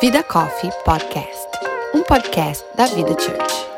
[0.00, 1.48] Vida Coffee Podcast,
[1.94, 3.71] um podcast da Vida Church.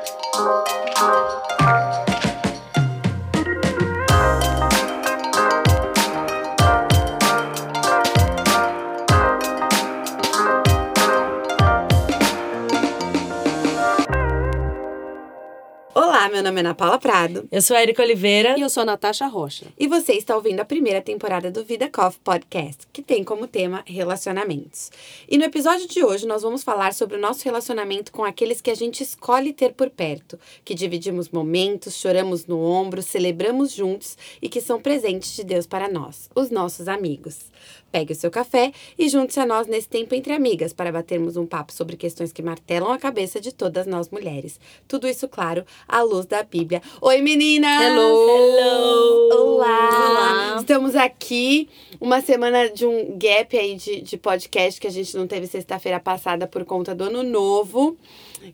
[16.54, 18.56] Nome é Ana Paula Prado Eu sou a Erika Oliveira.
[18.56, 19.66] E eu sou a Natasha Rocha.
[19.76, 23.82] e você está ouvindo a primeira temporada do Vida Coffee Podcast, que tem como tema
[23.86, 24.92] relacionamentos.
[25.28, 28.70] E no episódio de hoje nós vamos falar sobre o nosso relacionamento com aqueles que
[28.70, 34.48] a gente escolhe ter por perto, que dividimos momentos, choramos no ombro, celebramos juntos e
[34.48, 37.52] que são presentes de Deus para nós, os nossos amigos.
[37.90, 41.46] Pegue o seu café e junte-se a nós nesse tempo entre amigas para batermos um
[41.46, 44.58] papo sobre questões que martelam a cabeça de todas nós mulheres.
[44.88, 46.82] Tudo isso, claro, à luz da Bíblia.
[47.00, 47.82] Oi, meninas!
[47.82, 49.28] Hello!
[49.32, 50.10] Olá!
[50.10, 50.56] Olá.
[50.58, 51.68] Estamos aqui,
[52.00, 55.98] uma semana de um gap aí de, de podcast que a gente não teve sexta-feira
[55.98, 57.96] passada por conta do ano novo.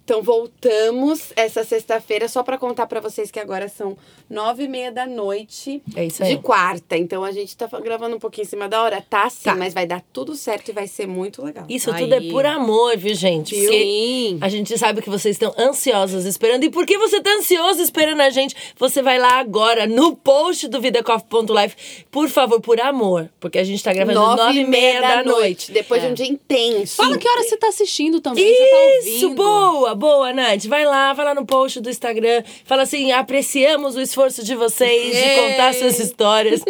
[0.05, 3.97] Então voltamos essa sexta-feira só para contar para vocês que agora são
[4.28, 6.36] nove e meia da noite É isso aí.
[6.36, 6.97] de quarta.
[6.97, 9.55] Então a gente tá gravando um pouquinho em cima da hora, tá sim, Tá.
[9.56, 11.64] mas vai dar tudo certo e vai ser muito legal.
[11.69, 12.02] Isso Aí.
[12.02, 13.55] tudo é por amor, viu, gente?
[13.55, 13.70] Viu?
[13.72, 14.38] Sim.
[14.41, 16.64] a gente sabe que vocês estão ansiosos esperando.
[16.64, 18.54] E por que você tá ansioso esperando a gente?
[18.78, 21.75] Você vai lá agora no post do vidacoff.live.
[22.10, 23.30] Por favor, por amor.
[23.41, 25.72] Porque a gente tá gravando nove, e meia da, noite.
[25.72, 26.10] Depois de É.
[26.10, 26.97] um dia intenso.
[26.97, 28.77] Fala que hora você tá assistindo também, você tá
[29.08, 29.34] Isso, ouvindo.
[29.42, 30.66] boa, boa, Nath.
[30.66, 32.42] Vai lá, vai lá no post do Instagram.
[32.64, 36.62] Fala assim: apreciamos o esforço de vocês de contar suas histórias.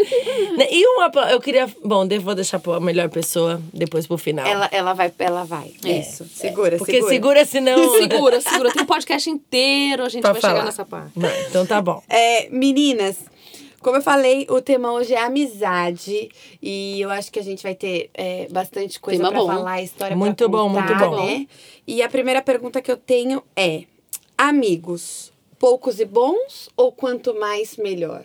[0.56, 0.66] Né?
[0.70, 1.10] e uma.
[1.30, 1.68] Eu queria.
[1.84, 4.46] Bom, vou deixar a melhor pessoa depois pro final.
[4.46, 5.72] Ela, ela vai, ela vai.
[5.84, 6.24] Isso.
[6.34, 7.10] Segura, Porque segura.
[7.12, 7.80] segura, senão.
[8.00, 8.72] Segura, segura.
[8.72, 10.54] Tem um podcast inteiro, a gente Pra vai falar.
[10.54, 11.12] chegar nessa parte.
[11.16, 12.02] Vai, então tá bom.
[12.08, 13.16] É, meninas,
[13.80, 16.30] como eu falei, o tema hoje é amizade.
[16.62, 19.46] E eu acho que a gente vai ter é, bastante coisa Tema pra bom.
[19.46, 21.26] falar, história Muito pra bom, contar, muito bom.
[21.26, 21.46] né?
[21.86, 23.84] E a primeira pergunta que eu tenho é:
[24.36, 28.24] amigos, poucos e bons ou quanto mais melhor?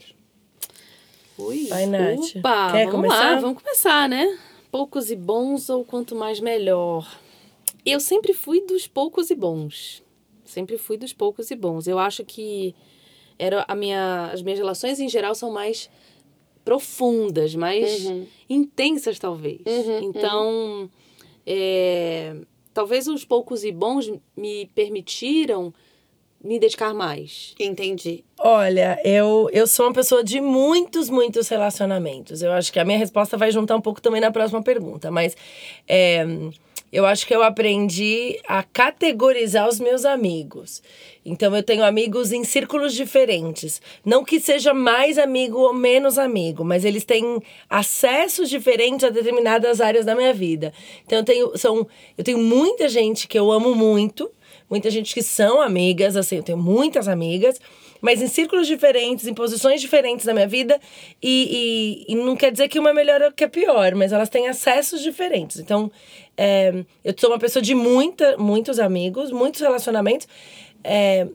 [1.37, 1.67] Ui.
[1.67, 2.35] Vai, Nath.
[2.37, 3.31] Opa, Quer vamos começar?
[3.31, 4.39] lá, vamos começar, né?
[4.71, 7.09] Poucos e bons ou quanto mais melhor?
[7.85, 10.01] Eu sempre fui dos poucos e bons.
[10.45, 11.87] Sempre fui dos poucos e bons.
[11.87, 12.73] Eu acho que
[13.37, 15.89] era a minha, as minhas relações em geral são mais
[16.63, 18.25] profundas, mais Uhum.
[18.49, 19.61] intensas, talvez.
[19.65, 20.89] Uhum, então,
[21.45, 22.35] é,
[22.73, 25.73] talvez os poucos e bons me permitiram
[26.43, 27.55] me dedicar mais.
[27.59, 28.23] Entendi.
[28.37, 32.43] Olha, eu, eu sou uma pessoa de muitos, muitos relacionamentos.
[32.43, 35.35] Eu acho que a minha resposta vai juntar um pouco também na próxima pergunta, mas
[35.87, 36.23] é,
[36.95, 40.81] eu acho que eu aprendi a categorizar os meus amigos.
[41.25, 43.81] Então eu tenho amigos em círculos diferentes.
[44.05, 49.81] Não que seja mais amigo ou menos amigo, mas eles têm acessos diferentes a determinadas
[49.81, 50.71] áreas da minha vida.
[51.05, 51.85] Então eu tenho, são,
[52.17, 54.31] eu tenho muita gente que eu amo muito,
[54.69, 57.59] muita gente que são amigas, assim, eu tenho muitas amigas,
[58.01, 60.79] mas em círculos diferentes, em posições diferentes da minha vida,
[61.21, 64.11] e, e, e não quer dizer que uma é melhor ou que é pior, mas
[64.11, 65.59] elas têm acessos diferentes.
[65.59, 65.91] Então,
[66.37, 70.27] é, eu sou uma pessoa de muita, muitos amigos, muitos relacionamentos,
[70.83, 71.27] é,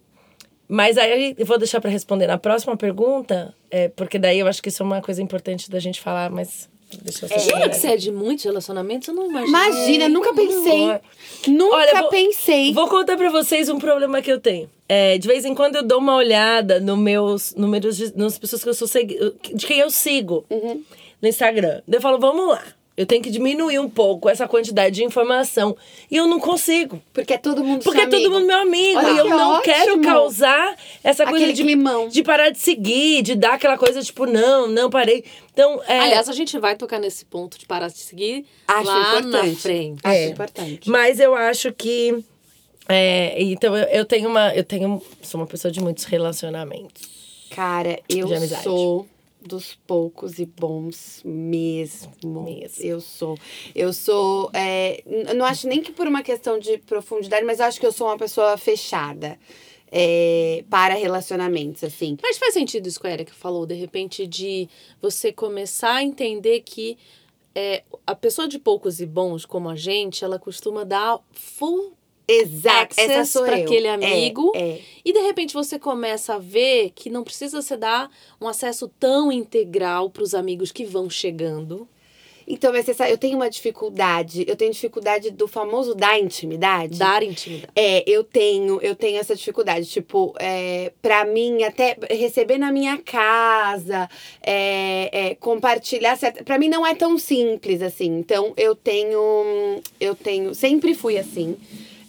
[0.69, 4.63] mas aí eu vou deixar para responder na próxima pergunta, é, porque daí eu acho
[4.63, 6.47] que isso é uma coisa importante da gente falar, eu
[7.31, 7.39] É.
[7.39, 9.09] Jura que você é de muitos relacionamentos?
[9.09, 9.49] Eu não imagino.
[9.49, 10.89] Imagina, nunca pensei.
[11.49, 12.73] Nunca Olha, vou- pensei.
[12.75, 14.69] Vou contar pra vocês um problema que eu tenho.
[14.89, 18.63] É, de vez em quando eu dou uma olhada nos meus números de, nas pessoas
[18.63, 19.19] que eu sou segui-
[19.55, 20.83] de quem eu sigo Uhum.
[21.23, 21.81] no Instagram.
[21.87, 22.63] Daí eu falo, vamos lá.
[23.01, 25.75] Eu tenho que diminuir um pouco essa quantidade de informação.
[26.11, 27.01] E eu não consigo.
[27.15, 28.35] Porque é todo mundo Porque seu é todo amigo.
[28.35, 28.99] mundo meu amigo.
[28.99, 29.63] Olha e eu que não ótimo.
[29.63, 32.09] quero causar essa coisa Aquele de, climão.
[32.09, 35.25] de parar de seguir, de dar aquela coisa tipo, não, não parei.
[35.51, 39.01] Então, é, Aliás, a gente vai tocar nesse ponto de parar de seguir Acho lá
[39.21, 39.49] importante.
[39.49, 40.01] na frente.
[40.05, 40.27] Acho É.
[40.29, 40.91] importante.
[40.91, 42.23] Mas eu acho que.
[42.87, 44.55] é, então, eu, eu tenho uma.
[44.55, 45.01] Eu tenho.
[45.23, 47.09] Sou uma pessoa de muitos relacionamentos.
[47.51, 48.29] Cara, eu
[48.63, 49.07] sou
[49.41, 52.45] dos poucos e bons mesmo.
[52.45, 52.85] Mesmo.
[52.85, 53.39] Eu sou.
[53.75, 54.51] Eu sou.
[54.53, 55.03] é,
[55.35, 58.19] não acho nem que por uma questão de profundidade, mas acho que eu sou uma
[58.19, 59.39] pessoa fechada
[59.91, 62.17] é, para relacionamentos, assim.
[62.23, 64.69] Mas faz sentido isso que a Erika falou, de repente, de
[65.01, 66.97] você começar a entender que
[67.55, 71.97] é, a pessoa de poucos e bons, como a gente, ela costuma dar full.
[72.31, 72.95] Exato.
[72.97, 73.45] Essa Access eu.
[73.45, 74.53] aquele É, amigo.
[74.55, 78.11] É, E de repente você começa a ver que não precisa você dar
[78.41, 81.89] um acesso tão integral para os amigos que vão chegando.
[82.53, 84.45] Então, mas você sabe, eu tenho uma dificuldade.
[84.49, 86.99] Eu tenho dificuldade do famoso dar intimidade.
[86.99, 87.73] Dar intimidade.
[87.77, 89.87] É, eu tenho, eu tenho essa dificuldade.
[89.87, 94.09] Tipo, é, pra mim, até receber na minha casa,
[94.43, 96.17] é, é, compartilhar.
[96.17, 98.19] Certa, pra mim não é tão simples assim.
[98.19, 99.81] Então, eu tenho.
[100.01, 100.53] Eu tenho.
[100.53, 101.57] Sempre fui assim.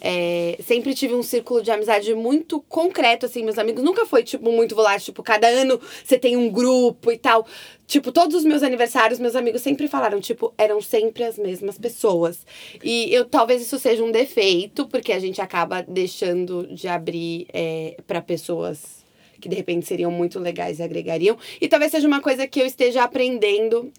[0.03, 3.83] É, sempre tive um círculo de amizade muito concreto, assim, meus amigos.
[3.83, 5.05] Nunca foi, tipo, muito volátil.
[5.05, 7.45] Tipo, cada ano você tem um grupo e tal.
[7.85, 12.45] Tipo, todos os meus aniversários, meus amigos sempre falaram, tipo, eram sempre as mesmas pessoas.
[12.83, 17.97] E eu talvez isso seja um defeito, porque a gente acaba deixando de abrir é,
[18.07, 19.01] para pessoas
[19.39, 21.37] que de repente seriam muito legais e agregariam.
[21.59, 23.91] E talvez seja uma coisa que eu esteja aprendendo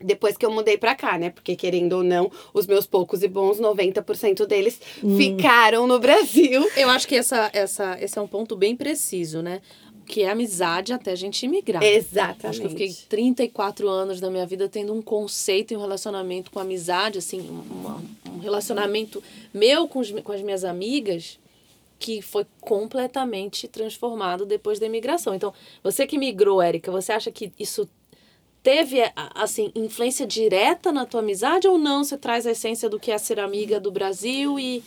[0.00, 1.30] depois que eu mudei pra cá, né?
[1.30, 4.80] Porque, querendo ou não, os meus poucos e bons, 90% deles
[5.16, 6.68] ficaram no Brasil.
[6.76, 9.60] Eu acho que essa, essa, esse é um ponto bem preciso, né?
[10.06, 11.82] Que é amizade até a gente imigrar.
[11.82, 12.46] Exatamente.
[12.46, 16.50] Acho que eu fiquei 34 anos da minha vida tendo um conceito e um relacionamento
[16.50, 17.40] com amizade, assim,
[17.70, 19.22] uma- um relacionamento
[19.54, 21.38] meu com, os, com as minhas amigas
[21.98, 25.34] que foi completamente transformado depois da imigração.
[25.34, 27.88] Então, você que migrou, Érica, você acha que isso
[28.64, 28.98] teve,
[29.34, 32.02] assim, influência direta na tua amizade ou não?
[32.02, 34.82] Você traz a essência do que é ser amiga do Brasil e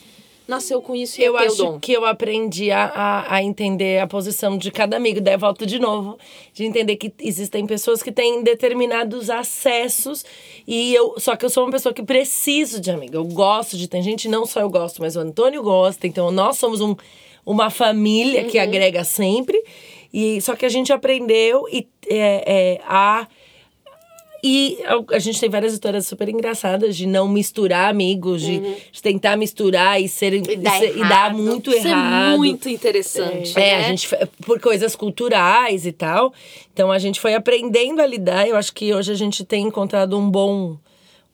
[0.48, 1.78] nasceu com isso e Eu é acho dom?
[1.78, 5.20] que eu aprendi a, a, a entender a posição de cada amigo.
[5.20, 6.18] Daí volto de novo,
[6.52, 10.24] de entender que existem pessoas que têm determinados acessos.
[10.66, 11.14] E eu.
[11.18, 13.14] Só que eu sou uma pessoa que preciso de amigo.
[13.14, 13.86] Eu gosto de.
[13.86, 16.04] Tem gente, não só eu gosto, mas o Antônio gosta.
[16.04, 16.96] Então nós somos um,
[17.46, 19.62] uma família que agrega sempre.
[20.12, 23.28] E só que a gente aprendeu e, é, é, a.
[24.42, 24.78] E
[25.10, 28.60] a- gente tem várias histórias super engraçadas de não misturar amigos, de,
[28.92, 32.34] de tentar misturar e ser e, dar ser- e dar muito Isso errado.
[32.34, 33.58] é muito interessante.
[33.58, 33.74] É, né?
[33.86, 34.08] a gente
[34.46, 36.32] por coisas culturais e tal.
[36.72, 38.46] Então a gente foi aprendendo a lidar.
[38.48, 40.76] Eu acho que hoje a gente tem encontrado um bom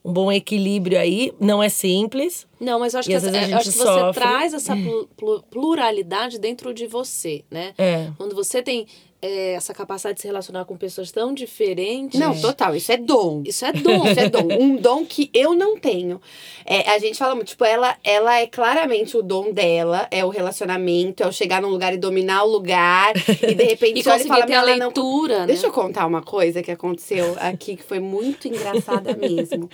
[0.06, 1.32] um bom equilíbrio aí.
[1.40, 2.46] Não é simples.
[2.60, 5.42] Não, mas eu acho que, essa- eu gente acho que você traz essa plu- plu-
[5.50, 7.72] pluralidade dentro de você, né?
[7.78, 8.08] É.
[8.18, 8.86] Quando você tem
[9.24, 12.20] é, essa capacidade de se relacionar com pessoas tão diferentes.
[12.20, 13.42] Não, total, isso é dom.
[13.46, 14.06] Isso é dom.
[14.06, 14.44] Isso é dom.
[14.60, 16.20] Um dom que eu não tenho.
[16.66, 20.28] É, a gente fala muito, tipo, ela, ela é claramente o dom dela, é o
[20.28, 23.14] relacionamento, é o chegar num lugar e dominar o lugar.
[23.16, 25.46] E de repente E você olha e fala, ter a "Meu, ela não leitura, né?
[25.46, 29.70] Deixa eu contar uma coisa que aconteceu aqui que foi muito engraçada mesmo.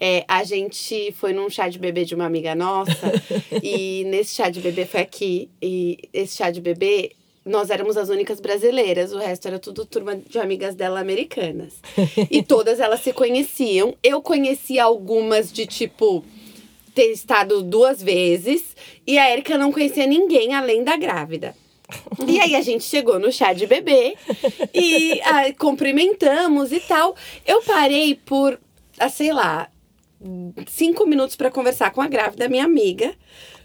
[0.00, 3.12] É, a gente foi num chá de bebê de uma amiga nossa
[3.62, 7.12] e nesse chá de bebê foi aqui e esse chá de bebê
[7.48, 11.74] nós éramos as únicas brasileiras, o resto era tudo turma de amigas dela americanas.
[12.30, 13.94] E todas elas se conheciam.
[14.02, 16.24] Eu conhecia algumas de tipo
[16.94, 21.54] ter estado duas vezes e a Erika não conhecia ninguém além da grávida.
[22.26, 24.14] E aí a gente chegou no chá de bebê
[24.74, 27.16] e ah, cumprimentamos e tal.
[27.46, 28.60] Eu parei por,
[28.98, 29.70] ah, sei lá,
[30.66, 33.14] cinco minutos para conversar com a grávida, minha amiga.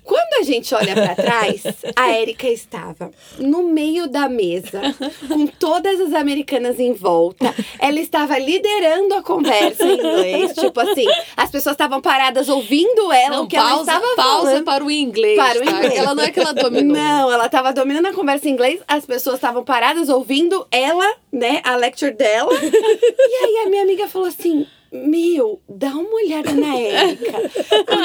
[0.03, 1.63] Quando a gente olha para trás,
[1.95, 4.81] a Érica estava no meio da mesa,
[5.27, 7.53] com todas as americanas em volta.
[7.79, 10.53] Ela estava liderando a conversa em inglês.
[10.53, 11.05] Tipo assim,
[11.37, 14.65] as pessoas estavam paradas ouvindo ela, Não, o que ela pausa, estava pausa falando.
[14.65, 15.37] para o inglês.
[15.37, 15.71] Para o tá?
[15.71, 15.93] inglês.
[15.95, 16.97] Ela não é que ela dominou.
[16.97, 21.61] Não, ela tava dominando a conversa em inglês, as pessoas estavam paradas ouvindo ela, né,
[21.63, 22.51] a lecture dela.
[22.61, 27.31] e aí a minha amiga falou assim: Meu, dá uma olhada na Érica.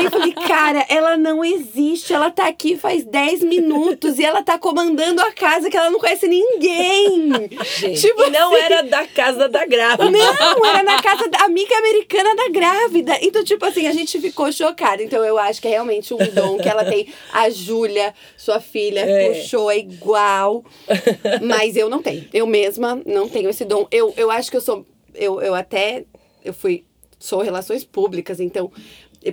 [0.03, 2.15] Eu falei, cara, ela não existe.
[2.15, 5.99] Ela tá aqui faz 10 minutos e ela tá comandando a casa que ela não
[5.99, 7.49] conhece ninguém.
[8.01, 10.11] Tipo E não era da casa da grávida.
[10.11, 13.19] não, era na casa da amiga americana da grávida.
[13.21, 15.03] Então, tipo assim, a gente ficou chocada.
[15.03, 17.09] Então, eu acho que é realmente um dom que ela tem.
[17.33, 19.29] A Júlia, sua filha, É.
[19.35, 20.65] puxou, é igual.
[21.43, 22.27] Mas eu não tenho.
[22.33, 23.87] Eu mesma não tenho esse dom.
[23.91, 24.87] Eu, eu acho que eu sou.
[25.15, 26.05] Eu, eu até.
[26.45, 26.85] Eu fui.
[27.19, 28.71] Sou relações públicas, então.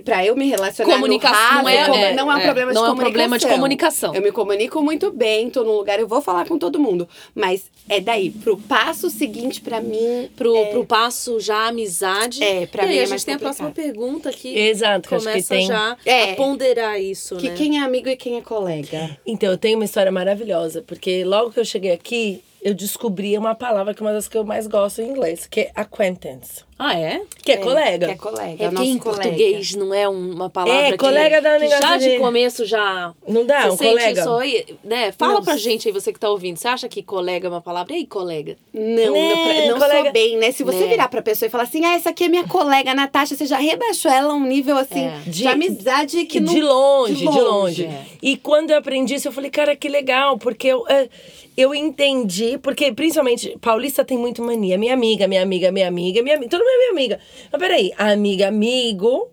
[0.04, 2.42] Pra eu me relacionar Comunicação no raso, não é- como- é, não é um é,
[2.44, 3.12] problema de não é um comunicação.
[3.12, 4.14] problema de comunicação.
[4.16, 7.08] Eu me comunico muito bem, tô num lugar, eu vou falar com todo mundo.
[7.32, 12.42] Mas é daí, pro passo seguinte, pra mim, Pro, pro passo já amizade.
[12.42, 13.92] É, pra aí mim é a mais gente tem a próxima complicado.
[13.94, 15.66] pergunta que Exato, que acho que começa tem.
[15.68, 16.32] já É.
[16.32, 17.54] a ponderar isso, Que né?
[17.56, 19.16] quem é amigo e quem é colega.
[19.24, 23.54] Então, eu tenho uma história maravilhosa, porque logo que eu cheguei aqui, eu descobri uma
[23.54, 26.94] palavra que é uma das que eu mais gosto em inglês, que é acquaintance, Ah,
[26.98, 27.22] é?
[27.42, 28.06] que é, colega.
[28.06, 28.64] Que é colega.
[28.64, 29.22] É é nosso em colega.
[29.22, 32.18] português não é uma palavra É, que, colega dá um que já negócio de de-
[32.18, 33.14] começo já...
[33.26, 34.20] Não dá, você um sente colega.
[34.20, 35.12] isso aí, né?
[35.12, 36.56] Fala Não, pra gente aí, você que tá ouvindo.
[36.58, 37.94] Você acha que colega é uma palavra?
[37.94, 38.56] E aí, colega?
[38.74, 40.52] Não, Né, não, pra- não colega- sou bem, né?
[40.52, 40.86] Se você Né.
[40.88, 43.56] virar pra pessoa e falar assim, ah, essa aqui é minha colega Natasha, você já
[43.56, 45.18] rebaixou ela a um nível assim É.
[45.24, 46.52] de, De- amizade que não.
[46.52, 47.84] de longe, de longe.
[47.86, 48.02] é.
[48.20, 51.08] E quando eu aprendi isso, eu falei, cara, que legal, porque eu, é,
[51.56, 54.76] eu entendi, porque principalmente paulista tem muito mania.
[54.76, 56.50] Minha amiga, minha amiga, minha amiga, minha amiga.
[56.50, 57.20] Todo não é minha amiga.
[57.50, 59.30] Mas peraí, amiga, amigo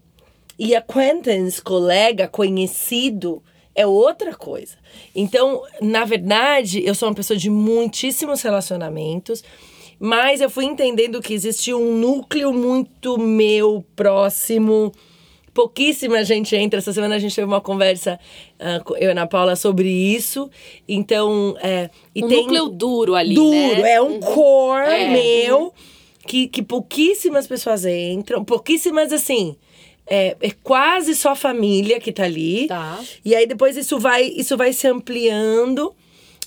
[0.58, 3.42] e acquaintance, colega, conhecido,
[3.76, 4.78] é outra coisa.
[5.16, 9.44] Então, na verdade, eu sou uma pessoa de muitíssimos relacionamentos,
[10.00, 14.92] mas eu fui entendendo que existia um núcleo muito meu, próximo.
[15.54, 16.80] Pouquíssima gente entra.
[16.80, 18.20] Essa semana a gente teve uma conversa,
[18.60, 20.50] uh, eu e a Ana Paula, sobre isso.
[20.88, 23.94] Então, é, e um tem núcleo duro ali, duro, né?
[23.94, 25.10] é um core É.
[25.10, 25.74] meu
[26.28, 29.56] que, que pouquíssimas pessoas entram, pouquíssimas assim.
[30.06, 32.68] É, é quase só família que tá ali.
[32.68, 33.02] Tá.
[33.24, 35.96] E aí depois isso vai, isso vai se ampliando.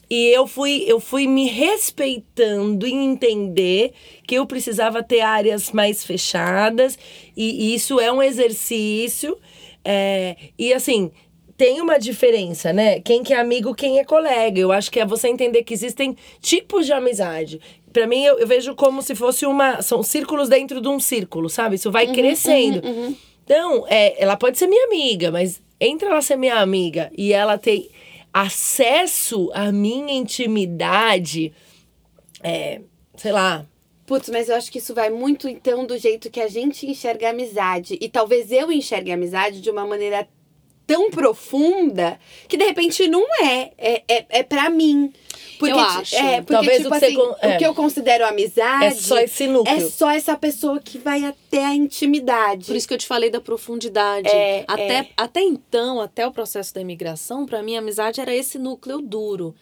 [0.09, 3.93] E eu fui, eu fui me respeitando e entender
[4.27, 6.99] que eu precisava ter áreas mais fechadas.
[7.37, 9.37] E, e isso é um exercício.
[9.85, 11.11] é, e assim,
[11.57, 13.01] tem uma diferença, né?
[13.01, 14.61] Quem que é amigo, quem é colega.
[14.61, 17.61] Eu acho que é você entender que existem tipos de amizade.
[17.97, 19.81] Pra mim, eu, eu vejo como se fosse uma.
[19.81, 21.77] São círculos dentro de um círculo, sabe?
[21.77, 22.83] Isso vai crescendo.
[23.43, 27.57] Então, é, ela pode ser minha amiga, mas entre ela ser minha amiga e ela
[27.57, 27.91] ter
[28.35, 31.55] acesso à minha intimidade,
[32.43, 32.83] é,
[33.17, 33.65] sei lá.
[34.05, 37.29] Putz, mas eu acho que isso vai muito, então, do jeito que a gente enxerga
[37.29, 37.97] a amizade.
[37.99, 40.29] E talvez eu enxergue a amizade de uma maneira
[40.87, 43.73] tão profunda que de repente não é.
[43.77, 45.13] É, é, é pra mim.
[45.59, 46.15] Porque, Eu acho.
[46.15, 47.55] É, porque, Talvez tipo o que assim, con- é.
[47.55, 48.85] o que eu considero amizade.
[48.85, 49.75] É só esse núcleo.
[49.77, 52.67] É só essa pessoa que vai até a intimidade.
[52.67, 54.29] Por isso que eu te falei da profundidade.
[54.29, 55.09] É, até, é.
[55.17, 59.55] até então, até o processo da imigração, para mim a amizade era esse núcleo duro.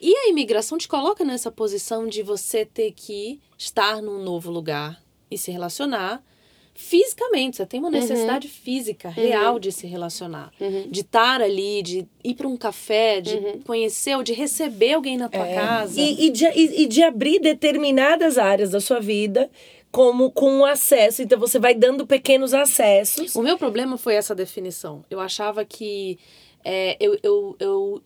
[0.00, 5.00] E a imigração te coloca nessa posição de você ter que estar num novo lugar
[5.30, 6.22] e se relacionar
[6.76, 7.56] fisicamente.
[7.56, 10.88] Você tem uma necessidade física real de se relacionar, Uhum.
[10.90, 15.28] de estar ali, de ir para um café, de conhecer ou de receber alguém na
[15.28, 16.00] tua casa.
[16.00, 19.50] E, e, de, e, e de abrir determinadas áreas da sua vida
[19.90, 21.22] como com acesso.
[21.22, 23.34] Então você vai dando pequenos acessos.
[23.34, 25.04] O meu problema foi essa definição.
[25.08, 26.18] Eu achava que
[26.64, 28.02] é, eu, eu, eu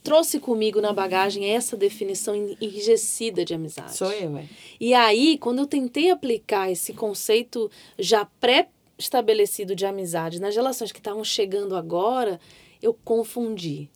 [0.00, 3.96] trouxe comigo na bagagem essa definição en- enrijecida de amizade.
[3.96, 4.44] Sou eu, é.
[4.80, 10.98] E aí, quando eu tentei aplicar esse conceito já pré-estabelecido de amizade nas relações que
[10.98, 12.40] estavam chegando agora,
[12.82, 13.88] eu confundi.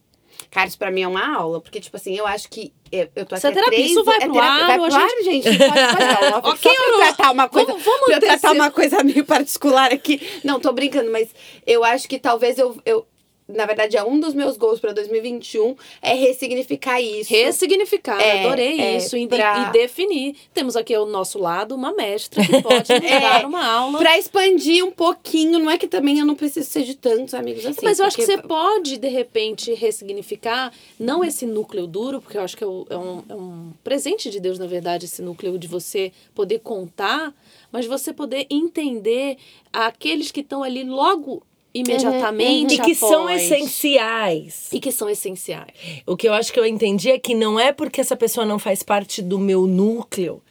[0.50, 3.24] Cara, isso pra mim é uma aula, porque, tipo assim, eu acho que eu, eu
[3.24, 3.90] tô é há terapia, três...
[3.90, 5.44] isso vai é pro terapia- ar Vai pro ar, gente?
[5.48, 6.38] Pode, pode dar.
[6.46, 7.66] Ok, Só pra tratar uma coisa...
[7.68, 10.20] Vamos- vamos tratar uma coisa meio particular aqui.
[10.44, 11.30] Não, tô brincando, mas
[11.66, 12.76] eu acho que talvez eu...
[12.84, 13.06] eu
[13.48, 17.32] na verdade, é um dos meus gols pra 2021 é ressignificar isso.
[17.32, 20.34] Ressignificar, É, adorei é, isso, e, pra- e definir.
[20.52, 23.98] Temos aqui ao nosso lado uma mestra que pode É, dar uma aula.
[23.98, 27.64] Pra expandir um pouquinho, não é que também eu não preciso ser de tantos amigos
[27.64, 27.80] assim.
[27.84, 32.36] Mas eu acho que porque- você pode, de repente, ressignificar, não esse núcleo duro, porque
[32.38, 35.56] eu acho que é, é um, é um presente de Deus, na verdade, esse núcleo
[35.58, 37.32] de você poder contar,
[37.70, 39.36] mas você poder entender
[39.72, 41.42] aqueles que estão ali logo
[41.80, 43.42] imediatamente E que são após.
[43.42, 44.68] essenciais.
[44.72, 45.70] E que são essenciais.
[46.06, 48.58] O que eu acho que eu entendi é que não é porque essa pessoa não
[48.58, 50.42] faz parte do meu núcleo,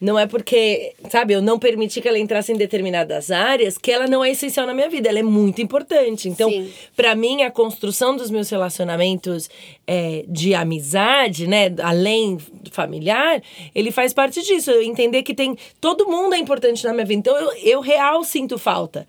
[0.00, 4.06] não é porque, sabe, eu não permiti que ela entrasse em determinadas áreas que ela
[4.06, 6.26] não é essencial na minha vida, ela é muito importante.
[6.26, 6.50] Então,
[6.96, 9.50] pra mim, a construção dos meus relacionamentos
[9.86, 13.42] é, de amizade, né, além do familiar,
[13.74, 14.70] ele faz parte disso.
[14.70, 15.54] Eu entender que tem.
[15.78, 17.18] Todo mundo é importante na minha vida.
[17.18, 19.06] Então, eu, eu real sinto falta.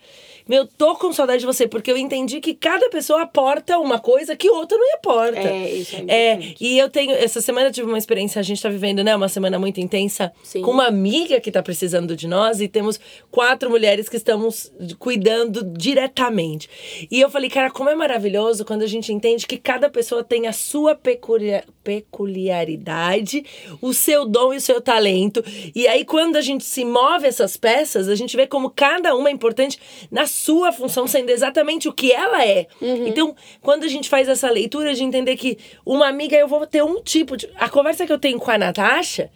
[0.52, 4.36] Meu, tô com saudade de você, porque eu entendi que cada pessoa aporta uma coisa
[4.36, 5.40] que outra não aporta.
[5.40, 7.14] É, isso é É, e eu tenho.
[7.14, 9.16] Essa semana eu tive uma experiência, a gente tá vivendo, né?
[9.16, 10.62] Uma semana muito intensa Sim.
[10.62, 13.00] com uma amiga que tá precisando de nós e temos
[13.32, 16.70] quatro mulheres que estamos cuidando diretamente.
[17.10, 20.48] E eu falei, cara, como é maravilhoso quando a gente entende que cada pessoa tem
[20.48, 23.44] a sua peculia- peculiaridade,
[23.82, 25.44] o seu dom e o seu talento.
[25.76, 29.30] E aí, quando a gente se move essas peças, a gente vê como cada uma
[29.30, 32.68] é importante na sua função, sendo exatamente o que ela é.
[32.82, 36.84] Então, quando a gente faz essa leitura de entender que uma amiga, eu vou ter
[36.84, 37.50] um tipo de.
[37.56, 39.32] A conversa que eu tenho com a Natasha,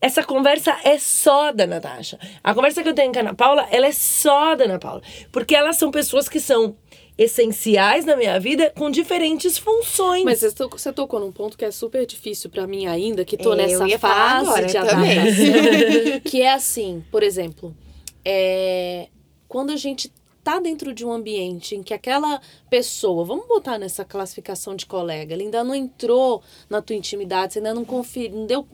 [0.00, 2.18] essa conversa é só da Natasha.
[2.42, 5.02] A conversa que eu tenho com a Ana Paula, ela é só da Ana Paula.
[5.30, 6.74] Porque elas são pessoas que são
[7.20, 10.24] essenciais na minha vida com diferentes funções.
[10.24, 13.36] Mas você tocou, você tocou num ponto que é super difícil pra mim ainda, que
[13.36, 16.20] tô É, nessa fase agora de adaptação.
[16.24, 17.76] que é assim, por exemplo,
[18.24, 19.08] é,
[19.46, 20.10] quando a gente
[20.42, 25.34] tá dentro de um ambiente em que aquela pessoa, vamos botar nessa classificação de colega,
[25.34, 28.66] ela ainda não entrou na tua intimidade, você ainda não conferiu, não deu,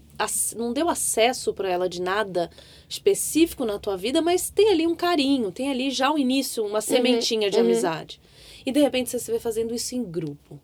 [0.55, 2.49] não deu acesso para ela de nada
[2.89, 6.81] específico na tua vida, mas tem ali um carinho, tem ali já o início, uma
[6.81, 7.65] sementinha de uhum.
[7.65, 8.21] amizade.
[8.67, 10.61] E de repente você se vê fazendo isso em grupo.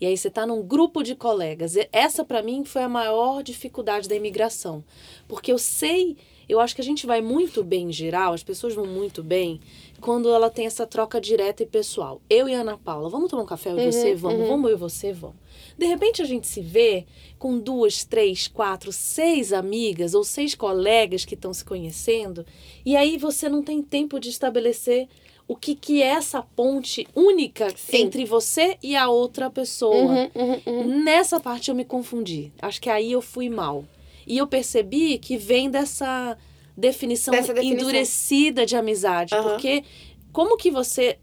[0.00, 1.74] E aí você tá num grupo de colegas.
[1.92, 4.82] Essa para mim foi a maior dificuldade da imigração,
[5.28, 6.16] porque eu sei
[6.48, 9.60] Eu acho que a gente vai muito bem em geral, as pessoas vão muito bem
[10.00, 12.20] quando ela tem essa troca direta e pessoal.
[12.28, 13.70] Eu e a Ana Paula, vamos tomar um café?
[13.70, 14.48] Eu e Uhum, você, vamos.
[14.48, 15.36] Vamos eu e você, vamos.
[15.78, 17.06] De repente a gente se vê
[17.38, 22.44] com duas, três, quatro, seis amigas ou seis colegas que estão se conhecendo,
[22.84, 25.08] e aí você não tem tempo de estabelecer
[25.46, 28.02] o que, que é essa ponte única Sim.
[28.02, 29.94] entre você e a outra pessoa.
[29.94, 31.02] Uhum, uhum, uhum.
[31.04, 32.52] Nessa parte eu me confundi.
[32.60, 33.84] Acho que aí eu fui mal.
[34.26, 36.36] E eu percebi que vem dessa
[36.76, 37.80] definição, Dessa definição.
[37.80, 39.34] endurecida de amizade.
[39.42, 39.84] Porque
[40.32, 41.18] como que você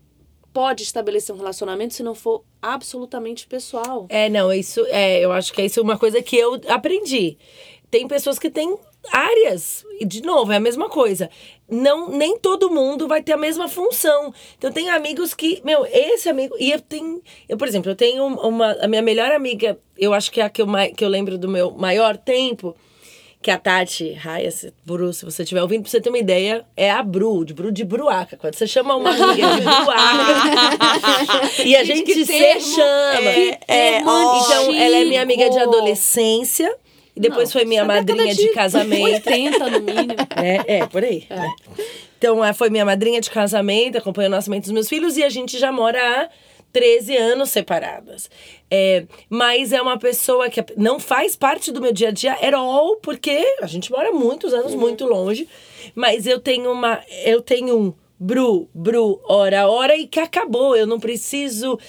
[0.53, 4.05] pode estabelecer um relacionamento se não for absolutamente pessoal?
[4.09, 7.37] É, não, isso é, eu acho que isso é uma coisa que eu aprendi.
[7.89, 8.77] Tem pessoas que têm
[9.11, 11.29] áreas, e de novo, é a mesma coisa.
[11.69, 14.33] Não, nem todo mundo vai ter a mesma função.
[14.57, 18.25] Então tem amigos que, meu, esse amigo, e eu tenho, eu por exemplo, eu tenho
[18.25, 21.37] uma a minha melhor amiga, eu acho que é a que eu, que eu lembro
[21.37, 22.75] do meu maior tempo,
[23.41, 24.49] que é a Tati Raia,
[24.85, 27.71] Bru, se você estiver ouvindo, pra você ter uma ideia, é a Bru, de Bru
[27.71, 28.35] de Bruaca.
[28.35, 30.83] Quando você chama uma amiga de Bruaca,
[31.63, 33.29] e a gente, que se termo, chama.
[33.29, 36.75] é, É, então, ela é minha amiga de adolescência.
[37.19, 39.03] E depois Não, foi minha é madrinha de, de casamento.
[39.03, 40.15] 80 no mínimo.
[40.41, 41.25] É, é, por aí.
[41.29, 41.49] né?
[42.17, 45.29] Então, ela foi minha madrinha de casamento, acompanhou o nascimento dos meus filhos e a
[45.29, 46.29] gente já mora há
[46.71, 48.29] 13 anos separadas.
[48.71, 52.53] É, mas é uma pessoa que não faz parte do meu dia a dia at
[52.53, 55.45] all, porque a gente mora muitos anos muito longe.
[55.93, 57.01] Mas eu tenho uma.
[57.25, 60.75] Eu tenho um Bru, Bru, hora, hora e que acabou.
[60.75, 61.79] Eu não preciso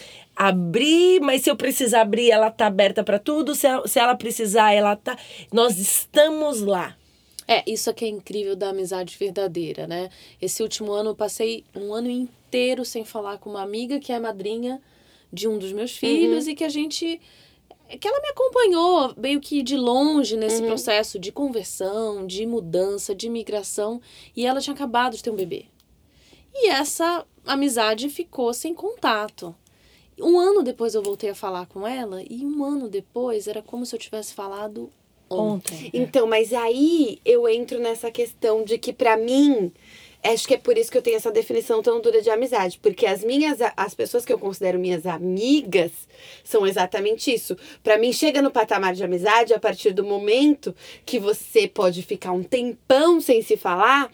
[0.48, 3.54] abrir, mas se eu precisar abrir, ela tá aberta para tudo.
[3.54, 5.18] Se ela, se ela precisar, ela tá.
[5.52, 6.96] Nós estamos lá.
[7.46, 10.08] É, isso que é incrível da amizade verdadeira, né?
[10.40, 14.18] Esse último ano eu passei um ano inteiro sem falar com uma amiga que é
[14.18, 14.80] madrinha
[15.30, 17.20] de um dos meus filhos e que a gente
[18.00, 23.28] que ela me acompanhou meio que de longe nesse processo de conversão, de mudança, de
[23.28, 24.00] migração,
[24.34, 25.66] e ela tinha acabado de ter um bebê.
[26.54, 29.54] E essa amizade ficou sem contato.
[30.22, 33.84] Um ano depois eu voltei a falar com ela, e um ano depois era como
[33.86, 34.90] se eu tivesse falado
[35.28, 35.90] ontem.
[35.94, 39.72] Então, mas aí eu entro nessa questão de que pra mim,
[40.24, 43.06] acho que é por isso que eu tenho essa definição tão dura de amizade, porque
[43.06, 45.92] as minhas as pessoas que eu considero minhas amigas
[46.42, 47.56] são exatamente isso.
[47.82, 50.74] Pra mim chega no patamar de amizade a partir do momento
[51.06, 54.10] que você pode ficar um tempão sem se falar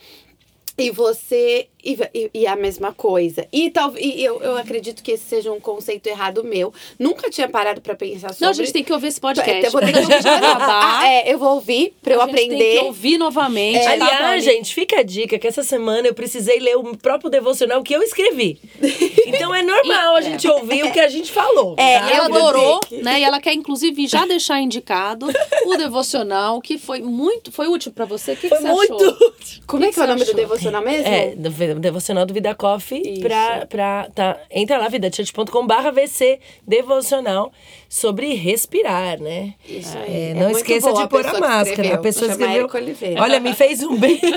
[0.77, 1.69] e você.
[1.87, 3.47] E, e, e a mesma coisa.
[3.53, 6.73] E, tal, e eu, eu acredito que esse seja um conceito errado meu.
[6.99, 8.45] Nunca tinha parado pra pensar sobre.
[8.45, 9.65] Não, a gente tem que ouvir esse podcast.
[9.65, 12.15] É, eu vou ter que Quando a gente acabar, Ah, é, eu vou ouvir pra
[12.15, 12.57] eu aprender.
[12.59, 13.85] Tem que ouvir novamente.
[13.85, 14.41] tá, Aliás, Paulinha?
[14.41, 18.03] gente, fica a dica que essa semana eu precisei ler o próprio devocional que eu
[18.03, 18.59] escrevi.
[19.27, 21.75] Então é normal a gente ouvir o que a gente falou.
[21.77, 22.09] É, tá?
[22.09, 23.21] E ela adorou, que- né?
[23.21, 25.27] E ela quer, inclusive, já deixar indicado
[25.67, 27.51] o devocional, que foi muito.
[27.53, 28.33] Foi útil pra você.
[28.33, 28.95] O que, Foi que você muito.
[28.95, 29.35] achou?
[29.67, 30.35] Como é que é o nome do achou?
[30.35, 31.07] devocional mesmo?
[31.09, 37.53] É, do devocional do Vida Coffee pra, pra tá, entra lá vidachurch.com barra VC devocional
[37.89, 39.55] sobre respirar, né?
[39.69, 40.23] Isso É, aí.
[40.31, 41.95] É não muito esqueça de pôr a máscara.
[41.95, 42.69] A pessoa escreveu.
[43.21, 44.21] Olha, me fez um bem.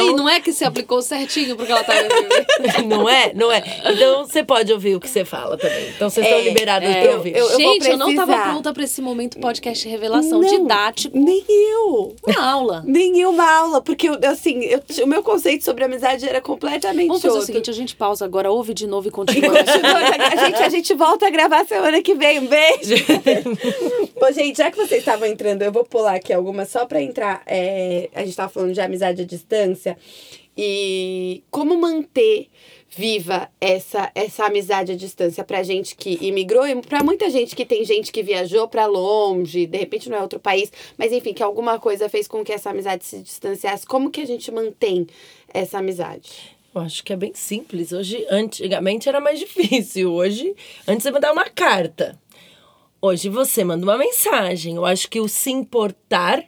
[0.00, 2.88] Não, e não é que se aplicou certinho porque ela vivendo.
[2.88, 3.32] não é?
[3.34, 3.62] Não é?
[3.92, 5.88] Então você pode ouvir o que você fala também.
[5.90, 7.36] Então vocês estão É, liberados É, pra ouvir.
[7.36, 11.16] eu- vou Gente, eu não tava pronta pra esse momento podcast revelação Não, didático.
[11.18, 12.14] Nem eu.
[12.26, 12.82] Uma aula.
[12.86, 13.80] Nem uma aula.
[13.80, 17.46] Porque, eu, assim, eu- o meu conceito sobre amizade era completamente Vamos fazer o outro.
[17.46, 19.52] seguinte, a gente pausa agora, ouve de novo e continua.
[19.58, 22.38] a, gente, a gente volta a gravar semana que vem.
[22.40, 22.94] Um beijo.
[24.20, 27.42] Bom, gente, já que vocês estavam entrando, eu vou pular aqui algumas só pra entrar.
[27.46, 29.89] é, a gente tava falando de amizade à distância.
[30.56, 32.48] E como manter
[32.90, 37.64] viva essa, essa amizade à distância pra gente que imigrou e pra muita gente que
[37.64, 41.42] tem gente que viajou pra longe, de repente não é outro país, mas enfim, que
[41.42, 43.86] alguma coisa fez com que essa amizade se distanciasse.
[43.86, 45.06] Como que a gente mantém
[45.54, 46.58] essa amizade?
[46.74, 47.92] Eu acho que é bem simples.
[47.92, 50.12] Hoje, antigamente era mais difícil.
[50.12, 50.54] Hoje,
[50.86, 52.18] antes você mandar uma carta.
[53.02, 54.76] Hoje você manda uma mensagem.
[54.76, 56.44] Eu acho que o se importar.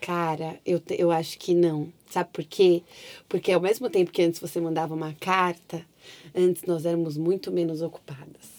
[0.00, 1.92] Cara, eu, eu acho que não.
[2.14, 2.84] Sabe por quê?
[3.28, 5.84] Porque ao mesmo tempo que antes você mandava uma carta,
[6.32, 8.53] antes nós éramos muito menos ocupadas.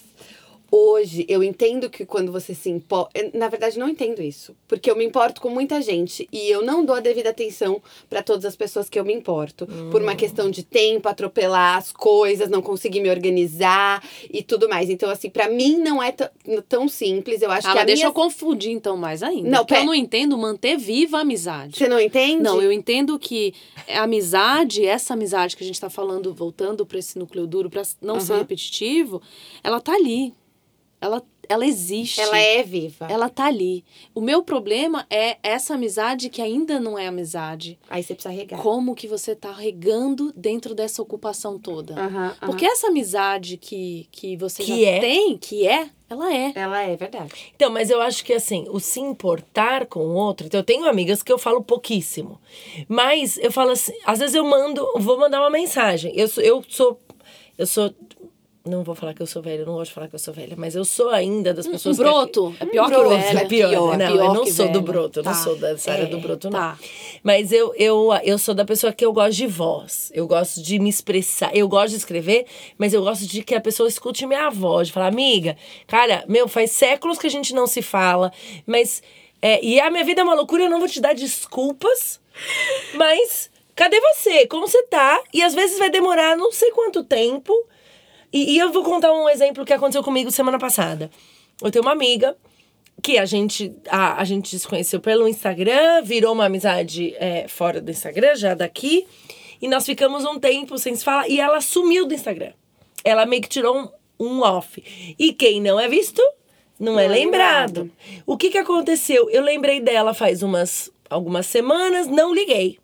[0.78, 3.32] Hoje, eu entendo que quando você se importa.
[3.34, 4.54] Na verdade, não entendo isso.
[4.68, 8.22] Porque eu me importo com muita gente e eu não dou a devida atenção para
[8.22, 9.66] todas as pessoas que eu me importo.
[9.90, 14.90] Por uma questão de tempo, atropelar as coisas, não conseguir me organizar e tudo mais.
[14.90, 17.42] Então, assim, para mim não é tão- simples.
[17.42, 18.10] Eu acho Ah, que a deixa minha...
[18.10, 19.50] eu confundir então mais ainda.
[19.50, 21.78] Não, porque eu não entendo manter viva a amizade.
[21.78, 22.44] Você não entende?
[22.44, 23.54] Não, eu entendo que
[23.88, 27.84] a amizade, essa amizade que a gente tá falando, voltando para esse núcleo duro, para
[28.02, 28.42] não ser Aham.
[28.42, 29.22] repetitivo,
[29.64, 30.34] ela tá ali.
[31.06, 32.20] Ela, ela existe.
[32.20, 33.08] Ela é viva.
[33.10, 33.86] Ela tá ali.
[34.14, 37.78] O meu problema é essa amizade que ainda não é amizade.
[37.90, 38.60] Aí você precisa regar.
[38.60, 41.96] Como que você tá regando dentro dessa ocupação toda?
[42.46, 45.00] Porque essa amizade que, que você Que já é.
[45.00, 46.52] tem, que é, ela é.
[46.56, 47.54] Ela é verdade.
[47.56, 50.48] Então, mas eu acho que assim, o se importar com o outro.
[50.48, 52.40] Então, eu tenho amigas que eu falo pouquíssimo.
[52.88, 56.12] Mas eu falo assim, às vezes eu mando, vou mandar uma mensagem.
[56.16, 57.00] Eu sou, eu sou.
[57.58, 57.94] Eu sou.
[58.66, 60.34] Não vou falar que eu sou velha, eu não gosto de falar que eu sou
[60.34, 62.56] velha, mas eu sou ainda das Um pessoas broto.
[62.60, 63.38] É pior que broto, velho.
[63.40, 64.82] é pior, pior, não, pior eu não que sou do velho.
[64.86, 65.38] broto, eu não Tá.
[65.38, 66.58] sou dessa área É, do broto, não.
[66.60, 66.80] tá.
[67.24, 70.80] Mas eu, eu, eu sou da pessoa que eu gosto de voz, eu gosto de
[70.80, 74.50] me expressar, eu gosto de escrever, mas eu gosto de que a pessoa escute minha
[74.50, 78.32] voz, de falar, amiga, cara, meu, faz séculos que a gente não se fala,
[78.66, 79.04] mas.
[79.44, 82.20] é, e a minha vida é uma loucura, eu não vou te dar desculpas,
[82.96, 84.48] mas cadê você?
[84.48, 85.22] Como você tá?
[85.32, 87.54] E às vezes vai demorar não sei quanto tempo.
[88.36, 91.10] E, e eu vou contar um exemplo que aconteceu comigo semana passada.
[91.64, 92.36] Eu tenho uma amiga
[93.02, 97.80] que a gente, a, a gente se conheceu pelo Instagram, virou uma amizade é, fora
[97.80, 99.08] do Instagram, já daqui.
[99.62, 101.30] E nós ficamos um tempo sem se falar.
[101.30, 102.52] E ela sumiu do Instagram.
[103.06, 104.84] Ela meio que tirou um, um off.
[105.18, 106.22] E quem não é visto,
[106.78, 107.84] não, é Não é lembrado.
[107.84, 107.92] lembrado.
[108.26, 109.30] O que que aconteceu?
[109.30, 112.80] Eu lembrei dela faz umas algumas semanas, não liguei.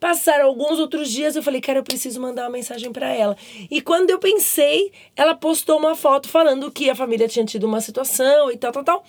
[0.00, 3.36] Passaram alguns outros dias, eu falei, cara, eu preciso mandar uma mensagem pra ela.
[3.70, 7.82] E quando eu pensei, ela postou uma foto falando que a família tinha tido uma
[7.82, 9.04] situação e tal, tal, tal.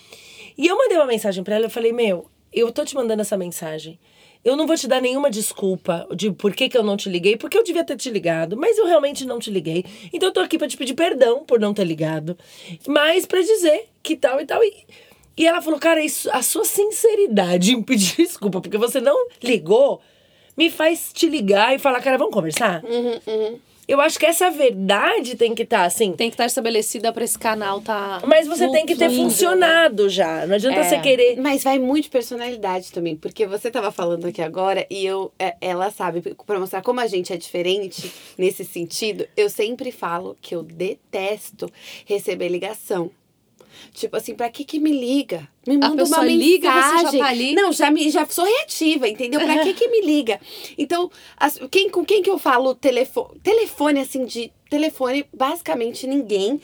[0.57, 3.37] E eu mandei uma mensagem pra ela, eu falei, meu, eu tô te mandando essa
[3.37, 3.97] mensagem.
[4.43, 7.37] Eu não vou te dar nenhuma desculpa de por que, que eu não te liguei,
[7.37, 9.85] porque eu devia ter te ligado, mas eu realmente não te liguei.
[10.11, 12.35] Então eu tô aqui pra te pedir perdão por não ter ligado,
[12.87, 14.61] mas pra dizer que tal e tal.
[14.63, 14.73] E,
[15.37, 20.01] e ela falou, cara, isso, a sua sinceridade em pedir desculpa, porque você não ligou,
[20.57, 22.81] me faz te ligar e falar, cara, vamos conversar?
[23.87, 26.13] Eu acho que essa verdade tem que estar assim.
[26.13, 28.21] Tem que estar estabelecida para esse canal tá.
[28.25, 29.29] Mas você tem que ter fluindo, né?
[29.29, 30.45] funcionado já.
[30.47, 30.83] Não adianta É.
[30.83, 31.35] você querer.
[31.41, 35.55] Mas vai muito de personalidade também, porque você tava falando aqui agora e eu, é,
[35.59, 40.55] ela sabe, pra mostrar como a gente é diferente nesse sentido, eu sempre falo que
[40.55, 41.69] eu detesto
[42.05, 43.11] receber ligação.
[43.93, 45.47] Tipo assim, pra que que me liga?
[45.67, 46.37] Me manda uma mensagem.
[46.37, 47.53] liga, já tá ali?
[47.53, 49.39] Não, já, me, já sou reativa, entendeu?
[49.41, 50.39] Pra que que me liga?
[50.77, 56.59] Então, as- quem, com quem que eu falo telefone, telefone assim, de telefone, basicamente ninguém.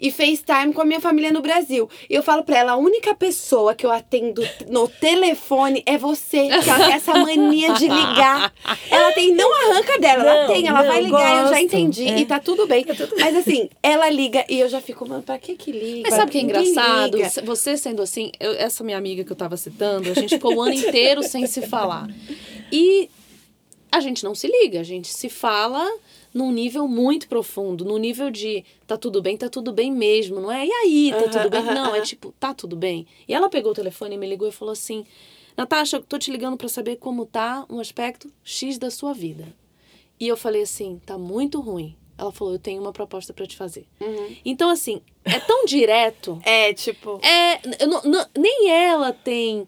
[0.00, 1.90] E FaceTime com a minha família no Brasil.
[2.08, 6.48] E eu falo pra ela, a única pessoa que eu atendo no telefone é você.
[6.48, 8.52] Que ela tem essa mania de ligar.
[8.90, 11.62] Ela tem, não arranca dela, ela Não, tem, ela não, vai ligar, eu já gosto.
[11.62, 12.06] entendi.
[12.08, 12.18] É.
[12.20, 12.86] E tá tudo bem.
[13.18, 16.02] Mas assim, ela liga e eu já fico, mano, pra que que liga?
[16.08, 17.16] Mas sabe o que é engraçado?
[17.16, 17.30] liga.
[17.44, 20.62] Você sendo assim, eu- essa minha amiga que eu tava citando, a gente ficou o
[20.62, 22.08] ano inteiro sem se falar.
[22.70, 23.08] E
[23.90, 25.84] a gente não se liga, a gente se fala
[26.34, 30.50] num nível muito profundo, no nível de tá tudo bem, tá tudo bem mesmo, não
[30.52, 30.66] é?
[30.66, 31.60] E aí, tá Aham, tudo bem?
[31.62, 32.06] aham, não, é aham.
[32.06, 33.06] tipo, tá tudo bem.
[33.26, 35.04] E ela pegou o telefone e me ligou e falou assim:
[35.56, 39.46] Natasha, eu tô te ligando pra saber como tá um aspecto X da sua vida.
[40.20, 41.96] E eu falei assim: tá muito ruim.
[42.16, 43.86] Ela falou: eu tenho uma proposta pra te fazer.
[44.00, 44.36] Uhum.
[44.44, 46.40] Então, assim, é tão direto.
[46.44, 47.20] É, tipo.
[47.24, 49.66] É, não- não- nem ela tem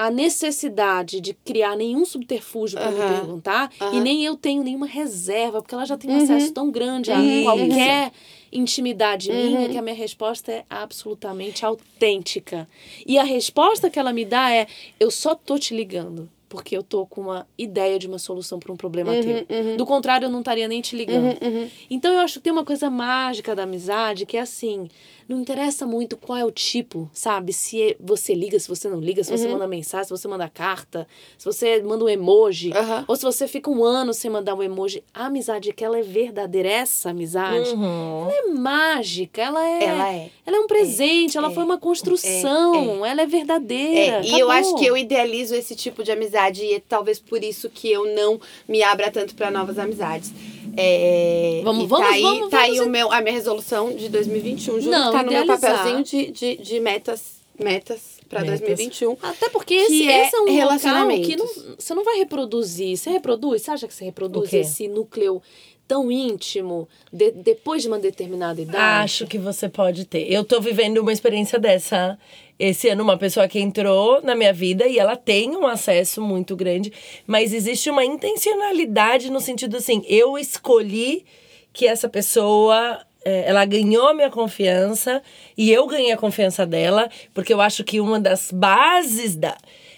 [0.00, 4.02] a necessidade de criar nenhum subterfúgio pra me Aham, perguntar e aham.
[4.02, 6.22] nem eu tenho nenhuma reserva, porque ela já tem um Uhum.
[6.22, 8.10] acesso tão grande a qualquer
[8.50, 9.72] intimidade minha Uhum.
[9.72, 12.66] que a minha resposta é absolutamente autêntica.
[13.06, 14.66] E a resposta que ela me dá é:
[14.98, 16.30] eu só tô te ligando.
[16.50, 19.46] Porque eu tô com uma ideia de uma solução para um problema Uhum, teu.
[19.56, 19.76] uhum.
[19.76, 21.40] Do contrário, eu não estaria nem te ligando.
[21.40, 21.68] Uhum, uhum.
[21.88, 24.88] Então eu acho que tem uma coisa mágica da amizade que é assim,
[25.28, 27.52] não interessa muito qual é o tipo, sabe?
[27.52, 29.52] Se é- você liga, se você não liga, se você Uhum.
[29.52, 31.06] manda mensagem, se você manda carta,
[31.38, 32.72] se você manda um emoji,
[33.06, 35.04] ou se você fica um ano sem mandar um emoji.
[35.14, 38.22] A amizade que ela é verdadeira, essa amizade, Uhum.
[38.28, 40.30] ela é mágica, ela é, Ela é.
[40.44, 44.16] ela é um presente, ela é, foi uma construção, ela é verdadeira.
[44.16, 47.42] É, e eu acho que eu idealizo esse tipo de amizade e é talvez por
[47.44, 50.32] isso que eu não me abra tanto para novas amizades.
[50.76, 54.08] É, Vamos- vamos- tá aí, vamos- tá aí vamos- o meu, a minha resolução de
[54.08, 55.76] 2021, junto Não, tá no meu idealizar.
[55.78, 58.60] papelzinho de, de, de metas, metas para Metas.
[58.60, 59.16] 2021.
[59.20, 61.26] Até porque Que esse, é esse é um local relacionamentos.
[61.26, 61.46] que não,
[61.78, 62.96] você não vai reproduzir.
[62.96, 63.62] Você reproduz?
[63.62, 65.42] Você acha que você reproduz esse núcleo
[65.88, 69.04] tão íntimo de- depois de uma determinada idade?
[69.04, 70.30] Acho que você pode ter.
[70.32, 72.16] Eu tô vivendo uma experiência dessa
[72.60, 76.54] esse ano, uma pessoa que entrou na minha vida e ela tem um acesso muito
[76.54, 76.92] grande,
[77.26, 81.24] mas existe uma intencionalidade no sentido assim, eu escolhi
[81.72, 85.22] que essa pessoa é, ela ganhou a minha confiança
[85.56, 89.56] e eu ganhei a confiança dela, porque eu acho que uma das bases da.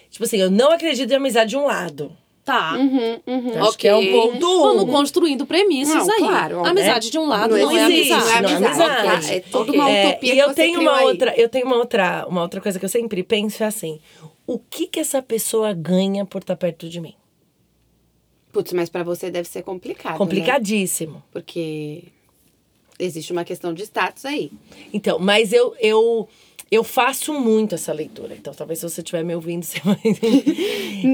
[0.09, 2.17] Tipo assim, eu não acredito em amizade de um lado.
[2.45, 2.75] Tá.
[2.77, 3.63] Uhum, uhum.
[3.69, 4.63] Acho que é um ponto um.
[4.77, 6.19] Vamos construindo premissas Não, aí.
[6.19, 8.43] claro, amizade de um lado não, Não é existe, amizade.
[8.43, 9.07] não é não é amizade.
[9.07, 9.33] amizade.
[9.35, 9.81] É toda Ok.
[9.81, 11.05] uma É, utopia e que eu você tenho uma aí.
[11.07, 14.01] outra, eu tenho uma outra, uma outra coisa que eu sempre penso é assim:
[14.45, 17.15] o que que essa pessoa ganha por estar perto de mim?
[18.53, 20.19] Putz, mas pra você deve ser complicado, né?
[20.19, 21.23] Complicadíssimo.
[21.31, 22.05] Porque
[22.99, 24.51] existe uma questão de status aí.
[24.93, 26.29] Então, mas eu eu
[26.73, 28.35] eu faço muito essa leitura.
[28.35, 30.01] Então, talvez se você estiver me ouvindo, você vai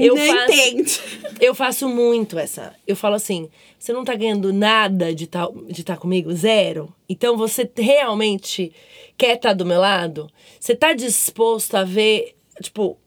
[0.01, 1.01] eu Não faço, entende.
[1.41, 2.73] Eu faço muito essa.
[2.87, 6.31] Eu falo assim: você não tá ganhando nada de estar de tá comigo?
[6.31, 6.95] Zero.
[7.09, 8.71] Então você realmente
[9.17, 10.31] quer estar do meu lado?
[10.57, 12.97] Você tá disposto a ver, tipo.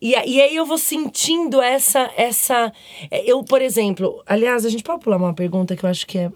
[0.00, 2.10] E, e aí eu vou sentindo essa.
[2.16, 2.72] essa
[3.24, 6.32] Eu, por exemplo, aliás, a gente pode pular uma pergunta que eu acho que é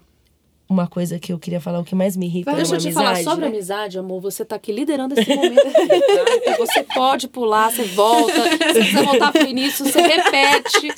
[0.69, 2.51] uma coisa que eu queria falar, o que mais me irrita.
[2.53, 3.47] Deixa eu te falar amizade, sobre né?
[3.47, 4.21] amizade, amor.
[4.21, 5.59] Você tá aqui liderando esse momento.
[5.59, 6.35] aqui, tá?
[6.35, 8.33] Então você pode pular, você volta.
[8.73, 10.93] Se quiser voltar pro início, você repete.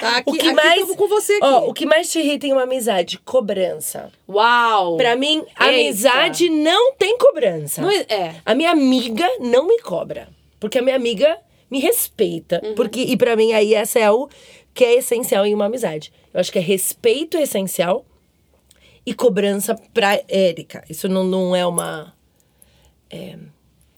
[0.00, 0.94] Tá aqui, O que mais.
[0.96, 1.44] com você aqui.
[1.44, 3.18] Ó, o que mais te irrita em uma amizade?
[3.24, 4.10] Cobrança.
[4.28, 4.96] Uau!
[4.96, 5.64] Pra mim, Eita.
[5.64, 7.82] amizade não tem cobrança.
[7.82, 8.34] Não é, é.
[8.44, 10.28] A minha amiga não me cobra.
[10.58, 11.38] Porque a minha amiga
[11.70, 12.60] me respeita.
[12.64, 12.74] Uhum.
[12.74, 14.28] Porque, e pra mim, aí, essa é o
[14.74, 16.12] que é essencial em uma amizade.
[16.32, 18.04] Eu acho que é respeito essencial
[19.06, 20.84] e cobrança pra Érica.
[20.90, 22.12] Isso não, não é uma.
[23.08, 23.38] é,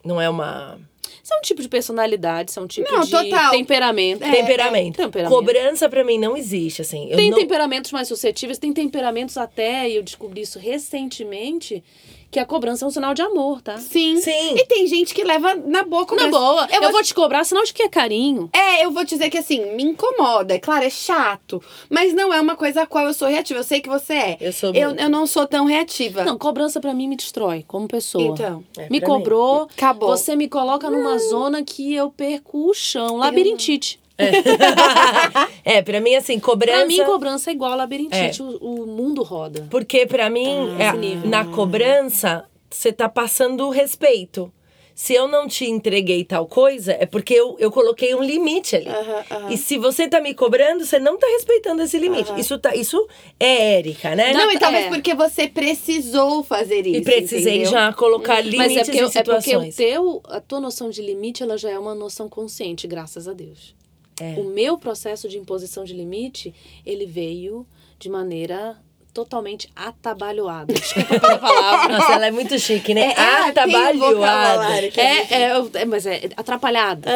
[0.05, 0.79] não é uma.
[1.23, 3.51] Isso é um tipo de personalidade, isso é um tipo Não, de total.
[3.51, 4.21] temperamento.
[4.21, 4.97] temperamento.
[4.97, 5.35] temperamento.
[5.35, 7.11] Cobrança pra mim não existe, assim.
[7.11, 7.39] Eu Tem não...
[7.39, 11.83] temperamentos mais suscetíveis, tem temperamentos até, e eu descobri isso recentemente,
[12.31, 13.79] que a cobrança é um sinal de amor, tá?
[13.79, 14.21] Sim.
[14.21, 14.55] Sim.
[14.55, 16.31] E tem gente que leva na boa Na cobrança.
[16.31, 18.51] boa, eu, Eu vou te cobrar sinal de que é carinho.
[18.53, 20.55] É, eu vou dizer que assim, me incomoda.
[20.55, 21.63] É claro, é chato.
[21.89, 23.61] Mas não é uma coisa a qual eu sou reativa.
[23.61, 24.37] Eu sei que você é.
[24.41, 26.23] Eu sou Eu, eu não sou tão reativa.
[26.25, 28.25] Não, cobrança pra mim me destrói como pessoa.
[28.25, 28.63] Então.
[28.77, 29.15] É, me pra mim.
[29.15, 30.11] cobrou, Acabou.
[30.11, 33.99] você me coloca numa zona que eu perco o chão, labirintite.
[35.65, 36.79] É, pra mim, assim, cobrança.
[36.79, 39.67] Pra mim, cobrança é igual a labirintite, o, o mundo roda.
[39.71, 44.51] Porque pra mim, Ah, é, na cobrança, você tá passando o respeito.
[44.95, 48.89] Se eu não te entreguei tal coisa, é porque eu, eu coloquei um limite ali.
[48.89, 49.53] Aham, aham.
[49.53, 52.33] E se você tá me cobrando, você não tá respeitando esse limite.
[52.37, 53.07] Isso, tá, isso
[53.39, 54.33] é Érica, né?
[54.33, 54.89] Não, Não, e talvez é.
[54.89, 56.97] porque você precisou fazer isso.
[56.97, 57.71] e precisei entendeu?
[57.71, 59.77] já colocar Mas limites é porque, em é porque o situações.
[59.77, 63.78] teu, a tua noção de limite, ela já é uma noção consciente, graças a Deus.
[64.21, 64.35] É.
[64.39, 66.55] O meu processo de imposição de limite,
[66.85, 67.67] ele veio
[67.99, 68.77] de maneira
[69.15, 70.73] totalmente atabalhoada.
[70.73, 71.99] Desculpa pela palavra.
[71.99, 73.13] Nossa, ela é muito chique, né?
[73.13, 74.89] É, Atabalhoada.
[74.91, 77.11] que É, é, é, mas é atrapalhada.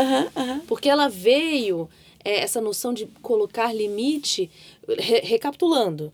[0.67, 1.88] Porque ela veio,
[2.25, 4.51] é, essa noção de colocar limite,
[4.99, 6.12] re- recapitulando.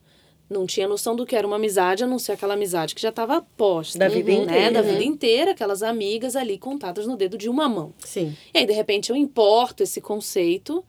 [0.48, 3.10] Não tinha noção do que era uma amizade, a não ser aquela amizade que já
[3.10, 3.98] estava posta.
[3.98, 4.38] Da vida né?
[4.38, 4.72] inteira.
[4.72, 7.92] Da vida inteira, aquelas amigas ali contadas no dedo de uma mão.
[7.98, 8.34] Sim.
[8.54, 10.82] E aí, de repente, eu importo esse conceito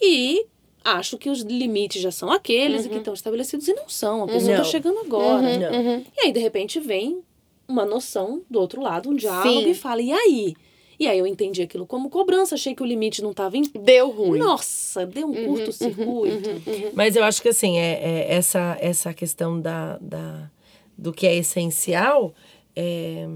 [0.00, 0.46] e
[0.82, 4.24] acho que os limites já são aqueles e que estão estabelecidos e não são.
[4.24, 5.58] A pessoa está chegando agora.
[5.58, 6.04] Não.
[6.16, 7.22] E aí, de repente, vem
[7.68, 9.70] uma noção do outro lado, um diálogo Sim.
[9.70, 10.54] e fala, e aí?
[10.98, 13.62] E aí eu entendi aquilo como cobrança, achei que o limite não estava em.
[13.62, 14.38] Deu ruim.
[14.38, 16.50] Nossa, deu um curto-circuito.
[16.94, 20.50] Mas eu acho que assim, é, é essa, essa questão da, da,
[20.96, 22.34] do que é essencial
[22.74, 23.28] é,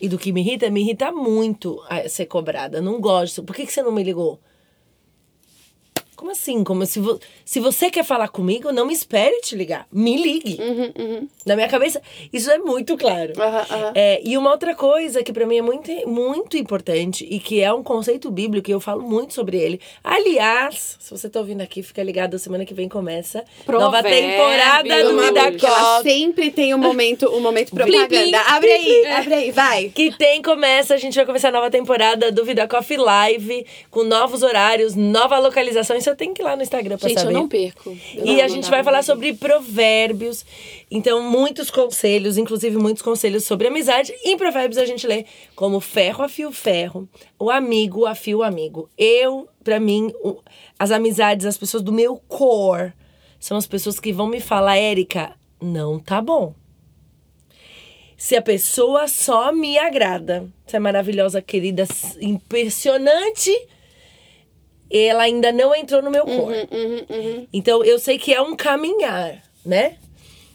[0.00, 2.80] e do que me irrita, me irrita muito a ser cobrada.
[2.80, 3.42] Não gosto.
[3.42, 4.38] Por que, que você não me ligou?
[6.24, 6.64] Como assim?
[6.64, 9.86] Como se, vo se você quer falar comigo, não me espere te ligar.
[9.92, 10.58] Me ligue.
[11.44, 12.00] Na minha cabeça,
[12.32, 13.34] isso é muito claro.
[13.38, 13.92] Aham.
[13.94, 17.70] É, e uma outra coisa que pra mim é muito, muito importante e que é
[17.74, 19.78] um conceito bíblico, e eu falo muito sobre ele.
[20.02, 24.32] Aliás, se você tá ouvindo aqui, fica ligado, semana que vem começa nova Provérbios.
[24.32, 26.10] temporada do Vida Coffee.
[26.10, 28.40] sempre tem um momento, um momento propaganda.
[28.48, 29.90] Abre aí, abre aí, vai.
[29.90, 34.04] Que tem, começa, a gente vai começar a nova temporada do Vida Coffee Live, com
[34.04, 35.94] novos horários, nova localização.
[35.94, 37.32] Isso tenho que ir lá no Instagram pra Gente, saber.
[37.34, 37.90] eu não perco.
[38.14, 40.44] Eu E não a gente vai falar sobre provérbios.
[40.90, 44.14] Então, muitos conselhos, inclusive muitos conselhos sobre amizade.
[44.24, 45.24] Em provérbios a gente lê
[45.54, 48.88] como ferro afia o ferro, o amigo afia o amigo.
[48.96, 50.12] Eu, pra mim,
[50.78, 52.92] as amizades, as pessoas do meu core,
[53.40, 56.54] são as pessoas que vão me falar, Érica, não tá bom.
[58.16, 61.86] Se a pessoa só me agrada, você é maravilhosa, querida,
[62.20, 63.50] impressionante,
[64.90, 66.68] ela ainda não entrou no meu core.
[67.52, 69.96] Então eu sei que é um caminhar, né?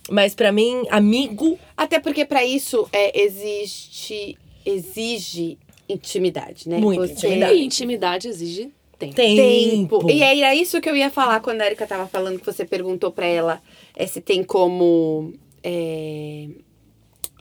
[0.09, 6.77] Mas pra mim, amigo, Até porque pra isso é, existe, exige intimidade, né?
[6.77, 7.53] Muita Você- intimidade.
[7.53, 9.15] E intimidade exige tempo.
[9.15, 9.99] tempo.
[9.99, 10.11] tempo.
[10.11, 12.65] E aí era isso que eu ia falar quando a Erika tava falando que você
[12.65, 13.61] perguntou pra ela
[13.95, 16.47] é, se tem como é,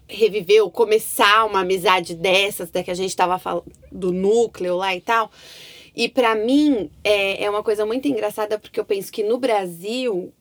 [0.06, 4.94] reviver ou começar uma amizade dessas, da que a gente tava falando do núcleo lá
[4.94, 5.30] e tal.
[5.98, 10.32] E para mim é, é uma coisa muito engraçada porque eu penso que no Brasil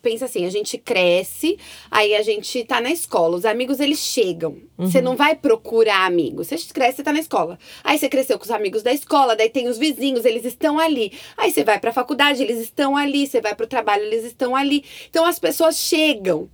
[0.00, 1.58] pensa assim, a gente cresce,
[1.90, 4.58] aí a gente tá na escola, os amigos eles chegam.
[4.78, 6.46] Você não vai procurar amigos.
[6.46, 7.58] Você cresce, você tá na escola.
[7.82, 11.12] Aí você cresceu com os amigos da escola, daí tem os vizinhos, eles estão ali.
[11.36, 14.84] Aí você vai pra faculdade, eles estão ali, você vai pro trabalho, eles estão ali.
[15.10, 16.48] Então as pessoas chegam.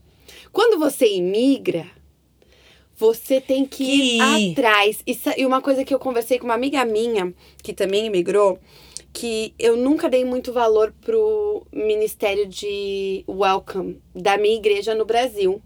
[0.53, 1.87] Quando você imigra,
[2.99, 5.03] você tem que ir Que- atrás.
[5.07, 7.33] E uma coisa que eu conversei com uma amiga minha,
[7.63, 8.59] que também imigrou,
[9.13, 15.63] que eu nunca dei muito valor pro ministério de welcome da minha igreja no Brasil.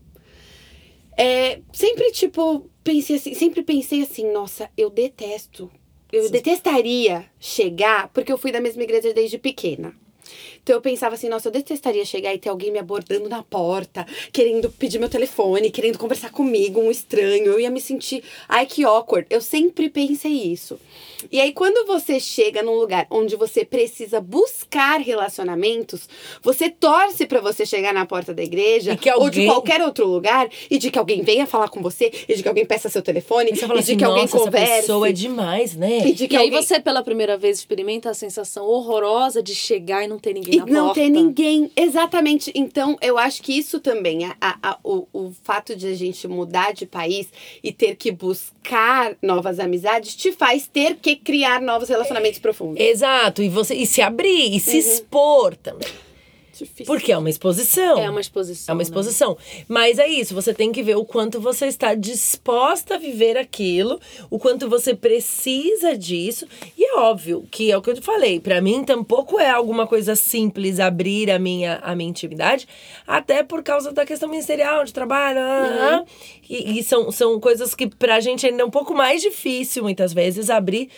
[1.16, 5.70] É, sempre, tipo, pensei assim, sempre pensei assim, nossa, eu detesto.
[6.12, 9.94] Eu detestaria chegar, porque eu fui da mesma igreja desde pequena.
[10.62, 14.06] Então eu pensava assim, nossa, eu detestaria chegar e ter alguém me abordando na porta,
[14.32, 17.46] querendo pedir meu telefone, querendo conversar comigo, um estranho.
[17.46, 19.26] Eu ia me sentir, ai que awkward.
[19.28, 20.78] Eu sempre pensei isso.
[21.30, 26.08] E aí quando você chega num lugar onde você precisa buscar relacionamentos,
[26.42, 30.06] você torce pra você chegar na porta da igreja que ou de alguém- qualquer outro
[30.06, 33.02] lugar e de que alguém venha falar com você e de que alguém peça seu
[33.02, 34.80] telefone E você e de assim, que alguém nossa, essa converse.
[34.82, 36.06] pessoa é demais, né?
[36.06, 36.62] E de que E aí alguém...
[36.62, 40.58] você, pela primeira vez, experimenta a sensação horrorosa de chegar e não ter ninguém E
[40.58, 41.00] na não porta.
[41.00, 41.70] ter ninguém.
[41.74, 42.52] Exatamente.
[42.54, 46.72] Então, eu acho que isso também, a, a- o, o fato de a gente mudar
[46.72, 47.28] de país
[47.62, 52.78] e ter que buscar novas amizades, te faz ter que criar novos relacionamentos profundos.
[52.80, 55.88] Exato, e você e se abrir e se expor também.
[56.62, 56.86] Difícil.
[56.86, 57.98] Porque é uma exposição.
[57.98, 58.72] É uma exposição.
[58.72, 58.82] É uma né?
[58.84, 59.36] exposição.
[59.68, 64.00] Mas é isso, você tem que ver o quanto você está disposta a viver aquilo,
[64.30, 66.46] o quanto você precisa disso.
[66.76, 69.86] E é óbvio que é o que eu te falei, pra mim tampouco é alguma
[69.86, 72.66] coisa simples abrir a minha, a minha intimidade,
[73.06, 75.38] até por causa da questão ministerial, de trabalho.
[75.40, 76.04] ah, ah.
[76.48, 80.12] E, e são, são coisas que pra gente ainda é um pouco mais difícil, muitas
[80.12, 80.90] vezes, abrir,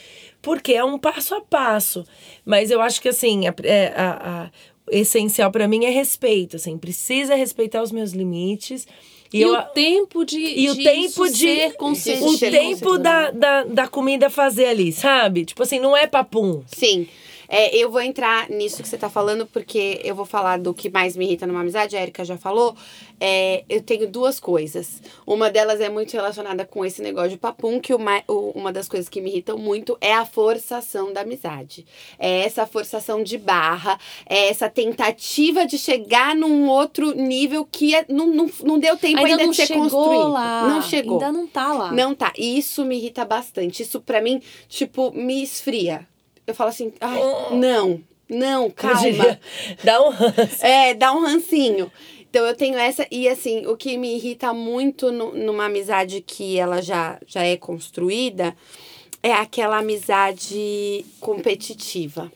[0.42, 2.04] porque é um passo a passo.
[2.44, 4.50] Mas eu acho que assim, a, é, a- a-
[4.90, 8.86] essencial pra mim é respeito, assim, precisa respeitar os meus limites.
[9.32, 13.30] E, eu, o tempo de, e o de tempo isso de ser o tempo da,
[13.32, 15.44] da, da comida fazer ali, sabe?
[15.44, 16.62] Tipo assim, não é papum.
[16.68, 17.08] Sim.
[17.48, 20.88] É, eu vou entrar nisso que você tá falando, porque eu vou falar do que
[20.90, 22.74] mais me irrita numa amizade, a Erika já falou.
[23.20, 25.00] É, eu tenho duas coisas.
[25.26, 28.88] Uma delas é muito relacionada com esse negócio de papum, que uma, o- uma das
[28.88, 31.86] coisas que me irritam muito é a forçação da amizade.
[32.18, 38.04] É essa forçação de barra, é essa tentativa de chegar num outro nível que é-
[38.08, 40.28] não, não, não deu tempo ainda, Ainda não de ser construído.
[40.28, 40.68] lá.
[40.68, 41.14] Não chegou.
[41.20, 41.92] Ainda não tá lá.
[41.92, 42.32] Não tá.
[42.36, 43.82] E isso me irrita bastante.
[43.82, 46.06] Isso pra mim, tipo, me esfria.
[46.46, 47.18] Eu falo assim, ai,
[47.52, 49.00] não, não, Como calma.
[49.00, 49.40] diria,
[49.82, 50.64] Dá um ranço.
[50.66, 51.90] É, dá um rancinho.
[52.28, 56.58] Então eu tenho essa, e assim, o que me irrita muito nu- numa amizade que
[56.58, 58.54] ela já, já é construída
[59.22, 62.30] é aquela amizade competitiva.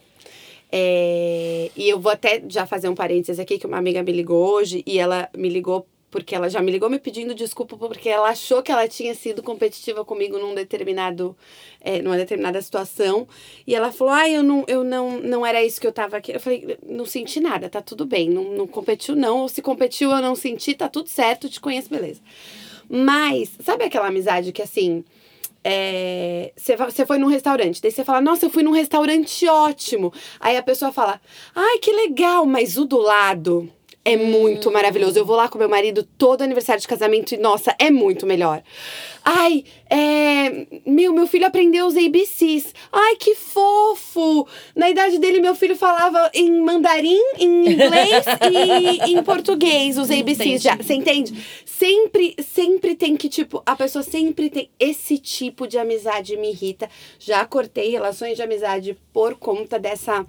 [0.71, 4.47] É, e eu vou até já fazer um parênteses aqui, que uma amiga me ligou
[4.55, 8.29] hoje e ela me ligou porque ela já me ligou me pedindo desculpa porque ela
[8.31, 11.37] achou que ela tinha sido competitiva comigo num determinado,
[11.81, 13.29] é, numa determinada situação.
[13.67, 16.33] E ela falou, ah, eu não, eu não, não era isso que eu tava aqui.
[16.33, 18.31] Eu falei, não senti nada, tá tudo bem.
[18.31, 19.41] Não, não competiu, não.
[19.41, 22.21] Ou se competiu, eu não senti, tá tudo certo, te conheço, beleza.
[22.89, 25.05] Mas, sabe aquela amizade que assim.
[25.63, 30.13] é, Você você foi num restaurante, daí você fala, nossa, eu fui num restaurante ótimo.
[30.41, 31.21] Aí a pessoa fala,
[31.55, 33.71] ai, que legal, mas o do lado
[34.13, 35.19] é muito maravilhoso.
[35.19, 38.63] Eu vou lá com meu marido todo aniversário de casamento e, nossa, é muito melhor.
[39.25, 40.67] Ai, é.
[40.87, 42.75] Meu, meu filho aprendeu os ABCs.
[42.91, 44.47] Ai, que fofo!
[44.75, 48.25] Na idade dele, meu filho falava em mandarim, em inglês
[49.07, 50.77] e em português, os ABCs já.
[50.77, 51.35] Você entende?
[51.67, 54.71] Sempre, sempre tem que, tipo, a pessoa sempre tem.
[54.81, 56.89] Esse tipo de amizade me irrita.
[57.19, 60.25] Já cortei relações de amizade por conta dessa.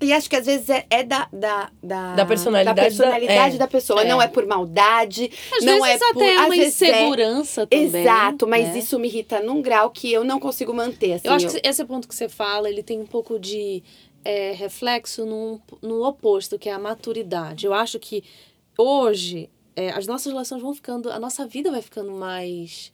[0.00, 3.58] E acho que às vezes é, é da, da, da, Da personalidade da, personalidade da-
[3.58, 3.68] da, é.
[3.68, 4.02] pessoa.
[4.02, 4.08] É.
[4.08, 5.30] Não é por maldade.
[5.52, 7.86] Às não vezes é até por, é às uma vezes é- insegurança também.
[8.02, 8.78] Exato, mas né?
[8.78, 11.14] isso me irrita num grau que eu não consigo manter.
[11.14, 13.82] Assim, Eu acho que esse ponto que você fala, ele tem um pouco de
[14.24, 17.64] é, reflexo no, no oposto, que é a maturidade.
[17.64, 18.22] Eu acho que
[18.76, 22.92] hoje é, as nossas relações vão ficando, a nossa vida vai ficando mais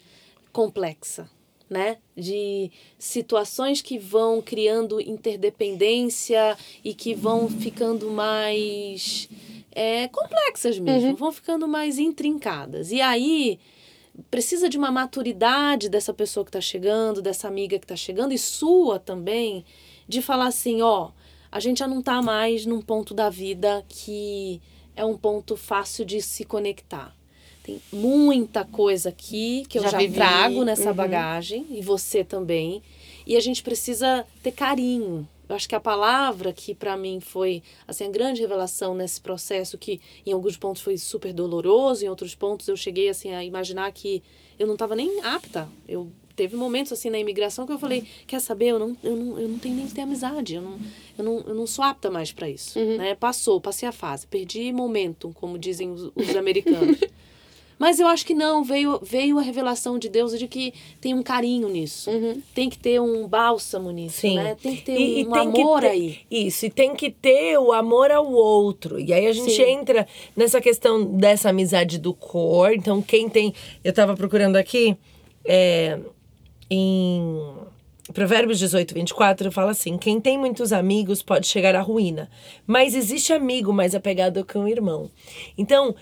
[0.53, 1.29] complexa,
[1.73, 1.97] né?
[2.17, 9.29] De situações que vão criando interdependência e que vão ficando mais
[9.73, 12.93] é, complexas mesmo, vão ficando mais intrincadas.
[12.93, 13.59] E aí
[14.31, 18.39] precisa de uma maturidade dessa pessoa que está chegando, dessa amiga que está chegando, e
[18.39, 19.65] sua também,
[20.07, 21.11] de falar assim, ó,
[21.51, 24.61] a gente já não está mais num ponto da vida que
[24.95, 27.16] é um ponto fácil de se conectar.
[27.63, 30.97] Tem muita coisa aqui que eu Já já, trago nessa uhum.
[30.97, 32.83] bagagem, e você também.
[33.27, 37.63] E a gente precisa ter carinho Eu acho que a palavra que para mim foi
[37.87, 42.35] assim a grande revelação nesse processo que em alguns pontos foi super doloroso, em outros
[42.35, 44.23] pontos eu cheguei assim a imaginar que
[44.59, 45.69] eu não estava nem apta.
[45.87, 49.39] Eu teve momentos assim na imigração que eu falei, quer saber, eu não, eu não,
[49.39, 50.79] eu não tenho nem que ter amizade, eu não,
[51.19, 53.15] eu não, eu não sou apta mais para isso, né?
[53.15, 56.99] Passou, passei a fase, perdi momentum, como dizem os, os americanos.
[57.83, 61.22] Mas eu acho que não, veio, veio a revelação de Deus de que tem um
[61.22, 62.09] carinho nisso.
[62.55, 64.37] Tem que ter um bálsamo nisso, Sim.
[64.37, 64.55] né?
[64.62, 66.18] Tem que ter E- e um tem que amor ter- aí.
[66.30, 69.01] Isso, e tem que ter o amor ao outro.
[69.01, 69.62] E aí a gente Sim.
[69.64, 70.07] entra
[70.37, 72.72] nessa questão dessa amizade do cor.
[72.72, 73.53] Então, quem tem.
[73.83, 74.97] Eu tava procurando aqui.
[75.45, 75.99] é,
[76.70, 77.43] em
[78.14, 82.30] Provérbios 18, 24, fala assim: quem tem muitos amigos pode chegar à ruína,
[82.66, 85.11] mas existe amigo mais apegado que um irmão.
[85.59, 85.95] Então,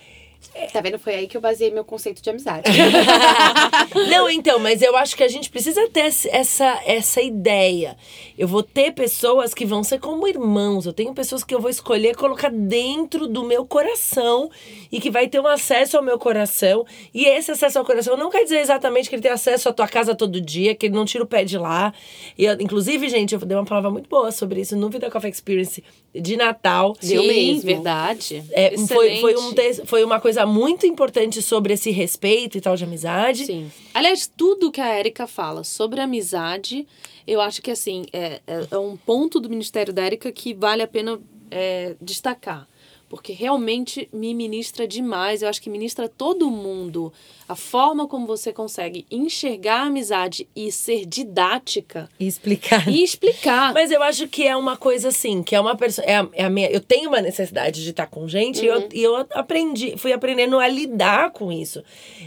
[0.72, 0.99] Tá vendo?
[0.99, 2.70] Foi aí que eu baseei meu conceito de amizade.
[4.11, 7.97] Não, então, mas eu acho que a gente precisa ter essa, essa ideia.
[8.38, 10.86] Eu vou ter pessoas que vão ser como irmãos.
[10.86, 14.51] Eu tenho pessoas que eu vou escolher colocar dentro do meu coração
[14.91, 16.84] e que vai ter um acesso ao meu coração.
[17.12, 19.88] E esse acesso ao coração não quer dizer exatamente que ele tem acesso à tua
[19.88, 21.93] casa todo dia, que ele não tira o pé de lá.
[22.38, 25.30] E eu- inclusive, gente, eu dei uma palavra muito boa sobre isso no Vida Coffee
[25.30, 25.82] Experience
[26.14, 26.97] de Natal.
[27.03, 27.62] Deu Sim, mesmo.
[27.62, 28.43] verdade.
[28.53, 29.53] É, foi, foi, um
[29.86, 33.47] foi uma coisa muito importante sobre esse respeito e tal de amizade.
[33.47, 33.70] Sim.
[33.95, 36.87] Aliás, tudo que a Érica fala sobre amizade,
[37.26, 40.83] eu acho que assim, é, é, é um ponto do Ministério da Érica que vale
[40.83, 41.20] a pena
[41.51, 42.68] é, destacar.
[43.11, 45.43] Porque realmente me ministra demais.
[45.43, 47.13] Eu acho que ministra todo mundo.
[47.49, 52.89] A forma como você consegue enxergar a amizade e ser didática E explicar.
[52.89, 53.75] e explicar.
[53.75, 56.05] Mas eu acho que é uma coisa assim, que é uma pessoa.
[56.07, 58.89] É a, é a minha, eu tenho uma necessidade de estar com gente e, eu,
[58.95, 61.83] e eu aprendi, fui aprendendo a lidar com isso.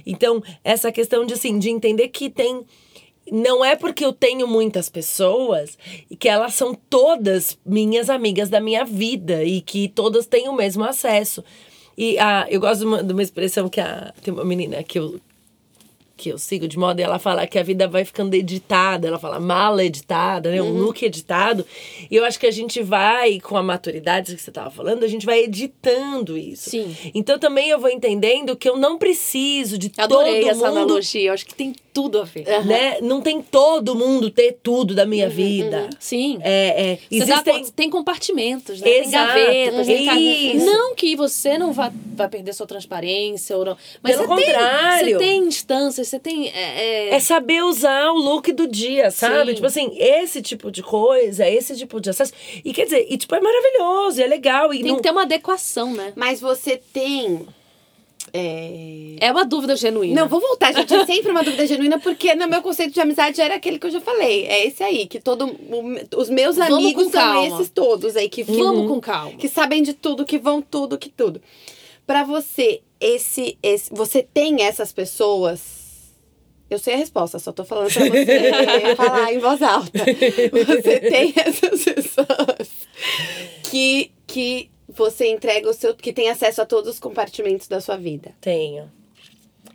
[0.05, 2.65] Então, essa questão de assim, de entender que tem.
[3.31, 5.77] Não é porque eu tenho muitas pessoas
[6.09, 10.53] e que elas são todas minhas amigas da minha vida e que todas têm o
[10.53, 11.43] mesmo acesso.
[11.97, 14.99] E a, eu gosto de uma, de uma expressão que a, tem uma menina que
[14.99, 15.19] eu,
[16.17, 19.19] que eu sigo de moda, e ela fala que a vida vai ficando editada, ela
[19.19, 20.61] fala mala editada, né?
[20.61, 20.77] Um Uhum.
[20.83, 21.65] look editado.
[22.09, 25.07] E eu acho que a gente vai, com a maturidade que você estava falando, a
[25.07, 26.69] gente vai editando isso.
[26.71, 26.95] Sim.
[27.15, 30.77] Então também eu vou entendendo que eu não preciso de Adorei todo essa mundo.
[30.79, 31.29] analogia.
[31.29, 32.45] Eu acho que tem tudo a ver.
[32.65, 32.97] Né?
[33.01, 35.89] Não tem todo mundo ter tudo da minha vida.
[35.99, 36.39] Sim.
[36.41, 37.63] É, é, dá existem.
[37.65, 38.85] co- tem compartimentos, né?
[38.89, 39.27] Tem Exato.
[39.27, 40.65] gavetas, tem Isso.
[40.65, 43.77] Não que você não vá, vá perder sua transparência ou não.
[44.01, 45.17] Mas Pelo você tem- contrário.
[45.19, 46.47] você tem instâncias, você tem.
[46.49, 49.49] é, é- É saber usar o look do dia, sabe?
[49.49, 49.55] Sim.
[49.55, 52.33] Tipo assim, esse tipo de coisa, esse tipo de acesso.
[52.65, 54.73] E quer dizer, e tipo, é maravilhoso, é legal.
[54.73, 54.95] E tem não...
[54.97, 56.13] que ter uma adequação, né?
[56.15, 57.45] Mas você tem.
[58.35, 60.21] É, É uma dúvida genuína.
[60.21, 60.93] Não, vou voltar, gente.
[60.93, 63.91] É sempre uma dúvida genuína, porque no meu conceito de amizade era aquele que eu
[63.91, 64.45] já falei.
[64.47, 65.45] É esse aí, que todo.
[65.45, 69.37] o- os meus Vamos amigos são esses todos aí que Vamos com calma.
[69.37, 71.39] que sabem de tudo, que vão tudo, que tudo.
[72.07, 75.81] Pra você, esse, esse, você tem essas pessoas.
[76.69, 79.99] Eu sei a resposta, só tô falando pra você falar em voz alta.
[79.99, 82.69] Você tem essas pessoas
[83.69, 85.95] que, que você entrega o seu.
[85.95, 88.33] que tem acesso a todos os compartimentos da sua vida.
[88.39, 88.91] Tenho.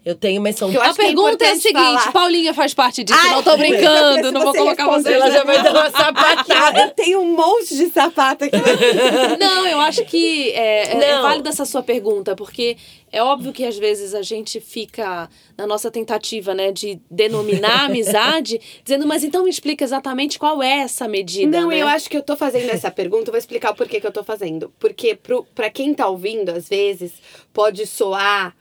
[0.09, 0.71] Eu tenho, mas são.
[0.71, 2.13] Que eu A acho que é pergunta é, a importante seguinte: falar.
[2.13, 3.19] Paulinha faz parte disso.
[3.23, 5.13] Ai, não tô brincando, não vou colocar você.
[5.13, 6.81] Ela já vai dar uma sapatada.
[6.81, 8.57] Eu tenho um monte de sapato aqui.
[9.39, 12.79] Não, eu acho que é, é- é válida essa sua pergunta, porque
[13.13, 15.29] é óbvio que às vezes a gente fica
[15.59, 20.63] na nossa tentativa, né, de denominar a amizade, dizendo, mas então me explica exatamente qual
[20.63, 21.61] é essa medida.
[21.61, 21.83] Não, né?
[21.83, 24.13] eu acho que eu tô fazendo essa pergunta, eu vou explicar o porquê que eu
[24.13, 24.73] tô fazendo.
[24.79, 27.13] Porque pro, pra quem tá ouvindo, às vezes,
[27.53, 28.57] pode soar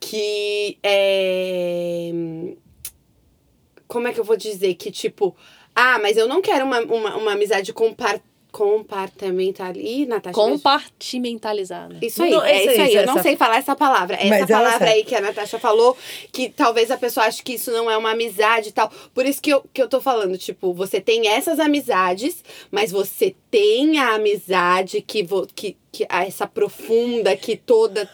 [0.00, 2.10] que é.
[3.86, 4.74] Como é que eu vou dizer?
[4.74, 5.34] Que tipo,
[5.74, 8.20] ah, mas eu não quero uma, uma, uma amizade compar,
[8.52, 9.72] compartamental.
[9.76, 10.36] Ih, Natasha.
[10.38, 11.98] me Compartimentalizar, né?
[12.02, 12.94] Isso aí, Não, é isso isso aí, aí.
[12.96, 14.16] Eu essa- não sei falar essa palavra.
[14.20, 15.96] Essa palavra aí que a Natasha falou,
[16.32, 18.90] que talvez a pessoa ache que isso não é uma amizade e tal.
[19.14, 23.34] Por isso que eu, que eu tô falando, tipo, você tem essas amizades, mas você
[23.50, 28.08] tem a amizade que, vo, que, que a- essa profunda, que toda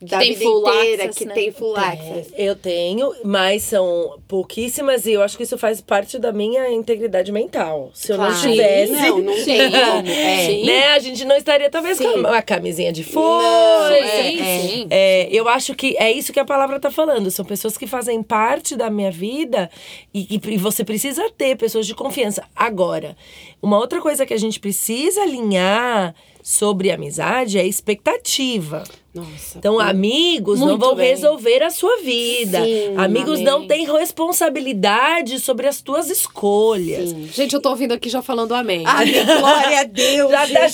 [0.00, 1.34] da tem vida inteira, access, que né?
[1.34, 6.18] tem full É, eu tenho, mas são pouquíssimas e eu acho que isso faz parte
[6.18, 7.90] da minha integridade mental.
[7.94, 8.32] Se eu Claro.
[8.32, 8.92] não tivesse.
[8.92, 9.44] Não, não Sim.
[9.44, 10.08] tem como.
[10.08, 10.62] É.
[10.64, 12.04] Né, a gente não estaria talvez Sim.
[12.12, 13.94] com uma camisinha de força.
[13.94, 14.60] É, é.
[14.60, 14.86] sim.
[14.90, 17.30] É, eu acho que é isso que a palavra tá falando.
[17.30, 19.70] São pessoas que fazem parte da minha vida
[20.12, 22.42] e, e- e você precisa ter pessoas de confiança.
[22.54, 23.16] Agora,
[23.62, 28.84] uma outra coisa que a gente precisa alinhar sobre amizade é expectativa.
[29.14, 29.58] Nossa.
[29.58, 31.08] Então, amigos não vão bem.
[31.10, 32.64] resolver a sua vida.
[32.64, 33.44] Sim, amigos amém.
[33.44, 37.10] não têm responsabilidade sobre as tuas escolhas.
[37.34, 38.82] Gente, eu tô ouvindo aqui já falando amém.
[38.86, 40.30] Ai, glória a Deus.
[40.30, 40.68] Já tá.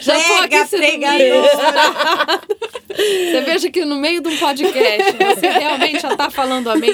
[0.00, 2.40] Já tô aqui Prega, pregadora.
[2.92, 6.92] Você veja que no meio de um podcast você realmente já tá falando amém.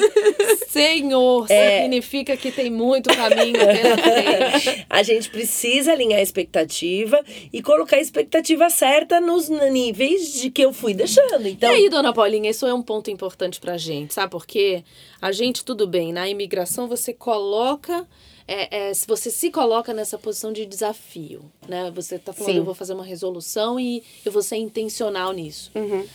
[0.68, 1.82] Senhor, É.
[1.82, 4.86] significa que tem muito caminho pela frente.
[4.88, 7.20] A gente precisa alinhar a expectativa
[7.52, 11.46] e colocar a expectativa certa nos níveis de que eu fui deixando.
[11.46, 14.30] Então, E aí, dona Paulinha, isso é um ponto importante pra gente, sabe?
[14.30, 14.82] Porque
[15.20, 18.06] a gente, tudo bem, na imigração você coloca.
[18.50, 21.90] é, é, se você se coloca nessa posição de desafio, né?
[21.94, 22.58] Você tá falando, Sim.
[22.58, 25.70] eu vou fazer uma resolução e eu vou ser intencional nisso.
[25.74, 26.06] Uhum.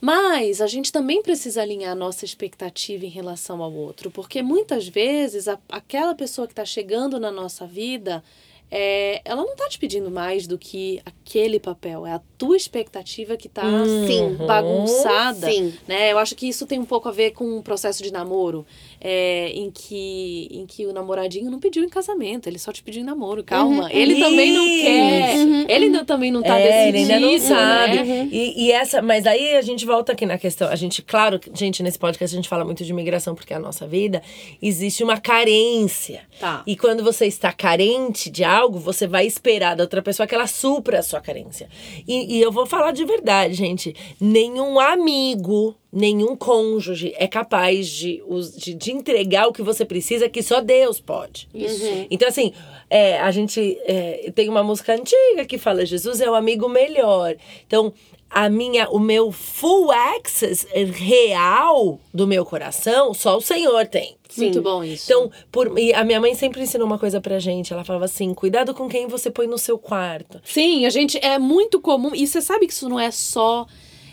[0.00, 4.88] Mas a gente também precisa alinhar a nossa expectativa em relação ao outro, porque muitas
[4.88, 8.22] vezes a- aquela pessoa que está chegando na nossa vida,
[8.70, 13.36] é, ela não está te pedindo mais do que aquele papel, é a tua expectativa
[13.36, 13.62] que está
[14.06, 14.36] Sim.
[14.46, 15.50] bagunçada.
[15.50, 15.74] Sim.
[15.88, 16.12] Né?
[16.12, 18.64] Eu acho que isso tem um pouco a ver com um processo de namoro,
[19.00, 23.00] é, em, que, em que o namoradinho não pediu em casamento, ele só te pediu
[23.02, 23.42] em namoro.
[23.42, 23.88] Calma, Uhum.
[23.90, 25.64] ele também não quer, Uhum.
[25.68, 27.12] ele ainda também não está É, ele decidido.
[27.14, 28.02] ainda não sabe.
[28.02, 28.28] né?
[28.30, 30.68] E, e essa, mas aí a gente volta aqui na questão.
[30.68, 33.60] A gente, claro, gente, nesse podcast a gente fala muito de imigração porque é a
[33.60, 34.22] nossa vida.
[34.60, 36.22] Existe uma carência.
[36.38, 36.62] Tá.
[36.66, 40.46] E quando você está carente de algo, você vai esperar da outra pessoa que ela
[40.46, 41.68] supra a sua carência.
[42.06, 43.94] E, e eu vou falar de verdade, gente.
[44.20, 48.22] Nenhum amigo, nenhum cônjuge é capaz de,
[48.56, 51.48] de, de entregar o que você precisa, que só Deus pode.
[51.54, 51.84] Isso.
[52.10, 52.52] Então, assim,
[52.88, 57.34] é, a gente é, tem uma música antiga que fala: Jesus é o amigo melhor.
[57.66, 57.92] Então,
[58.30, 64.16] a minha, o meu full access real do meu coração, só o Senhor tem.
[64.36, 65.10] Muito bom isso.
[65.10, 67.72] Então, por, e a minha mãe sempre ensinou uma coisa pra gente.
[67.72, 70.40] Ela falava assim: cuidado com quem você põe no seu quarto.
[70.44, 72.14] Sim, a gente é muito comum.
[72.14, 73.66] E você sabe que isso não é só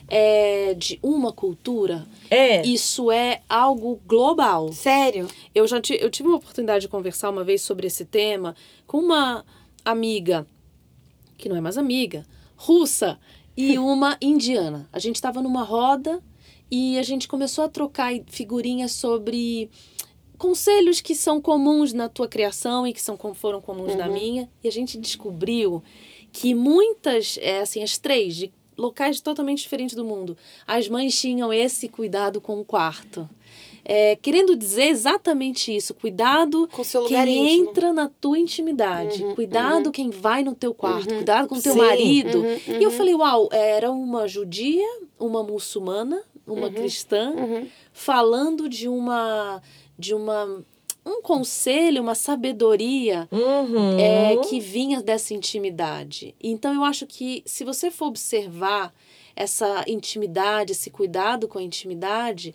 [0.08, 2.08] é, de uma cultura.
[2.30, 2.66] É.
[2.66, 4.72] Isso é algo global.
[4.72, 5.28] Sério?
[5.54, 8.56] Eu já eu tive uma oportunidade de conversar uma vez sobre esse tema
[8.86, 9.46] com uma
[9.84, 10.48] amiga,
[11.38, 13.20] que não é mais amiga, russa,
[13.56, 14.88] e uma indiana.
[14.92, 16.22] A gente estava numa roda
[16.70, 19.70] e a gente começou a trocar figurinhas sobre
[20.38, 24.50] conselhos que são comuns na tua criação e que são, foram comuns na minha.
[24.64, 25.84] E a gente descobriu
[26.32, 31.52] que muitas, é, assim, as três, de locais totalmente diferentes do mundo, as mães tinham
[31.52, 33.28] esse cuidado com o quarto.
[33.90, 37.70] É, querendo dizer exatamente isso, cuidado Com o seu lugar quem íntimo.
[37.70, 41.72] entra na tua intimidade, Uhum, cuidado quem vai no teu quarto, cuidado com o teu
[41.74, 41.80] Sim.
[41.80, 42.40] marido.
[42.40, 44.86] Uhum, E eu falei, uau, era uma judia,
[45.18, 47.68] uma muçulmana, uma cristã, Uhum.
[47.94, 49.62] falando de uma
[49.98, 50.64] de uma
[51.08, 53.98] um conselho, uma sabedoria Uhum.
[54.00, 56.36] é, que vinha dessa intimidade.
[56.42, 58.94] Então eu acho que se você for observar
[59.36, 62.54] essa intimidade, esse cuidado com a intimidade,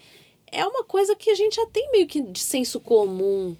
[0.50, 3.57] é uma coisa que a gente já tem meio que de senso comum.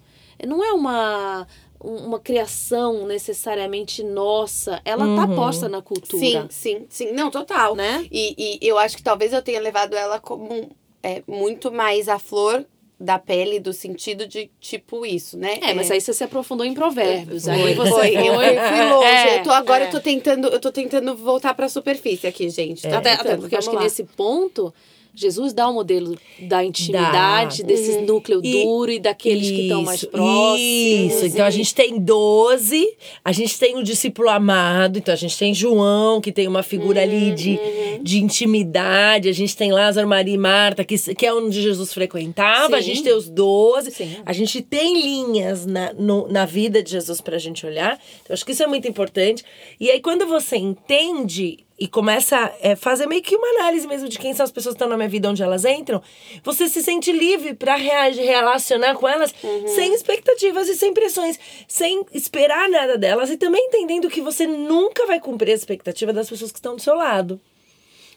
[0.47, 1.47] Não é uma
[1.85, 5.35] uma criação necessariamente nossa, ela tá Uhum.
[5.35, 7.13] posta na cultura, Sim, sim, sim.
[7.13, 7.75] Não, total.
[7.75, 8.07] né?
[8.09, 10.71] E, e eu acho que talvez eu tenha levado ela como
[11.03, 12.65] é, muito mais a flor
[13.03, 15.59] da pele, do sentido de tipo isso, né?
[15.61, 17.45] É, mas aí você se aprofundou em provérbios.
[17.45, 18.13] Foi, Aí você foi.
[18.13, 18.29] foi.
[18.29, 19.07] Eu fui, longe.
[19.07, 19.87] É, eu tô, agora é.
[19.89, 22.89] eu tô tentando, eu tô tentando voltar pra superfície aqui, gente.
[22.89, 23.83] Tô Até, até porque acho que vamos lá.
[23.83, 24.73] nesse ponto,
[25.15, 30.05] Jesus dá o modelo da intimidade, desse núcleo E- duro e daqueles que estão mais
[30.05, 30.61] próximos.
[30.61, 35.37] Isso, então a gente tem 12, a gente tem o discípulo amado, então a gente
[35.39, 37.59] tem João, que tem uma figura ali Uhum, de,
[38.03, 42.77] de intimidade, a gente tem Lázaro, Maria e Marta, que, que é onde Jesus frequentava,
[42.77, 42.89] a Sim.
[42.89, 44.17] gente tem os 12, Sim.
[44.25, 48.45] a gente tem linhas na, no- na vida de Jesus pra gente olhar, então acho
[48.47, 49.45] que isso é muito importante.
[49.79, 54.09] E aí quando você entende e começa a é, fazer meio que uma análise mesmo
[54.09, 56.03] de quem são as pessoas que estão na minha vida, onde elas entram,
[56.45, 59.35] você se sente livre para relacionar com elas
[59.75, 65.07] sem expectativas e sem pressões, sem esperar nada delas e também entendendo que você nunca
[65.07, 67.41] vai cumprir a expectativa das pessoas que estão do seu lado.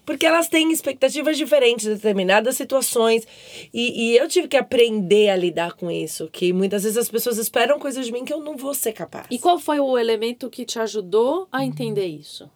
[0.05, 3.27] Porque elas têm expectativas diferentes de determinadas situações.
[3.73, 6.29] E, e eu tive que aprender a lidar com isso.
[6.31, 9.25] Que muitas vezes as pessoas esperam coisas de mim que eu não vou ser capaz.
[9.31, 12.47] E qual foi o elemento que te ajudou a entender isso?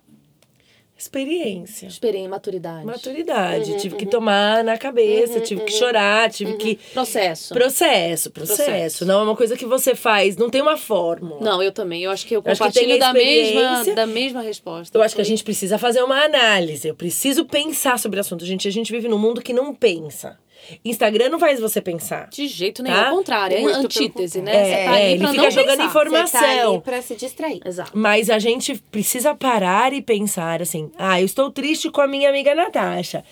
[1.00, 1.88] Experiência.
[1.88, 2.86] Esperei maturidade.
[2.86, 3.80] Maturidade.
[3.80, 6.76] tive que tomar na cabeça, tive que chorar, tive que.
[6.94, 7.54] Processo.
[7.54, 9.06] Processo, processo.
[9.06, 11.40] Não é uma coisa que você faz, não tem uma fórmula.
[11.40, 12.04] Não, eu também.
[12.04, 14.98] Eu acho que eu que compartilho a da, mesma, da mesma resposta.
[14.98, 16.86] Eu acho que a gente precisa fazer uma análise.
[16.86, 18.46] Eu preciso pensar sobre o assunto.
[18.46, 20.38] Gente, a gente vive num mundo que não pensa.
[20.84, 22.30] Instagram não faz você pensar.
[22.30, 23.10] De jeito nenhum, Tá?
[23.10, 24.52] ao contrário, é Muito pelo antítese, né?
[24.66, 25.86] Você É, tá ele pra fica não jogando pensar.
[25.86, 26.40] informação.
[26.42, 27.62] Você tá ali pra se distrair.
[27.66, 27.92] Exato.
[27.94, 32.30] Mas a gente precisa parar e pensar assim: ah, eu estou triste com a minha
[32.30, 33.24] amiga Natasha.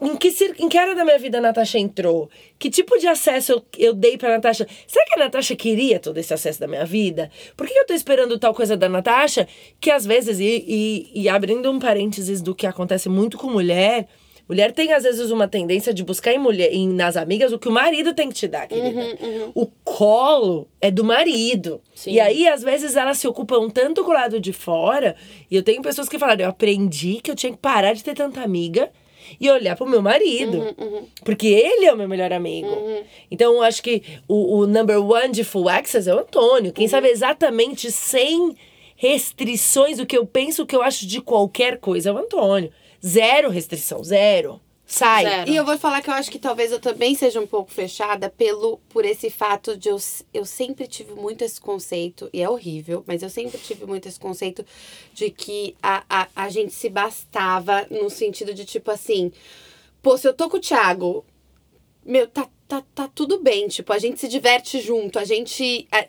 [0.00, 2.28] Em que, cir- em que área da minha vida a Natasha entrou?
[2.58, 4.66] Que tipo de acesso eu, eu dei pra Natasha?
[4.84, 7.30] Será que a Natasha queria todo esse acesso da minha vida?
[7.56, 9.46] Por que eu tô esperando tal coisa da Natasha?
[9.80, 10.64] Que às vezes, e,
[11.14, 14.08] e, e abrindo um parênteses do que acontece muito com mulher,
[14.48, 17.68] mulher tem às vezes uma tendência de buscar em mulher, em, nas amigas o que
[17.68, 19.18] o marido tem que te dar, querida.
[19.54, 21.80] O colo é do marido.
[21.94, 22.12] Sim.
[22.12, 25.16] E aí, às vezes, elas se ocupam tanto com o lado de fora.
[25.50, 28.14] E eu tenho pessoas que falaram: eu aprendi que eu tinha que parar de ter
[28.14, 28.90] tanta amiga
[29.40, 30.74] e olhar pro meu marido.
[31.24, 32.68] Porque ele é o meu melhor amigo.
[33.30, 36.72] Então, eu acho que o, o number one de full access é o Antônio.
[36.72, 38.54] Quem sabe exatamente sem
[38.96, 42.70] restrições o que eu penso, o que eu acho de qualquer coisa é o Antônio.
[43.04, 44.60] Zero restrição, zero.
[44.86, 45.24] Sai.
[45.24, 45.50] Zero.
[45.50, 48.28] E eu vou falar que eu acho que talvez eu também seja um pouco fechada
[48.28, 49.96] pelo por esse fato de eu,
[50.34, 54.20] eu sempre tive muito esse conceito, e é horrível, mas eu sempre tive muito esse
[54.20, 54.64] conceito
[55.14, 59.32] de que a, a, a gente se bastava no sentido de tipo assim,
[60.02, 61.24] pô, se eu tô com o Thiago,
[62.04, 62.46] meu, tá,
[62.80, 65.86] tá, tá tudo bem, tipo, a gente se diverte junto, a gente.
[65.92, 66.06] a-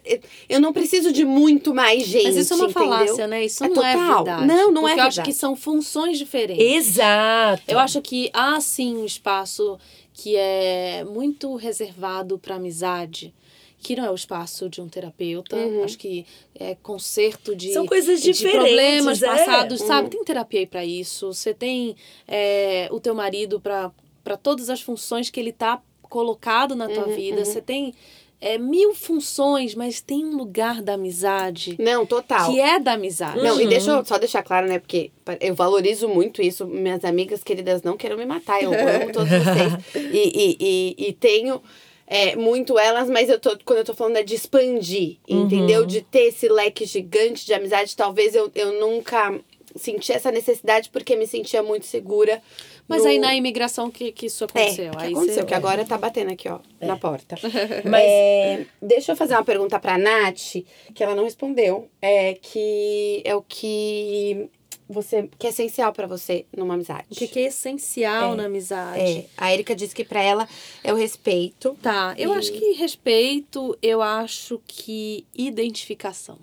[0.48, 2.24] eu não preciso de muito mais gente.
[2.26, 2.90] Mas isso é uma entendeu?
[2.90, 3.44] falácia, né?
[3.46, 4.24] Isso É não é total.
[4.24, 4.48] verdade.
[4.48, 5.30] Não, não é Porque eu acho verdade.
[5.30, 6.64] que são funções diferentes.
[6.64, 7.64] Exato.
[7.68, 9.78] Eu acho que há sim um espaço
[10.14, 13.34] que é muito reservado para amizade,
[13.80, 15.56] que não é o espaço de um terapeuta.
[15.58, 15.84] Uhum.
[15.84, 16.26] Acho que
[16.58, 19.28] é conserto de São coisas de diferentes, problemas é.
[19.28, 19.88] passados, Uhum.
[19.88, 20.10] sabe?
[20.10, 21.34] Tem terapia aí para isso.
[21.34, 21.96] Você tem
[22.28, 23.92] é, o teu marido para
[24.24, 25.82] para todas as funções que ele tá
[26.14, 27.40] colocado na tua Uhum, vida.
[27.40, 27.46] uhum.
[27.46, 27.94] Você tem
[28.40, 32.52] é, mil funções, mas tem um lugar da amizade Não, total.
[32.52, 33.42] que é da amizade.
[33.42, 33.70] Não, e Uhum.
[33.70, 34.78] deixa eu só deixar claro, né?
[34.80, 36.68] Porque eu valorizo muito isso.
[36.68, 38.62] Minhas amigas queridas não queiram me matar.
[38.62, 39.74] Eu amo todos vocês.
[39.96, 41.62] E, e, e, e tenho
[42.06, 45.46] é, muito elas, mas eu tô, quando eu tô falando é de expandir, Uhum.
[45.46, 45.86] entendeu?
[45.86, 47.96] De ter esse leque gigante de amizade.
[47.96, 49.40] Talvez eu, eu nunca
[49.76, 52.42] senti essa necessidade porque me sentia muito segura.
[52.88, 54.92] Mas no- aí na imigração que, que isso é, aconteceu.
[54.92, 57.36] que aí aconteceu, você- que agora tá batendo aqui, ó, na porta.
[57.90, 60.64] Mas- É, deixa eu fazer uma pergunta pra Nath,
[60.94, 61.88] que ela não respondeu.
[62.02, 64.50] É que é o que
[64.90, 67.06] você que é essencial pra você numa amizade.
[67.10, 69.00] O que, que é essencial É, na amizade?
[69.00, 70.48] É, a Erika disse que pra ela
[70.84, 71.76] é o respeito.
[71.82, 76.38] Tá, eu E- acho que respeito, eu acho que identificação.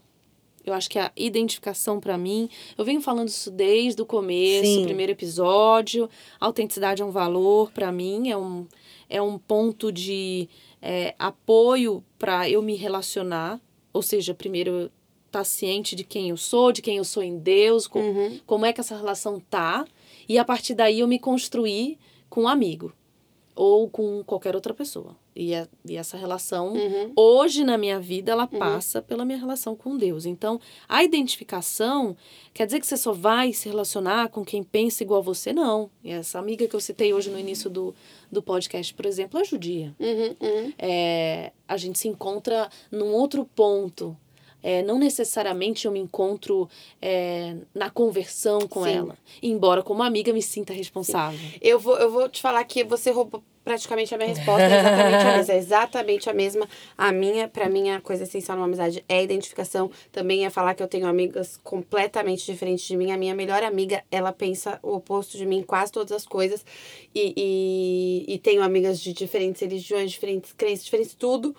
[0.71, 2.49] Eu acho que a identificação pra mim,
[2.79, 4.85] eu venho falando isso desde o começo, Sim.
[4.85, 6.09] primeiro episódio.
[6.39, 8.67] Autenticidade é um valor pra mim, é um,
[9.09, 10.49] é um ponto de
[10.81, 13.61] é, apoio pra eu me relacionar.
[13.93, 14.91] Ou seja, primeiro
[15.27, 18.41] estar ciente de quem eu sou, de quem eu sou em Deus, com, Uhum.
[18.47, 19.85] como é que essa relação tá,
[20.29, 21.99] e a partir daí eu me construir
[22.29, 22.93] com um amigo
[23.63, 25.15] ou com qualquer outra pessoa.
[25.37, 27.13] E, a- e essa relação, Uhum.
[27.15, 30.25] hoje na minha vida, ela passa pela minha relação com Deus.
[30.25, 30.59] Então,
[30.89, 32.17] a identificação
[32.55, 35.53] quer dizer que você só vai se relacionar com quem pensa igual a você?
[35.53, 35.91] Não.
[36.03, 37.95] E essa amiga que eu citei hoje no início do,
[38.33, 40.73] do podcast, por exemplo, é judia Uhum, uhum.
[40.79, 44.17] é, a gente se encontra num outro ponto.
[44.63, 46.69] É, não necessariamente eu me encontro
[47.01, 48.93] é, na conversão com Sim.
[48.93, 49.19] ela.
[49.43, 51.39] Embora, como amiga, me sinta responsável.
[51.61, 54.63] Eu vou, eu vou te falar que você roubou praticamente a minha resposta.
[54.63, 55.53] É exatamente a mesma.
[55.53, 56.69] É exatamente a mesma.
[56.97, 59.91] A minha, pra mim, a coisa essencial numa amizade é a identificação.
[60.11, 63.13] Também é falar que eu tenho amigas completamente diferentes de mim.
[63.13, 66.65] A minha melhor amiga, ela pensa o oposto de mim em quase todas as coisas.
[67.15, 71.55] E, e, e tenho amigas de diferentes religiões, diferentes crenças, diferentes tudo.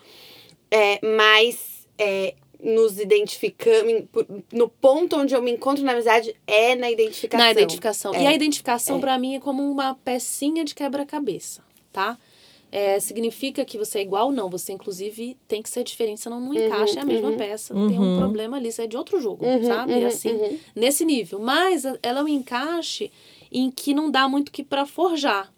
[0.70, 2.34] É, mas é,
[2.64, 4.04] nos identificamos.
[4.52, 7.46] No ponto onde eu me encontro na amizade é na identificação.
[7.46, 8.14] Na identificação.
[8.14, 9.00] É, E a identificação, é.
[9.00, 12.18] pra mim, é como uma pecinha de quebra-cabeça, tá?
[12.72, 14.32] É, significa que você é igual?
[14.32, 14.50] Não.
[14.50, 17.38] Você, inclusive, tem que ser diferente, senão não encaixa é a mesma uhum.
[17.38, 17.74] peça.
[17.74, 18.18] Tem um Uhum.
[18.20, 19.94] problema ali, você é de outro jogo, Uhum, sabe?
[19.94, 20.58] uhum, assim, uhum.
[20.74, 21.38] nesse nível.
[21.40, 23.12] Mas a- ela é um encaixe
[23.52, 25.52] em que não dá muito que pra forjar.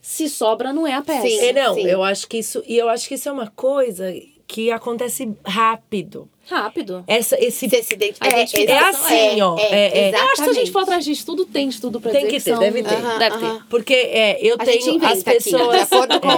[0.00, 1.26] Se sobra, não é a peça.
[1.28, 1.38] Sim.
[1.40, 1.82] É, não, sim.
[1.86, 2.62] eu acho que isso.
[2.66, 4.12] E eu acho que isso é uma coisa
[4.52, 6.28] que acontece rápido.
[6.46, 7.02] Rápido.
[7.06, 7.66] Essa, esse.
[7.70, 8.26] Você se identifica.
[8.26, 10.10] A identificação é assim, ó, é- é.
[10.10, 12.38] Eu acho que se a gente for atrás de estudo, tem estudo pra Tem que
[12.38, 13.00] ter, deve ter.
[13.18, 13.64] Deve ter.
[13.70, 15.88] Porque é, eu A gente tenho inventa as aqui, pessoas.
[15.88, 16.28] com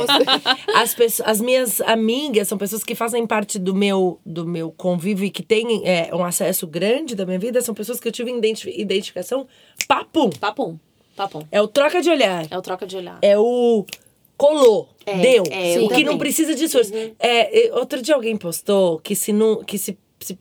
[0.71, 0.77] os...
[0.77, 5.25] as, pessoas, as minhas amigas são pessoas que fazem parte do meu, do meu convívio
[5.25, 7.61] e que têm é, um acesso grande da minha vida.
[7.63, 9.49] São pessoas que eu tive identi- identificação
[9.89, 10.31] papum.
[10.39, 10.79] Papum.
[11.17, 11.43] Papum.
[11.51, 12.47] É o troca de olhar.
[12.51, 13.19] É o troca de olhar.
[13.23, 13.85] É o
[14.37, 14.89] colou.
[15.07, 15.45] É, deu.
[15.51, 16.93] é, o que não precisa de esforço.
[17.19, 19.63] É, é, outro dia alguém postou que se não.
[19.63, 20.39] Que se, se,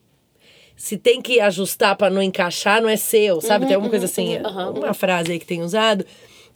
[0.76, 3.66] se tem que ajustar pra não encaixar, não é seu, sabe?
[3.66, 4.80] tem alguma coisa assim, uhum, uhum.
[4.80, 6.06] uma frase aí que tem usado.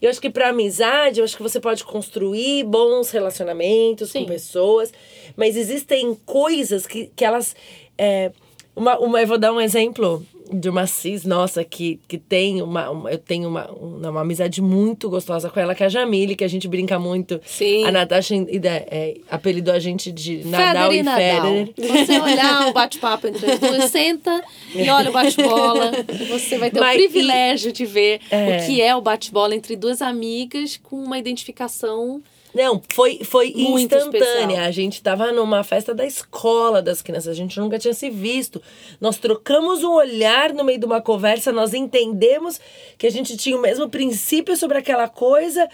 [0.01, 4.19] Eu acho que pra amizade, eu acho que você pode construir bons relacionamentos Sim.
[4.19, 4.93] com pessoas,
[5.35, 7.55] mas existem coisas que, que elas.
[7.97, 8.31] é,
[8.75, 12.89] uma, uma, eu vou dar um exemplo de uma cis nossa que, que tem uma,
[12.89, 16.35] uma- Eu tenho uma, uma, uma amizade muito gostosa com ela, que é a Jamile,
[16.35, 17.39] que a gente brinca muito.
[17.45, 17.83] Sim.
[17.85, 22.05] A Natasha é, apelidou a gente de Nadal Federer e Federer.
[22.05, 24.43] Você olhar o bate-papo entre as duas, senta
[24.73, 25.91] e olha o bate-bola.
[26.29, 28.57] Você vai ter Mas o privilégio de ver É.
[28.61, 32.21] o que é o bate-bola entre duas amigas com uma identificação.
[32.57, 34.17] Não, foi, foi Muito instantânea.
[34.19, 34.65] especial.
[34.65, 38.61] A gente tava numa festa da escola das crianças, a gente nunca tinha se visto.
[38.99, 42.59] Nós trocamos um olhar no meio de uma conversa, nós entendemos
[42.97, 45.69] que a gente tinha o mesmo princípio sobre aquela coisa.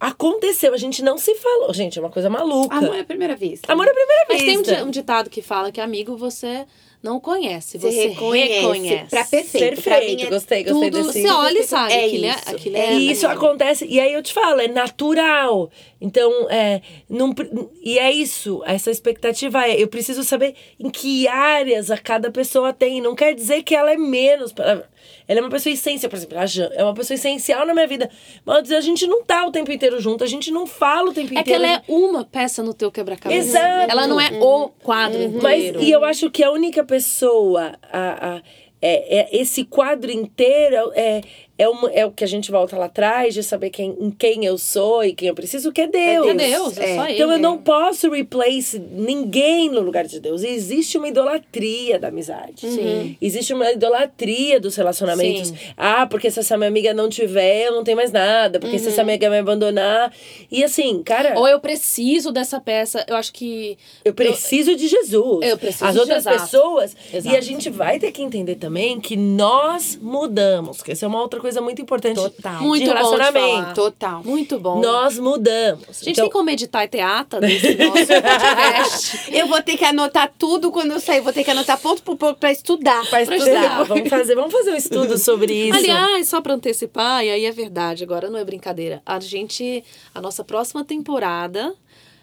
[0.00, 1.72] Aconteceu, a gente não se falou.
[1.72, 2.74] Gente, é uma coisa maluca.
[2.76, 3.72] Amor à primeira vista.
[3.72, 4.84] Amor à primeira Mas tem vista.
[4.84, 6.66] um ditado que fala que amigo você
[7.02, 8.52] não conhece, Você você, reconhece.
[8.60, 9.10] reconhece.
[9.10, 9.82] Pra perfeito.
[9.82, 11.22] Pra Perfeito, mim é gostei, gostei Tudo, desse.
[11.22, 12.38] você olha e sabe, É aquilo, isso.
[12.48, 15.70] É, aquilo É é, E isso acontece, e aí eu te falo, é natural.
[16.00, 17.34] Então, é, não,
[17.82, 22.72] e é isso, essa expectativa é, eu preciso saber em que áreas a cada pessoa
[22.72, 23.00] tem.
[23.00, 24.52] Não quer dizer que ela é menos.
[24.52, 24.84] pra-
[25.28, 27.86] Ela é uma pessoa essencial, por exemplo, a Jan é uma pessoa essencial na minha
[27.86, 28.10] vida.
[28.44, 31.28] Mas a gente não tá o tempo inteiro junto, a gente não fala o tempo
[31.32, 31.64] É que inteiro.
[31.64, 33.58] ela é uma peça no teu quebra-cabeça.
[33.58, 33.90] Exato.
[33.90, 35.82] Ela não é o quadro Mas, inteiro.
[35.82, 38.42] e eu acho que a única pessoa, a, a-
[38.84, 41.20] é, é- esse quadro inteiro é,
[41.62, 44.44] é, uma, é o que a gente volta lá atrás, de saber quem, em quem
[44.44, 46.26] eu sou e quem eu preciso, que é Deus.
[46.28, 47.22] É Deus, é só Então ele.
[47.34, 50.42] eu não posso replace ninguém no lugar de Deus.
[50.42, 52.68] Existe uma idolatria da amizade.
[52.68, 53.16] Sim.
[53.20, 55.48] Existe uma idolatria dos relacionamentos.
[55.48, 55.56] Sim.
[55.76, 58.58] Ah, porque se essa minha amiga não tiver, eu não tenho mais nada.
[58.58, 60.12] Porque se essa minha amiga me abandonar.
[60.50, 61.38] E assim, cara.
[61.38, 63.04] Ou eu preciso dessa peça.
[63.08, 63.76] Eu acho que.
[64.04, 65.40] Eu preciso de Jesus.
[65.42, 66.38] Eu preciso As de- outras exato.
[66.40, 66.96] pessoas.
[67.12, 67.34] Exato.
[67.34, 70.82] E a gente vai ter que entender também que nós mudamos.
[70.82, 72.62] Que essa é uma outra coisa muito importante Total.
[72.62, 73.74] Muito de relacionamento.
[73.74, 74.22] Total.
[74.24, 74.80] Muito bom.
[74.80, 75.84] Nós mudamos.
[75.88, 79.32] A gente então, tem como meditar e teatro nesse nosso podcast.
[79.32, 81.20] Eu vou ter que anotar tudo quando eu sair.
[81.20, 83.00] Vou ter que anotar ponto por ponto pra estudar.
[83.08, 83.62] pra pra estudar.
[83.62, 83.84] estudar.
[83.84, 85.78] Vamos fazer, vamos fazer um estudo sobre isso.
[85.78, 89.02] Aliás, só pra antecipar, e aí é verdade, agora não é brincadeira.
[89.04, 89.84] A gente,
[90.14, 91.74] a nossa próxima temporada,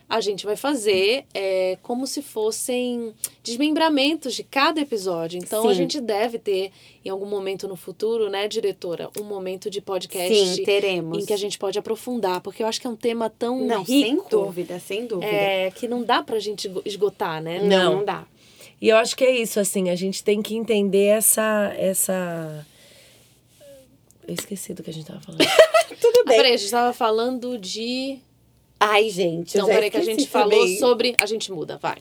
[0.09, 5.37] a gente vai fazer é, como se fossem desmembramentos de cada episódio.
[5.37, 5.77] Então a Sim.
[5.77, 6.71] gente deve ter,
[7.05, 11.21] em algum momento no futuro, né, diretora, um momento de podcast Sim, teremos.
[11.21, 13.83] em que a gente pode aprofundar, porque eu acho que é um tema tão Não,
[13.83, 14.07] rico.
[14.07, 15.27] sem dúvida, sem dúvida.
[15.31, 17.61] É, que não dá pra gente esgotar, né?
[17.61, 18.05] Não, Não.
[18.05, 18.25] dá.
[18.81, 21.73] E eu acho que é isso, assim, a gente tem que entender essa.
[21.77, 22.65] essa...
[24.27, 25.39] Eu esqueci do que a gente tava falando.
[25.99, 26.37] Tudo Ah, bem.
[26.37, 28.19] peraí, a gente tava falando de.
[28.79, 29.57] Ai, gente.
[29.57, 30.77] Não, peraí, que a gente falou também.
[30.77, 31.15] sobre.
[31.19, 31.97] A gente muda, vai.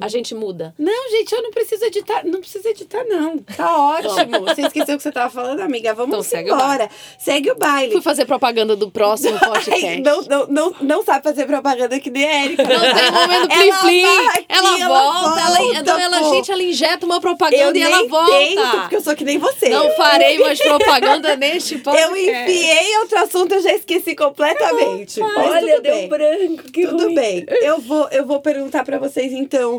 [0.00, 0.74] A gente muda.
[0.78, 2.24] Não, gente, eu não preciso editar.
[2.24, 3.38] Não preciso editar, não.
[3.38, 4.40] Tá ótimo.
[4.46, 5.92] Você esqueceu o que você tava falando, amiga.
[5.94, 6.88] Vamos Então, segue o embora.
[7.18, 7.92] Segue o baile.
[7.92, 10.00] Fui fazer propaganda do próximo podcast.
[10.00, 12.62] não, não, não, não sabe fazer propaganda que nem a Erika.
[12.62, 14.04] Não tem momento Ela plim-plim.
[14.04, 17.82] aqui, Ela, ela volta, ela, volta, então ela, gente, ela injeta uma Eu propaganda e
[17.82, 18.30] nem ela volta.
[18.32, 19.68] tento, porque eu sou que nem você.
[19.70, 22.08] Não farei mais propaganda neste podcast.
[22.10, 25.18] Eu enfiei outro assunto, eu já esqueci completamente.
[25.18, 26.08] Mas Olha, deu bem.
[26.08, 27.14] branco, que Tudo ruim.
[27.14, 27.46] bem.
[27.62, 29.77] Eu vou, eu vou perguntar pra vocês, então,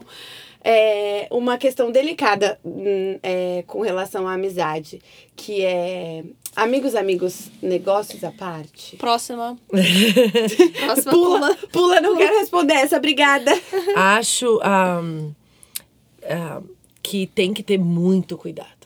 [0.63, 5.01] é, uma questão delicada hum, é, com relação à amizade,
[5.35, 6.23] que é
[6.55, 8.97] amigos, amigos, negócios à parte.
[8.97, 9.57] Próxima.
[10.85, 13.51] Próxima Pula, pula, não quero responder essa, obrigada.
[13.95, 15.01] Acho ah,
[17.01, 18.79] que tem que ter muito cuidado.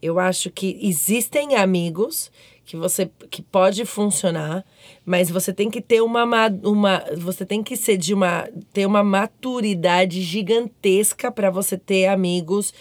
[0.00, 2.30] Eu acho que existem amigos
[2.68, 4.62] que você que pode funcionar,
[5.02, 8.84] mas você tem que ter uma, ma- uma você tem que ser de uma ter
[8.84, 12.74] uma maturidade gigantesca para você ter amigos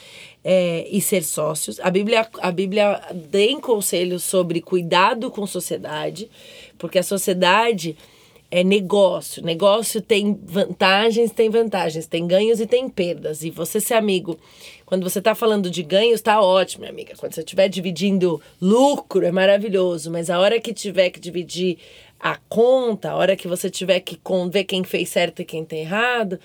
[0.43, 1.79] é, e ser sócios.
[1.79, 2.99] A Bíblia a Bíblia
[3.31, 6.29] tem conselhos sobre cuidado com sociedade,
[6.77, 7.95] porque a sociedade
[8.50, 9.43] é negócio.
[9.43, 13.43] Negócio tem vantagens, tem vantagens, tem ganhos e tem perdas.
[13.43, 14.38] E você ser amigo,
[14.86, 17.14] quando você está falando de ganhos, tá ótimo, minha amiga.
[17.18, 20.10] Quando você estiver dividindo lucro, é maravilhoso.
[20.10, 21.78] Mas a hora que tiver que dividir
[22.20, 24.20] a conta, a hora que você tiver que
[24.50, 26.39] ver quem fez certo e quem tem errado,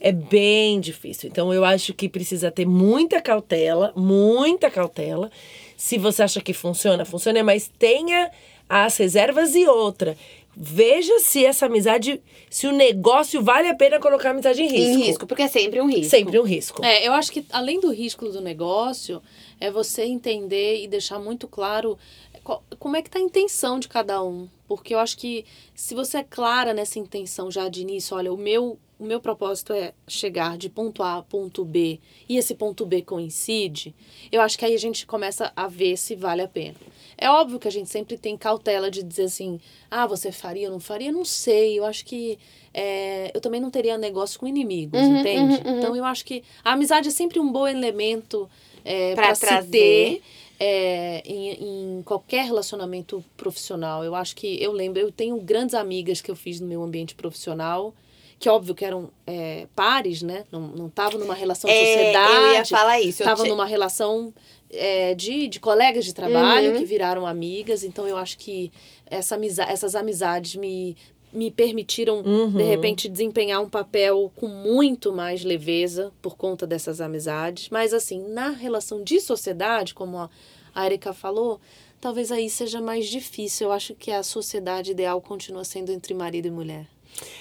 [0.00, 1.28] é bem difícil.
[1.28, 5.30] Então eu acho que precisa ter muita cautela, muita cautela.
[5.76, 8.30] Se você acha que funciona, funciona, mas tenha
[8.68, 10.16] as reservas e outra.
[10.60, 14.98] Veja se essa amizade, se o negócio vale a pena colocar a amizade em risco.
[14.98, 16.10] Em risco, porque é sempre um risco.
[16.10, 16.84] Sempre um risco.
[16.84, 19.22] É, eu acho que além do risco do negócio,
[19.60, 21.96] é você entender e deixar muito claro
[22.42, 24.48] qual- como é que tá a intenção de cada um.
[24.66, 25.44] Porque eu acho que
[25.76, 29.72] se você é clara nessa intenção já de início, olha, o meu, o meu propósito
[29.72, 33.94] é chegar de ponto A a ponto B e esse ponto B coincide,
[34.32, 36.74] eu acho que aí a gente começa a ver se vale a pena.
[37.20, 39.60] É óbvio que a gente sempre tem cautela de dizer assim,
[39.90, 41.10] ah, você faria ou não faria?
[41.10, 41.78] Não sei.
[41.78, 42.38] Eu acho que
[42.72, 45.60] é, eu também não teria negócio com inimigos, Uhum, entende?
[45.64, 45.78] uhum, uhum.
[45.78, 48.48] Então eu acho que a amizade é sempre um bom elemento
[48.84, 49.70] é, para se trazer.
[49.70, 50.22] ter
[50.60, 54.04] é, em, em qualquer relacionamento profissional.
[54.04, 57.14] Eu acho que eu lembro, eu tenho grandes amigas que eu fiz no meu ambiente
[57.16, 57.92] profissional.
[58.40, 60.44] Que óbvio que eram é, pares, né?
[60.52, 62.44] Não estavam numa relação de É, sociedade.
[62.46, 63.22] eu ia falar isso.
[63.22, 64.32] Estavam te- numa relação
[64.70, 66.78] é, de, de colegas de trabalho Uhum.
[66.78, 67.82] que viraram amigas.
[67.84, 68.70] Então, eu acho que
[69.06, 70.96] essa amiza essas amizades me,
[71.32, 72.50] me permitiram, Uhum.
[72.52, 77.68] de repente, desempenhar um papel com muito mais leveza por conta dessas amizades.
[77.70, 80.30] Mas, assim, na relação de sociedade, como a,
[80.74, 81.60] a Erika falou,
[82.00, 83.68] talvez aí seja mais difícil.
[83.68, 86.86] Eu acho que a sociedade ideal continua sendo entre marido e mulher.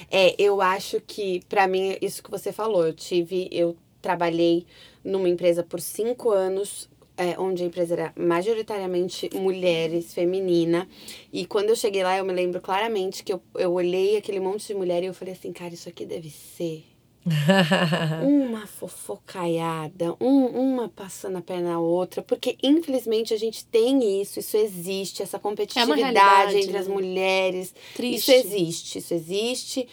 [0.10, 4.66] É, eu acho que, pra mim, isso que você falou, eu tive, eu trabalhei
[5.04, 10.88] numa empresa por cinco anos, é, onde a empresa era majoritariamente mulheres, feminina.
[11.34, 14.68] E quando eu cheguei lá, eu me lembro claramente que eu, eu olhei aquele monte
[14.68, 16.86] de mulher e eu falei assim, cara, isso aqui deve ser
[18.24, 24.40] uma fofocaiada, um, uma passando a perna na outra, porque infelizmente a gente tem isso,
[24.40, 26.94] isso existe, essa competitividade realidade, entre as né?
[26.94, 27.74] mulheres.
[27.96, 28.18] Triste.
[28.18, 29.88] Isso existe, isso existe.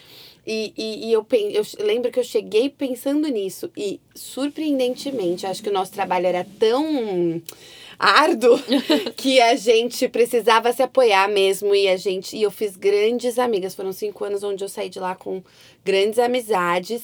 [0.47, 3.70] E, e, e eu, eu lembro que eu cheguei pensando nisso.
[3.76, 7.42] E, surpreendentemente, acho que o nosso trabalho era tão
[7.99, 8.59] árduo
[9.16, 11.74] que a gente precisava se apoiar mesmo.
[11.74, 12.36] E a gente.
[12.36, 13.74] E eu fiz grandes amigas.
[13.74, 15.42] Foram cinco anos onde eu saí de lá com
[15.85, 17.03] grandes amizades,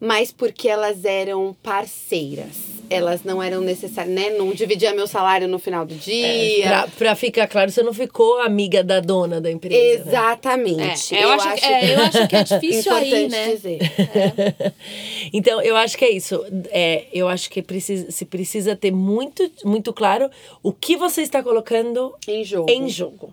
[0.00, 2.72] mas porque elas eram parceiras.
[2.90, 4.30] Elas não eram necessárias, né?
[4.30, 6.66] Não dividia meu salário no final do dia.
[6.66, 10.04] pra, pra ficar claro, você não ficou amiga da dona da empresa.
[10.04, 10.10] né?
[10.10, 11.14] Exatamente.
[11.14, 13.48] É, eu, acho, que- é, eu acho que é difícil aí, né?
[13.54, 13.78] dizer.
[15.32, 16.44] Então, eu acho que é isso.
[16.70, 20.28] É, eu acho que precisa, se precisa ter muito, muito claro
[20.62, 22.70] o que você está colocando Em jogo.
[22.70, 23.32] em jogo.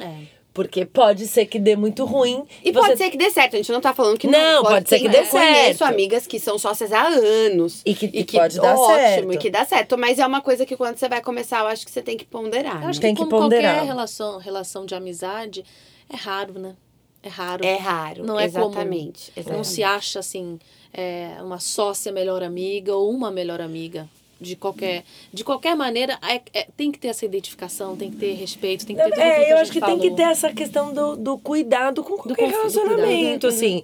[0.00, 0.35] É.
[0.56, 2.44] Porque pode ser que dê muito ruim.
[2.64, 4.38] E você- pode ser que dê certo, a gente não tá falando que não.
[4.38, 5.82] Não, pode ser que dê eu Conheço certo.
[5.82, 7.82] amigas que são sócias há anos.
[7.84, 9.32] E que- e pode dar ótimo, certo.
[9.34, 9.98] e que dá certo.
[9.98, 12.24] Mas é uma coisa que quando você vai começar, eu acho que você tem que
[12.24, 12.82] ponderar.
[12.82, 13.02] Eu acho né?
[13.06, 13.74] Tem que que como ponderar.
[13.74, 15.62] qualquer relação, relação de amizade,
[16.08, 16.74] é raro, né?
[17.22, 17.62] É raro.
[17.66, 18.24] É raro.
[18.24, 18.64] Não é comum.
[18.66, 19.32] exatamente.
[19.36, 19.68] Não exatamente.
[19.68, 20.58] se acha, assim,
[20.94, 24.08] é, uma sócia melhor amiga ou uma melhor amiga.
[24.38, 28.34] De qualquer, de qualquer maneira, é- é- tem que ter essa identificação, tem que ter
[28.34, 30.16] respeito, tem que ter tudo É, a eu acho que tem que falou.
[30.16, 33.82] ter essa questão do, do cuidado com qualquer do relacionamento, assim.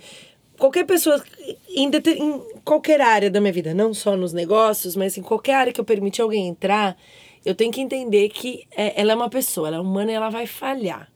[0.59, 1.23] Qualquer pessoa,
[1.71, 5.73] em, em qualquer área da minha vida, não só nos negócios, mas em qualquer área
[5.73, 6.97] que eu permitir alguém entrar,
[7.45, 10.29] eu tenho que entender que é, ela é uma pessoa, ela é humana e ela
[10.29, 11.11] vai falhar.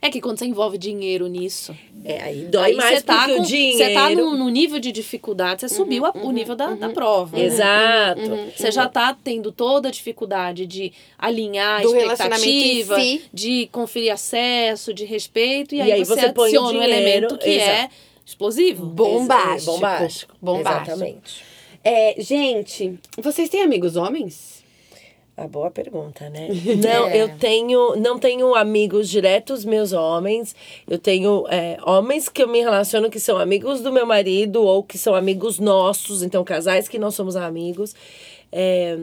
[0.00, 3.34] É que quando você envolve dinheiro nisso, É, aí dói aí mais você tá, porque
[3.36, 3.78] com, o dinheiro...
[3.78, 7.36] você tá no, no nível de dificuldade, você subiu a- o nível da, da prova.
[7.36, 7.44] né?
[7.44, 8.20] Exato.
[8.56, 13.22] Você já tá tendo toda a dificuldade de alinhar a expectativa, si.
[13.32, 17.78] de conferir acesso, de respeito, e, E aí, aí você, adiciona um elemento que é
[17.80, 17.94] exato.
[18.24, 18.86] explosivo.
[18.86, 19.72] Bombástico.
[19.72, 20.34] Bombástico.
[20.40, 20.90] Bombástico.
[20.92, 21.44] Exatamente.
[21.82, 24.57] É, gente, vocês têm amigos homens?
[25.38, 26.48] A boa pergunta, né?
[26.82, 30.52] Não, eu tenho, não tenho amigos diretos meus homens.
[30.88, 34.82] Eu tenho é, homens que eu me relaciono que são amigos do meu marido ou
[34.82, 37.94] que são amigos nossos, então casais que nós somos amigos.
[38.50, 38.98] É,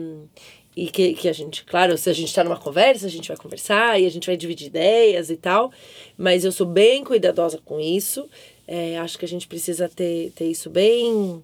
[0.76, 3.36] e que, que a gente, claro, se a gente tá numa conversa, a gente vai
[3.38, 5.72] conversar e a gente vai dividir ideias e tal.
[6.18, 8.28] Mas eu sou bem cuidadosa com isso.
[8.68, 11.42] É, acho que a gente precisa ter, ter isso bem,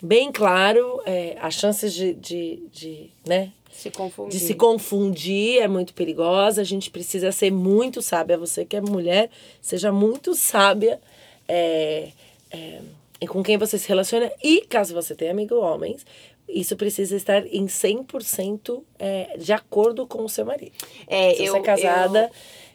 [0.00, 1.02] bem claro.
[1.04, 3.50] É, as chances de, de, de né,
[3.80, 4.38] Se confundir.
[4.38, 6.60] de se confundir é muito perigosa.
[6.60, 8.36] A gente precisa ser muito sábia.
[8.36, 11.00] Você que é mulher, seja muito sábia
[11.48, 12.10] é,
[12.50, 12.80] é,
[13.28, 14.30] com quem você se relaciona.
[14.42, 16.04] E caso você tenha amigo homens,
[16.48, 20.72] isso precisa estar em 100% é, de acordo com o seu marido.
[21.06, 22.30] É, se eu, você é casada,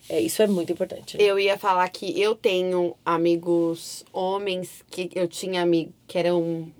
[0.10, 1.18] é, isso é muito importante.
[1.18, 1.24] né?
[1.24, 6.72] Eu ia falar que eu tenho amigos homens que eu tinha amigo que eram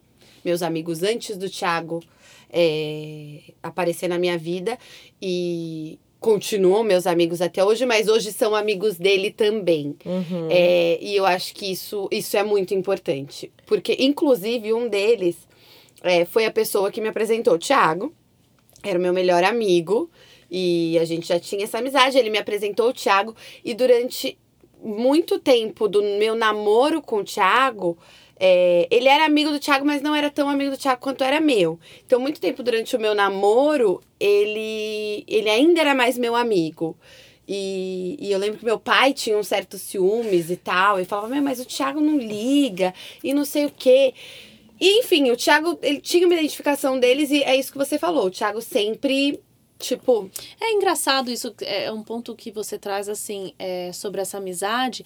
[0.44, 2.02] meus amigos antes do Thiago
[2.50, 4.78] é, aparecer na minha vida
[5.22, 9.96] e continuam meus amigos até hoje, mas hoje são amigos dele também.
[10.04, 10.48] Uhum.
[10.50, 13.52] É, e eu acho que isso, isso é muito importante.
[13.68, 15.36] Porque, inclusive, um deles
[16.02, 18.12] é, foi a pessoa que me apresentou o Thiago.
[18.82, 20.10] Era o meu melhor amigo.
[20.50, 22.18] E a gente já tinha essa amizade.
[22.18, 23.36] Ele me apresentou o Thiago.
[23.64, 24.36] E durante
[24.84, 27.98] muito tempo do meu namoro com o Thiago,
[28.38, 31.40] é, ele era amigo do Thiago, mas não era tão amigo do Thiago quanto era
[31.40, 31.80] meu.
[32.06, 36.98] Então, muito tempo durante o meu namoro, ele, ele ainda era mais meu amigo.
[37.48, 41.00] E, e eu lembro que meu pai tinha um certo ciúmes e tal.
[41.00, 44.14] E falava, "Meu, mas o Thiago não liga e não sei o quê.
[44.80, 48.26] E, enfim, o Thiago, ele tinha uma identificação deles e é isso que você falou.
[48.26, 49.40] O Thiago sempre
[49.78, 50.30] Tipo,
[50.60, 55.06] É engraçado isso, é um ponto que você traz assim, é, sobre essa amizade,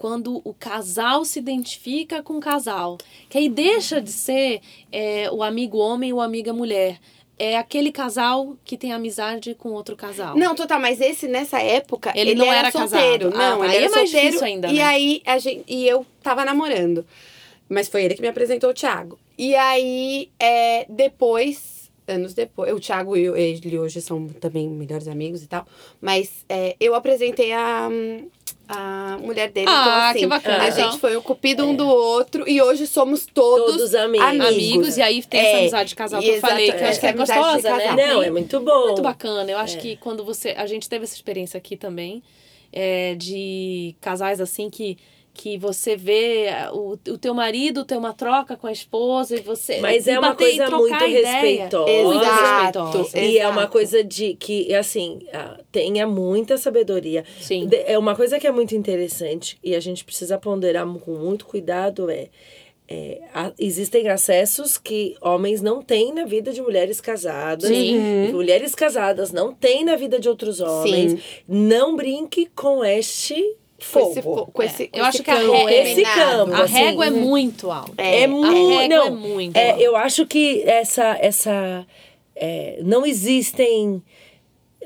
[0.00, 2.96] quando o casal se identifica com o casal.
[3.28, 6.98] Que aí deixa de ser é, o amigo homem e o amiga mulher.
[7.38, 10.34] É aquele casal que tem amizade com outro casal.
[10.38, 12.14] Não, total, mas esse nessa época.
[12.16, 13.30] Ele não era solteiro.
[13.30, 13.42] casado.
[13.42, 13.64] Ah, Não, tá.
[13.66, 14.26] ele Aí era é mais solteiro.
[14.28, 14.82] difícil ainda, E né?
[14.84, 17.04] aí a gente, e eu tava namorando.
[17.68, 19.18] Mas foi ele que me apresentou o Thiago.
[19.36, 25.42] E aí, é, depois, anos depois, o Thiago e ele hoje são também melhores amigos
[25.42, 25.66] e tal.
[26.00, 27.88] Mas é, eu apresentei a,
[28.70, 29.66] a mulher dele.
[29.68, 30.90] Ah, então, assim, que bacana, A então.
[30.90, 32.48] gente foi o cupido um do outro.
[32.48, 34.46] E hoje somos todos, Todos amigos.
[34.46, 37.00] Amigos, e aí tem essa É, amizade de casal que eu falei, que eu acho
[37.00, 38.06] que é essa gostosa, né?
[38.08, 38.86] Não, é muito bom.
[38.86, 39.50] muito bacana.
[39.50, 40.50] Eu acho que quando você.
[40.56, 42.22] A gente teve essa experiência aqui também,
[42.72, 44.96] é, de casais assim que.
[45.32, 49.80] Que você vê o, o teu marido ter uma troca com a esposa e você.
[49.80, 51.86] Mas e é uma coisa muito respeitosa.
[52.02, 52.82] Muito Exato.
[52.82, 53.18] respeitosa.
[53.20, 53.72] E é uma Exato.
[53.72, 57.24] coisa de que, assim, ah, tenha muita sabedoria.
[57.40, 57.68] Sim.
[57.86, 62.10] É uma coisa que é muito interessante e a gente precisa ponderar com muito cuidado
[62.10, 62.28] é,
[62.88, 67.68] é, a- existem acessos que homens não têm na vida de mulheres casadas.
[67.68, 67.96] Sim.
[67.96, 68.24] Uhum.
[68.28, 71.20] e Mulheres casadas não têm na vida de outros homens.
[71.48, 74.22] Não brinque com este Fogo.
[74.22, 76.72] fo- com esse, com eu esse acho que a campo ré- esse campo, A assim,
[76.74, 77.92] régua é muito alta.
[77.98, 79.82] É, É, régua não, é muito é, alta.
[79.82, 81.16] eu acho que essa.
[81.20, 81.86] essa
[82.36, 84.02] é, não existem.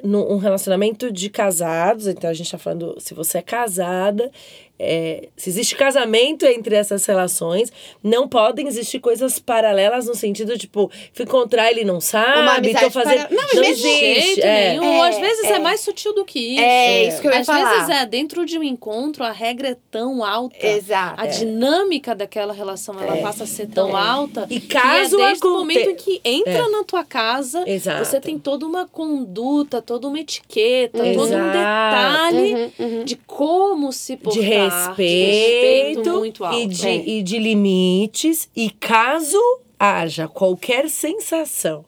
[0.03, 4.31] num um relacionamento de casados, então a gente tá falando se você é casada,
[4.79, 7.73] é, se existe casamento entre essas relações,
[8.03, 13.29] não podem existir coisas paralelas no sentido, tipo, fui encontrar ele não sabe, tô fazendo.
[13.29, 14.41] para- Não, Não, mesmo- existe.
[14.43, 14.71] é.
[14.71, 15.05] nenhum.
[15.05, 15.53] É, Às vezes é.
[15.53, 15.59] é.
[15.59, 16.63] mais sutil do que isso.
[16.63, 17.71] É, isso que eu ia Às falar.
[17.75, 20.67] vezes é, dentro de um encontro, a regra é tão alta.
[20.67, 21.21] Exato.
[21.21, 24.47] A dinâmica daquela relação, ela passa a ser tão alta.
[24.51, 28.05] E que caso é desde o momento em que entra na tua casa, Exato.
[28.05, 31.15] você tem toda uma conduta, toda uma etiqueta, Uhum.
[31.15, 31.53] todo um Exato.
[31.53, 33.05] detalhe Uhum, uhum.
[33.05, 34.43] de como se portar.
[34.43, 36.59] de respeito respeito, muito alto.
[36.59, 36.97] e, de, É.
[37.09, 38.49] e de limites.
[38.55, 39.39] E caso
[39.79, 41.85] haja qualquer sensação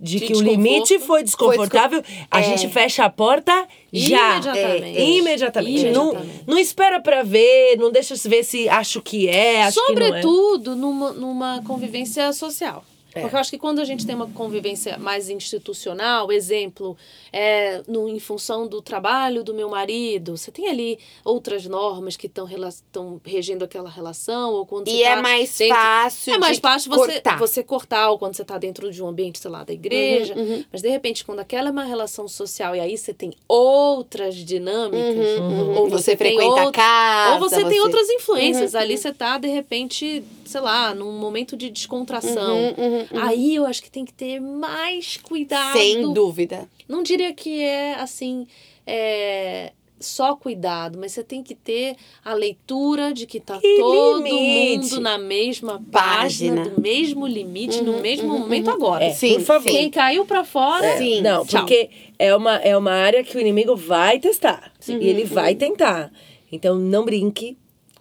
[0.00, 2.00] de De que o limite foi desconfortável,
[2.30, 2.42] a É.
[2.44, 4.36] gente fecha a porta já.
[4.36, 4.96] Imediatamente.
[4.98, 5.84] É, imediatamente.
[5.90, 6.44] Não, Imediatamente.
[6.46, 10.02] não espera pra ver, não deixa se ver se acho que é, acho que não
[10.02, 10.06] é.
[10.06, 12.84] Sobretudo numa, numa convivência social.
[13.18, 13.22] É.
[13.22, 16.96] Porque eu acho que quando a gente tem uma convivência mais institucional, exemplo,
[17.32, 22.26] é, no, em função do trabalho do meu marido, você tem ali outras normas que
[22.26, 26.58] estão regendo aquela relação, ou quando E você é tá mais dentro- fácil É mais
[26.58, 27.38] fácil você cortar.
[27.38, 30.34] você cortar, ou quando você está dentro de um ambiente, sei lá, da igreja.
[30.34, 30.64] Uhum, uhum.
[30.72, 34.98] Mas de repente, quando aquela é uma relação social e aí você tem outras dinâmicas,
[35.40, 37.34] Uhum, ou você, tem frequenta a outra- casa.
[37.34, 38.74] ou você, tem outras influências.
[38.74, 39.00] Uhum, Ali uhum.
[39.00, 42.56] você tá, de repente, sei lá, num momento de descontração.
[42.56, 43.06] Uhum, uhum, uhum.
[43.22, 45.76] Aí eu acho que tem que ter mais cuidado.
[45.78, 46.68] Sem dúvida.
[46.88, 48.46] Não diria que é assim.
[48.86, 54.22] é, Só cuidado, mas você tem que ter a leitura de que tá E todo
[54.22, 54.92] limite.
[54.92, 56.70] mundo na mesma página, Página.
[56.70, 58.74] do mesmo limite, no Uhum, mesmo uhum, momento uhum.
[58.74, 59.04] agora.
[59.04, 59.70] É, Sim, por favor.
[59.72, 61.20] Quem caiu pra fora, Sim.
[61.20, 61.62] Não, Tchau.
[61.62, 64.72] porque é uma, é uma área que o inimigo vai testar.
[64.88, 66.12] E ele vai tentar.
[66.52, 67.58] Então não brinque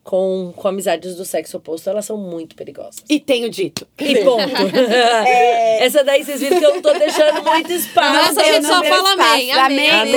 [0.08, 3.04] com, com amizades do sexo oposto, elas são muito perigosas.
[3.10, 3.86] E tenho dito.
[4.00, 4.40] E ponto.
[5.82, 8.14] Essa daí vocês viram que eu não tô deixando muito espaço.
[8.14, 9.90] Nossa, a Eu gente não só fala amém, amém.
[9.90, 10.16] Amém, amém,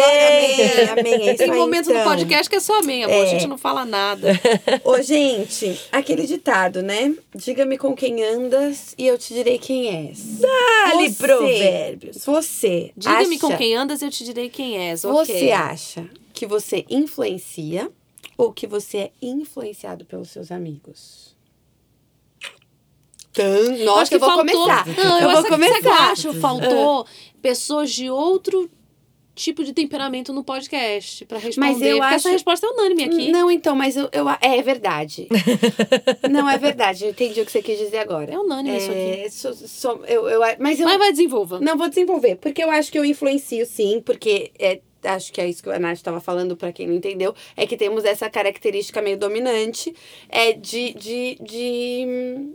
[0.92, 1.12] amém.
[1.14, 2.04] É isso Tem aí, momento do então.
[2.04, 3.20] podcast que é só amém, amor.
[3.20, 4.28] A gente não fala nada.
[4.84, 7.12] Ô, gente, aquele ditado, né?
[7.34, 10.38] Diga-me com quem andas e eu te direi quem és.
[10.38, 12.24] Dá-lhe Você- provérbios.
[12.24, 15.02] Você Diga-me acha- com quem andas, eu te direi quem és.
[15.02, 17.90] Você acha que você influencia
[18.42, 21.36] ou que você é influenciado pelos seus amigos?
[23.32, 24.46] Tan, nossa, Acho que eu vou faltou...
[24.64, 24.86] começar.
[24.88, 26.10] Não, eu vou acho que- eu começar.
[26.10, 26.32] acho?
[26.34, 27.06] Faltou
[27.40, 28.68] pessoas de outro
[29.36, 31.72] tipo de temperamento no podcast pra responder.
[31.72, 33.30] Mas eu acho- essa resposta é unânime aqui.
[33.30, 35.28] Não, então, mas eu, eu é verdade.
[36.28, 37.04] não é verdade.
[37.04, 38.32] Eu entendi o que você quis dizer agora.
[38.34, 38.98] É unânime isso aqui.
[39.00, 41.60] É, sou- sou- eu, eu, mas eu Mas vai, desenvolva.
[41.60, 45.48] Não vou desenvolver, porque eu acho que eu influencio sim, porque é, acho que é
[45.48, 49.00] isso que a Nath estava falando, para quem não entendeu, é que temos essa característica
[49.00, 49.94] meio dominante
[50.28, 50.94] é de.
[50.94, 52.54] de, de,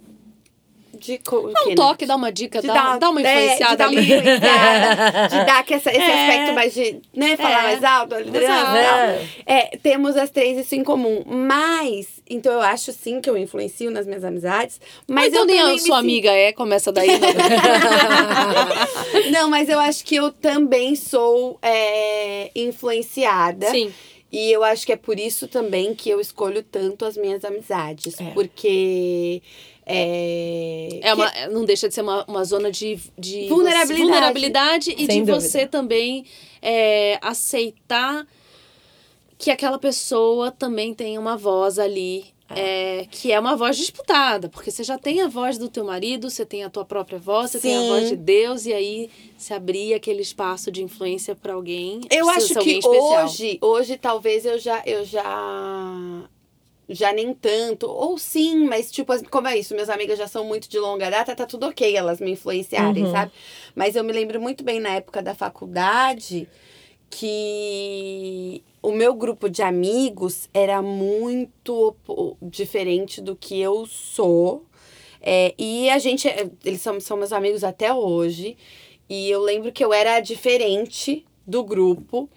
[0.96, 1.76] de co- Dá que, um né?
[1.76, 4.02] toque, dá uma dica, De dá, dar, dá uma é, influenciada de dar ali.
[4.02, 6.30] Influenciada, de dar que essa, esse É.
[6.30, 7.64] aspecto mais de, né, falar É.
[7.64, 8.72] mais alto, e Exato.
[8.72, 9.26] tal.
[9.46, 11.24] É, temos as três isso em comum.
[11.26, 14.80] Mas, então eu acho sim que eu influencio nas minhas amizades.
[15.08, 17.08] Mas Mas então eu nem a sua sinto- amiga é, começa daí.
[17.08, 17.28] né?
[19.32, 23.70] Não, mas eu acho que eu também sou é, influenciada.
[23.70, 23.92] Sim.
[24.32, 28.20] E eu acho que é por isso também que eu escolho tanto as minhas amizades.
[28.20, 28.32] É.
[28.32, 29.42] Porque.
[29.86, 34.02] É, É uma, não deixa de ser uma, uma zona de, de Vulnerabilidade.
[34.02, 35.40] vulnerabilidade e Sem de dúvida.
[35.40, 36.26] você também
[36.62, 38.26] é, aceitar
[39.38, 42.26] que aquela pessoa também tem uma voz ali.
[42.50, 46.30] é, que é uma voz disputada, porque você já tem a voz do teu marido,
[46.30, 47.88] você tem a tua própria voz, você tem a Sim.
[47.90, 52.02] voz de Deus, e aí se abrir aquele espaço de influência para alguém.
[52.12, 55.24] Eu acho que hoje, hoje talvez eu já, eu já,
[56.88, 60.70] já nem tanto, ou sim, mas tipo, como é isso, minhas amigas já são muito
[60.70, 63.12] de longa data, tá tudo ok elas me influenciarem, Uhum.
[63.12, 63.32] sabe?
[63.76, 66.48] Mas eu me lembro muito bem na época da faculdade
[67.10, 71.96] que o meu grupo de amigos era muito
[72.42, 74.66] diferente do que eu sou.
[75.22, 76.28] É, e a gente,
[76.64, 78.56] eles são, são meus amigos até hoje.
[79.10, 82.30] E eu lembro que eu era diferente do grupo.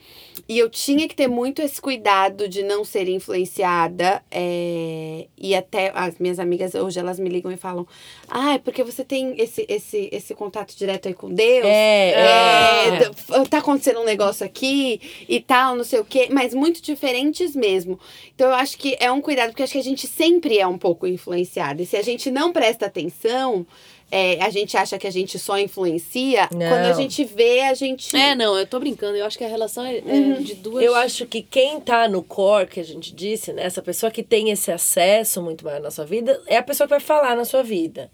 [0.48, 4.22] E eu tinha que ter muito esse cuidado de não ser influenciada.
[4.30, 7.86] é, e até as minhas amigas hoje, elas me ligam e falam:
[8.28, 11.66] Ah, é porque você tem esse, esse, esse contato direto aí com Deus.
[11.66, 13.44] É, É, é.
[13.44, 17.98] tá acontecendo um negócio aqui e tal, não sei o quê, mas muito diferentes mesmo.
[18.34, 20.78] Então eu acho que é um cuidado, porque acho que a gente sempre é um
[20.78, 21.82] pouco influenciado.
[21.82, 23.66] E se a gente não presta atenção,
[24.11, 26.68] é, a gente acha que a gente só influencia, Não.
[26.68, 28.16] quando a gente vê, a gente.
[28.16, 29.16] É, não, eu tô brincando.
[29.16, 30.42] Eu acho que a relação é, é Uhum.
[30.42, 30.82] de duas.
[30.84, 33.62] Eu acho que quem tá no core, que a gente disse, né?
[33.64, 36.90] Essa pessoa que tem esse acesso muito maior na sua vida, é a pessoa que
[36.92, 38.11] vai falar na sua vida.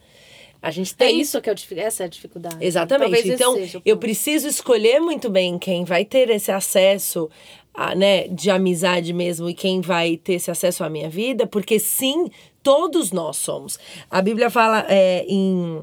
[0.61, 2.57] A gente É tem isso que é o dif- essa é a dificuldade.
[2.59, 3.11] Exatamente.
[3.13, 7.29] Talvez então, seja eu preciso escolher muito bem quem vai ter esse acesso
[7.75, 11.79] a, né, de amizade mesmo e quem vai ter esse acesso à minha vida, porque
[11.79, 12.31] sim,
[12.65, 13.79] todos nós somos.
[14.11, 15.83] A Bíblia fala é, em,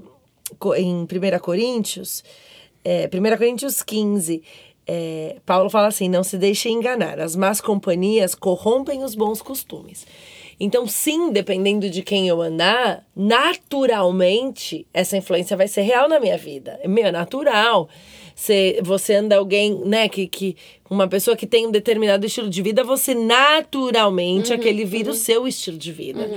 [0.77, 1.07] em 1
[1.39, 2.23] Coríntios,
[2.83, 4.43] é, 1 Coríntios 15.
[4.85, 10.05] é, Paulo fala assim: não se deixe enganar, as más companhias corrompem os bons costumes.
[10.59, 16.37] Então, sim, dependendo de quem eu andar, naturalmente essa influência vai ser real na minha
[16.37, 16.79] vida.
[16.83, 17.89] É Meu, é natural.
[18.41, 20.57] Você, você anda alguém, né, que, que
[20.89, 25.47] uma pessoa que tem um determinado estilo de vida, você naturalmente aquele vira o seu
[25.47, 26.27] estilo de vida.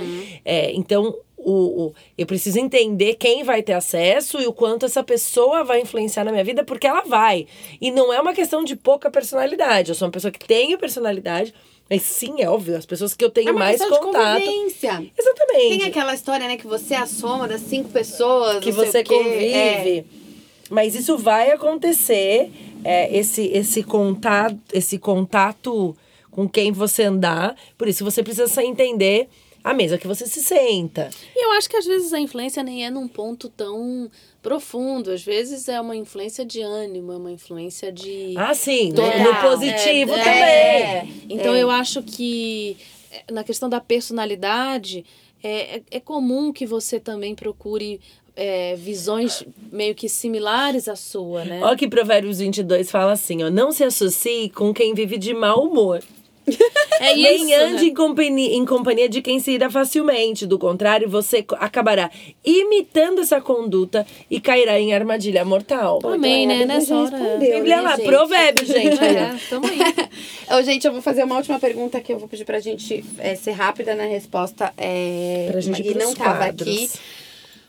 [0.45, 1.51] É, então, o,
[1.87, 6.23] o, eu preciso entender quem vai ter acesso e o quanto essa pessoa vai influenciar
[6.23, 7.47] na minha vida, porque ela vai.
[7.81, 9.89] E não é uma questão de pouca personalidade.
[9.89, 11.55] Eu sou uma pessoa que tem personalidade,
[11.89, 14.43] mas sim, é óbvio, as pessoas que eu tenho É mais de contato.
[14.43, 15.11] convivência.
[15.17, 15.79] Exatamente.
[15.79, 18.63] Tem aquela história, né, que você é a soma das cinco pessoas.
[18.63, 19.11] que você quê.
[19.11, 19.53] convive.
[19.55, 20.24] É.
[20.69, 22.51] Mas isso vai acontecer,
[22.83, 25.95] é, esse, esse, contato, esse contato
[26.31, 27.55] com quem você andar.
[27.77, 29.27] Por isso você precisa entender
[29.63, 31.09] a mesa que você se senta.
[31.35, 34.09] E eu acho que às vezes a influência nem é num ponto tão
[34.41, 35.11] profundo.
[35.11, 38.33] Às vezes é uma influência de ânimo, é uma influência de.
[38.37, 39.19] Ah, sim, Total.
[39.19, 40.43] no positivo É, também.
[40.43, 41.07] é.
[41.29, 41.61] Então É.
[41.63, 42.77] eu acho que
[43.11, 45.05] é, na questão da personalidade
[45.43, 47.99] é, é, é comum que você também procure
[48.35, 51.59] é, visões meio que similares à sua, né?
[51.63, 53.49] Olha que Provérbios 22 fala assim, ó.
[53.49, 56.01] Não se associe com quem vive de mau humor.
[56.97, 57.89] É Nem isso, ande né?
[57.89, 60.45] em, companhia, em companhia de quem se irá facilmente.
[60.45, 62.09] Do contrário, você acabará
[62.45, 65.99] imitando essa conduta e cairá em armadilha mortal.
[66.05, 66.59] Amém, né?
[66.59, 67.17] Bíblia Nessa hora.
[67.17, 68.05] respondeu, Bíblia né, lá, gente?
[68.05, 69.03] provérbios, gente.
[69.03, 69.77] É, tamo aí.
[70.57, 73.35] Ô, gente, eu vou fazer uma última pergunta que eu vou pedir pra gente é,
[73.35, 74.71] ser rápida na resposta.
[74.77, 76.61] É, Pra gente e não tava quadros.
[76.73, 76.89] aqui.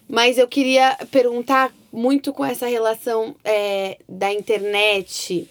[0.09, 5.49] Mas eu queria perguntar muito com essa relação é, da internet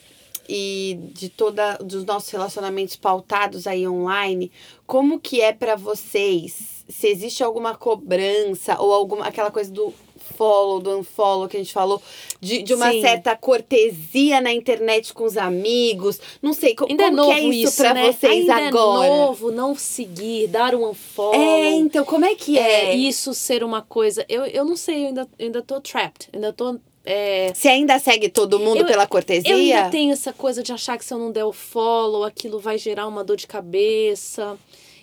[0.48, 4.52] e de toda dos nossos relacionamentos pautados aí online,
[4.86, 6.86] como que é pra vocês?
[6.88, 9.94] Se existe alguma cobrança ou alguma aquela coisa do
[10.26, 12.02] follow, do unfollow que a gente falou,
[12.42, 13.02] de, de uma Sim.
[13.02, 16.20] certa cortesia na internet com os amigos.
[16.42, 18.12] Não sei, co- Ainda é como novo que é isso, isso, pra né?
[18.12, 19.08] vocês Ainda agora?
[19.08, 21.36] é novo não seguir, dar um unfollow.
[21.36, 22.92] É, então, como é que é?
[22.92, 24.26] é, isso ser uma coisa.
[24.28, 26.30] Eu, eu não sei, eu ainda, eu ainda tô trapped.
[26.34, 26.80] Ainda tô.
[27.06, 29.52] é, Você ainda segue todo mundo Eu- pela cortesia?
[29.52, 32.60] eu ainda tenho essa coisa de achar que se eu não der o follow, aquilo
[32.60, 34.58] vai gerar uma dor de cabeça.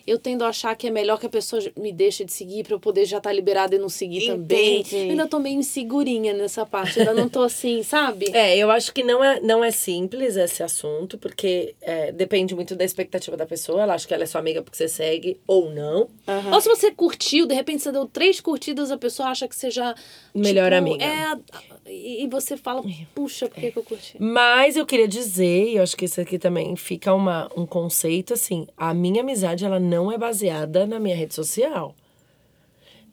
[0.07, 2.75] Eu tendo a achar que é melhor que a pessoa me deixe de seguir pra
[2.75, 4.81] eu poder já estar liberada e não seguir também.
[4.81, 4.97] Entendi.
[5.05, 6.99] Eu ainda tô meio insegurinha nessa parte.
[7.01, 8.31] Ainda não tô assim, sabe?
[8.33, 12.75] É, eu acho que não é, não é simples esse assunto, porque é, depende muito
[12.75, 13.83] da expectativa da pessoa.
[13.83, 16.09] Ela acha que ela é sua amiga porque você segue ou não.
[16.27, 16.55] Aham.
[16.55, 19.71] Ou se você curtiu, de repente você deu três curtidas, a pessoa acha que você
[19.71, 19.95] já.
[20.35, 21.05] Melhor tipo, amiga.
[21.05, 21.39] É, a-
[21.85, 22.83] e você fala,
[23.15, 24.17] puxa, por que, que eu curti?
[24.19, 28.33] Mas eu queria dizer, e eu acho que isso aqui também fica uma, um conceito
[28.35, 31.95] assim: a minha amizade ela não é baseada na minha rede social.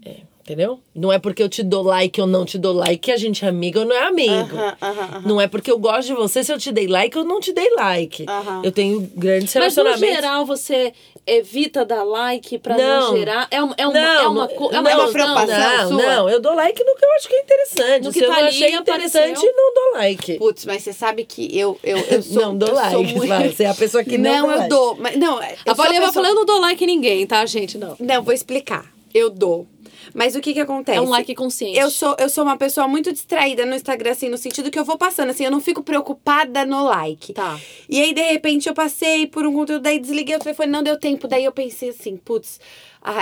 [0.06, 0.80] É, Entendeu?
[0.96, 3.46] Não é porque eu te dou like ou não te dou like que a gente
[3.46, 4.56] é amiga ou não é amigo.
[4.56, 5.22] Aham, aham, aham.
[5.28, 7.54] Não é porque eu gosto de você se eu te dei like ou não te
[7.54, 8.26] dei like.
[8.64, 10.16] Eu tenho grandes Mas no relacionamentos.
[10.16, 10.92] geral você
[11.32, 13.18] evita dar like pra não, Não.
[13.18, 13.48] gerar.
[13.52, 15.90] É, um- é uma, não, é uma, é uma é uma preocupação.
[15.92, 16.16] Não, sua?
[16.16, 18.04] não, eu dou like no que eu acho que é interessante.
[18.06, 19.54] No Se que eu tá não ali, achei interessante, apareceu.
[19.56, 20.38] não dou like.
[20.38, 22.42] Putz, mas você sabe que eu, eu, eu sou.
[22.42, 23.14] não dou eu sou like.
[23.16, 24.70] muito- Fala, Você é a pessoa que não, Não, dá eu like.
[24.70, 24.96] dou.
[25.00, 27.26] Mas, não, eu A sou Paulinha vai pessoa- falar, eu não dou like em ninguém,
[27.28, 27.78] tá, gente?
[27.78, 27.96] Não.
[28.00, 28.86] Não, vou explicar.
[29.14, 29.66] Eu dou.
[30.14, 30.98] Mas o que que acontece?
[30.98, 31.78] É um like consciente.
[31.78, 34.86] Eu sou, eu sou uma pessoa muito distraída no Instagram, assim, no sentido que eu
[34.86, 37.34] vou passando, assim, eu não fico preocupada no like.
[37.34, 37.60] Tá.
[37.88, 41.00] E aí, de repente, eu passei por um conteúdo, daí desliguei o telefone, não deu
[41.00, 41.28] tempo.
[41.28, 42.60] Daí eu pensei assim, putz,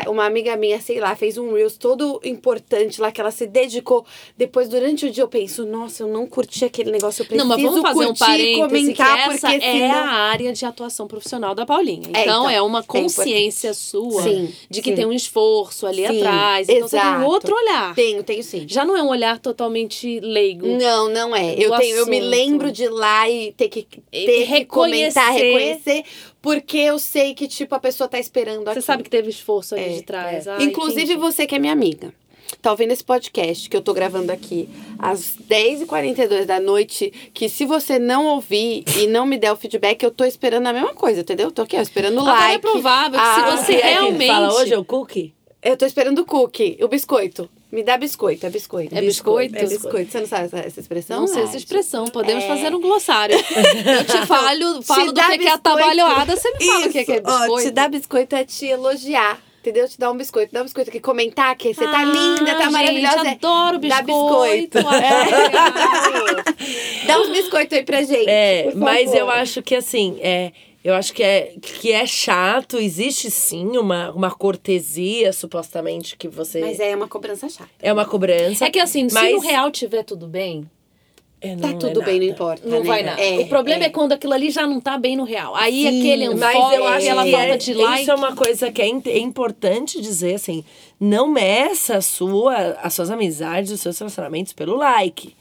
[0.07, 4.05] uma amiga minha, sei lá, fez um Reels todo importante lá, que ela se dedicou.
[4.35, 7.55] Depois, durante o dia, eu penso, nossa, eu não curti aquele negócio, eu preciso Não,
[7.55, 9.95] mas vamos fazer um curtir, parêntese comentar, que essa porque é senão...
[9.95, 12.09] a área de atuação profissional da Paulinha.
[12.13, 14.95] É, Então, então, é uma é consciência sua Sim, de que sim.
[14.95, 16.69] tem um esforço ali Sim, atrás.
[16.69, 17.31] Então, você tem um exato.
[17.31, 17.95] outro olhar.
[17.95, 18.65] Tenho, tenho sim.
[18.67, 20.67] Já não é um olhar totalmente leigo.
[20.67, 21.53] Não, não é.
[21.57, 26.03] Eu, tenho, eu me lembro de ir lá e ter que, ter que comentar, reconhecer.
[26.47, 29.83] Porque eu sei que, tipo, a pessoa tá esperando Você sabe que teve esforço ali
[29.83, 30.47] É, de trás.
[30.47, 30.51] é.
[30.51, 32.13] Ah, Inclusive você que é minha amiga.
[32.61, 37.65] Tá ouvindo esse podcast que eu tô gravando aqui às 10h42 da noite, que se
[37.65, 41.19] você não ouvir e não me der o feedback, eu tô esperando a mesma coisa,
[41.19, 41.47] entendeu?
[41.47, 42.55] Eu tô aqui, ó, esperando o Agora like.
[42.55, 44.27] é provável que Ah, se O você é realmente...
[44.27, 45.33] fala hoje é o cookie?
[45.61, 47.49] Eu tô esperando o cookie, o biscoito.
[47.71, 48.95] Me dá biscoito, é biscoito.
[48.97, 49.55] É biscoito?
[49.57, 50.09] É biscoito.
[50.11, 51.19] Você não sabe essa, essa expressão?
[51.19, 52.47] Não sei essa expressão, podemos É.
[52.47, 53.35] fazer um glossário.
[53.85, 55.67] Eu te falo, falo do dá que que é biscoito.
[55.67, 57.67] atabalhoada, você me fala o que que é Isso, ó, biscoito.
[57.67, 59.41] te dar biscoito é te elogiar.
[59.59, 59.89] Entendeu?
[59.89, 60.53] Te dar um biscoito.
[60.53, 61.01] Dá um biscoito aqui.
[61.01, 63.31] Comentar que você tá Ah, linda, tá gente, maravilhosa.
[63.31, 64.77] adoro Dá biscoito.
[64.77, 64.87] biscoito.
[64.87, 66.43] adoro.
[67.05, 68.29] Dá uns biscoitos aí pra gente.
[68.29, 69.17] É, mas favor.
[69.19, 70.53] eu acho que assim, é,
[70.83, 76.61] eu acho que é, que é chato, existe sim uma, uma cortesia, supostamente, que você.
[76.61, 77.69] Mas é uma cobrança chata.
[77.81, 78.65] É uma cobrança.
[78.65, 80.69] É que assim, se mas no real tiver tudo bem,
[81.39, 82.67] é, Tá não tudo é bem, não importa.
[82.67, 82.85] não né?
[82.85, 83.21] vai nada.
[83.21, 83.87] É, o problema é.
[83.87, 83.89] é.
[83.89, 85.55] quando aquilo ali já não tá bem no real.
[85.55, 88.01] Aí Sim, aquele mas eu acho que falta é- de like.
[88.01, 90.65] Isso é uma coisa que é, é importante dizer, assim,
[90.99, 95.35] não meça a sua, as suas amizades, os seus relacionamentos pelo like.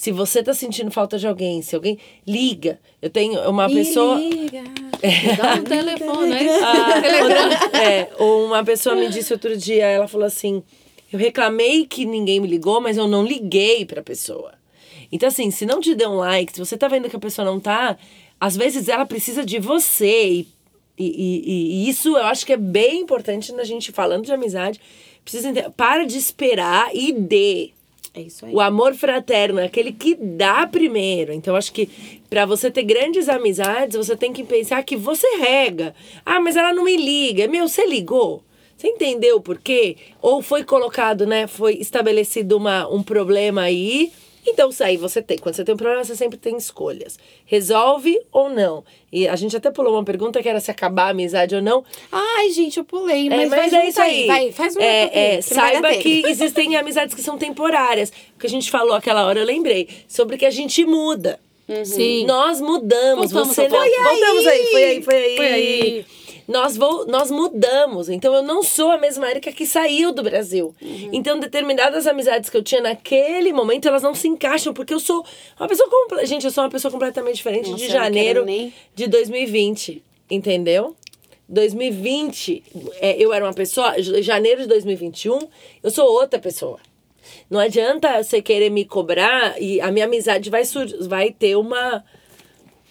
[0.00, 2.80] Se você tá sentindo falta de alguém, se alguém liga.
[3.02, 4.16] Eu tenho uma Me pessoa.
[4.18, 4.62] liga.
[5.36, 6.64] Dá um telefone, é isso?
[6.64, 10.62] Ah, é, uma pessoa me disse outro dia, ela falou assim:
[11.12, 14.54] eu reclamei que ninguém me ligou, mas eu não liguei pra pessoa.
[15.12, 17.44] Então, assim, se não te deu um like, se você tá vendo que a pessoa
[17.44, 17.98] não tá,
[18.40, 20.46] às vezes ela precisa de você.
[20.46, 20.46] E,
[20.98, 24.80] e, e- e isso eu acho que é bem importante na gente falando de amizade.
[25.22, 27.72] Precisa entender, para de esperar e dê.
[28.12, 28.52] É isso aí.
[28.52, 31.32] O amor fraterno é aquele que dá primeiro.
[31.32, 31.88] Então, acho que
[32.28, 35.94] pra você ter grandes amizades, você tem que pensar que você rega.
[36.24, 37.46] Ah, mas ela não me liga.
[37.46, 38.42] Meu, você ligou?
[38.76, 39.96] Você entendeu por quê?
[40.20, 41.46] Ou foi colocado, né?
[41.46, 44.10] Foi estabelecido uma, um problema aí.
[44.50, 45.38] Então, isso aí você tem.
[45.38, 47.18] Quando você tem um problema, você sempre tem escolhas.
[47.44, 48.84] Resolve ou não.
[49.12, 51.84] E a gente até pulou uma pergunta que era se acabar a amizade ou não.
[52.10, 53.26] Ai, gente, eu pulei.
[53.26, 54.26] É, Mas, mas vai é isso aí.
[54.26, 58.10] Vai, faz um É, é, que saiba que existem amizades que são temporárias.
[58.36, 59.88] O que a gente falou aquela hora, eu lembrei.
[60.06, 61.40] Sobre que a gente muda.
[61.84, 62.26] Sim.
[62.26, 63.30] Nós mudamos.
[63.30, 63.78] Voltamos você não.
[63.78, 65.36] Voltamos aí, foi aí, foi aí.
[65.36, 66.06] Foi aí.
[66.50, 67.04] Nós, vo...
[67.06, 68.08] Nós mudamos.
[68.08, 70.74] Então eu não sou a mesma Erika que saiu do Brasil.
[70.82, 71.10] Uhum.
[71.12, 75.24] Então, determinadas amizades que eu tinha naquele momento, elas não se encaixam, porque eu sou
[75.58, 75.88] uma pessoa.
[76.24, 80.02] Gente, eu sou uma pessoa completamente diferente Nossa, de janeiro nem- de 2020.
[80.30, 80.94] Entendeu?
[81.48, 82.62] 2020,
[83.00, 83.94] é, eu era uma pessoa.
[84.22, 85.38] Janeiro de 2021,
[85.82, 86.78] eu sou outra pessoa.
[87.48, 92.04] Não adianta você querer me cobrar e a minha amizade vai, sur vai ter uma,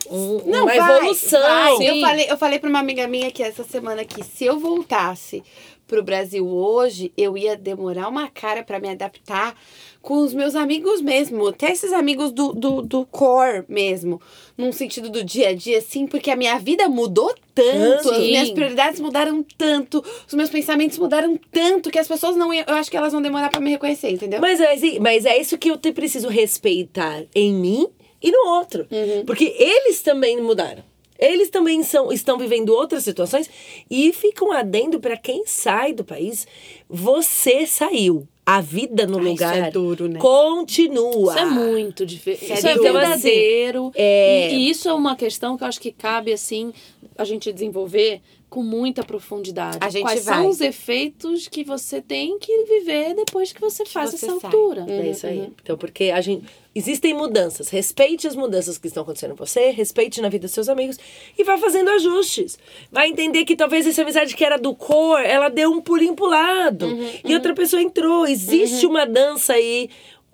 [0.09, 1.41] um- Não, uma vai, evolução.
[1.41, 1.73] vai.
[1.89, 5.43] Eu falei, eu falei pra uma amiga minha que essa semana que se eu voltasse
[5.87, 9.55] pro Brasil hoje, eu ia demorar uma cara pra me adaptar
[10.03, 14.21] com os meus amigos mesmo, até esses amigos do, do, do core mesmo,
[14.55, 18.51] num sentido do dia a dia, assim, porque a minha vida mudou tanto, as minhas
[18.51, 22.89] prioridades mudaram tanto, os meus pensamentos mudaram tanto, que as pessoas não iam, eu acho
[22.91, 24.39] que elas vão demorar pra me reconhecer, entendeu?
[24.39, 27.87] Mas, é, mas é isso que eu te preciso respeitar em mim
[28.21, 28.87] e no outro.
[28.91, 29.25] Uhum.
[29.25, 30.83] Porque eles também mudaram.
[31.19, 33.49] Eles também são, estão vivendo outras situações
[33.91, 36.47] e ficam adendo para quem sai do país.
[36.89, 38.27] Você saiu.
[38.45, 40.17] A vida no lugar é duro, né?
[40.19, 41.33] continua.
[41.33, 42.51] Isso é muito diferente.
[42.51, 43.91] Isso é é verdadeiro.
[43.93, 44.51] É.
[44.51, 46.73] E, e isso é uma questão que eu acho que cabe, assim,
[47.15, 49.77] a gente desenvolver com muita profundidade.
[49.79, 50.35] A gente Quais vai.
[50.35, 54.45] são os efeitos que você tem que viver depois que você faz você essa sai.
[54.45, 54.81] altura?
[54.81, 55.01] Uhum.
[55.01, 55.51] É isso aí.
[55.61, 56.45] Então, porque a gente.
[56.73, 57.67] Existem mudanças.
[57.69, 60.97] Respeite as mudanças que estão acontecendo com você, respeite na vida dos seus amigos
[61.37, 62.59] e vá fazendo ajustes.
[62.91, 66.27] Vai entender que talvez essa amizade que era do cor, ela deu um pulinho pro
[66.27, 66.85] lado.
[67.25, 68.27] E outra pessoa entrou.
[68.27, 69.89] Existe uma dança aí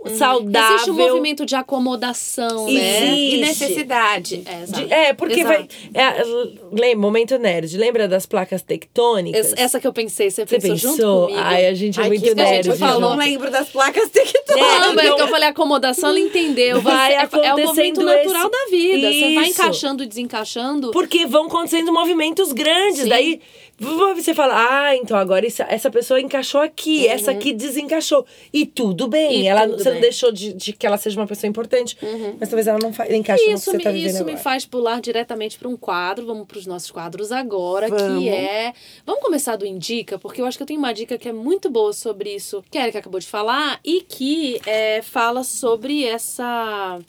[0.09, 0.75] saudável.
[0.75, 2.73] Existe um movimento de acomodação, né?
[3.05, 3.35] Existe.
[3.35, 4.41] E necessidade.
[4.45, 4.93] É, De- exato.
[4.93, 5.57] é, porque vai.
[5.57, 5.75] Exato.
[5.93, 6.23] É,
[6.71, 7.77] lembra, momento nerd.
[7.77, 9.53] Lembra das placas tectônicas?
[9.53, 11.21] Essa- Essa que eu pensei, você, Você pensou, junto pensou?
[11.27, 11.39] comigo?
[11.43, 12.67] Ai, a gente é Ai, muito que nerd.
[12.69, 13.01] eu falou.
[13.01, 14.55] não lembro das placas tectônicas.
[14.55, 16.81] É, Não, mas então- que eu falei acomodação, ela entendeu.
[16.81, 19.11] Vai é, é o movimento natural esse- da vida.
[19.13, 19.61] Você vai Isso.
[19.61, 20.91] encaixando e desencaixando.
[20.91, 23.03] Porque vão acontecendo movimentos grandes.
[23.03, 23.09] Sim.
[23.09, 23.41] Daí
[23.77, 24.53] você fala,
[24.87, 28.25] ah, então agora essa, essa pessoa encaixou aqui, essa aqui desencaixou.
[28.53, 29.41] E tudo bem.
[29.41, 30.01] E ela, tudo você não bem.
[30.01, 31.97] deixou de, de que ela seja uma pessoa importante,
[32.39, 34.31] mas talvez ela não fa- encaixe E no que isso, você me, tá isso me
[34.31, 34.37] agora.
[34.37, 36.25] faz pular diretamente para um quadro.
[36.25, 38.23] Vamos para os nossos quadros agora, Vamos.
[38.23, 38.73] que é.
[39.05, 41.69] Vamos começar do Indica, porque eu acho que eu tenho uma dica que é muito
[41.69, 46.99] boa sobre isso, que a Erika acabou de falar, e que é, fala sobre essa.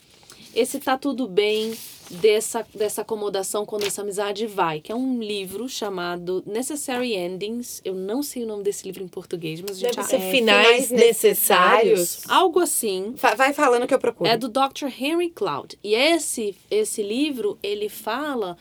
[0.55, 1.75] Esse tá tudo bem
[2.11, 7.81] dessa, dessa acomodação quando essa amizade vai, que é um livro chamado Necessary Endings.
[7.85, 10.31] Eu não sei o nome desse livro em português, mas a gente Deve ser é,
[10.31, 11.99] finais, finais necessários.
[12.01, 12.31] necessários.
[12.31, 13.15] algo assim.
[13.37, 14.29] Vai falando que eu procuro.
[14.29, 14.87] É do Dr.
[14.99, 15.79] Henry Cloud.
[15.83, 18.57] E esse, esse livro, ele fala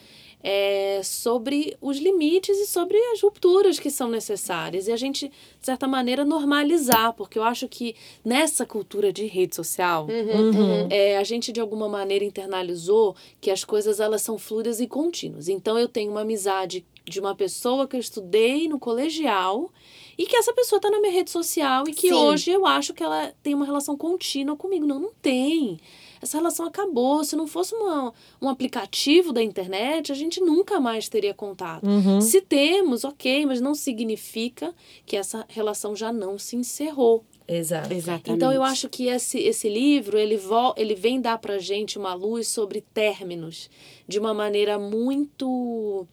[0.48, 4.88] é, sobre os limites e sobre as rupturas que são necessárias.
[4.88, 7.14] E a gente, de certa maneira, normalizar.
[7.14, 10.88] Porque eu acho que nessa cultura de rede social, Uhum.
[10.92, 15.48] é, a gente, de alguma maneira, internalizou que as coisas elas são fluidas e contínuas.
[15.48, 19.72] Então, eu tenho uma amizade de uma pessoa que eu estudei no colegial
[20.16, 22.14] e que essa pessoa está na minha rede social e que Sim.
[22.14, 24.86] hoje eu acho que ela tem uma relação contínua comigo.
[24.86, 25.80] Não, não tem.
[26.26, 27.24] Essa relação acabou.
[27.24, 28.12] Se não fosse uma,
[28.42, 31.86] um aplicativo da internet, a gente nunca mais teria contato.
[31.88, 32.20] Uhum.
[32.20, 34.74] Se temos, ok, mas não significa
[35.06, 37.24] que essa relação já não se encerrou.
[37.48, 37.94] Exato.
[37.94, 38.32] Exatamente.
[38.32, 42.14] Então eu acho que esse, esse livro ele, vo, ele vem dar pra gente uma
[42.16, 43.70] luz sobre términos
[44.08, 46.08] de uma maneira muito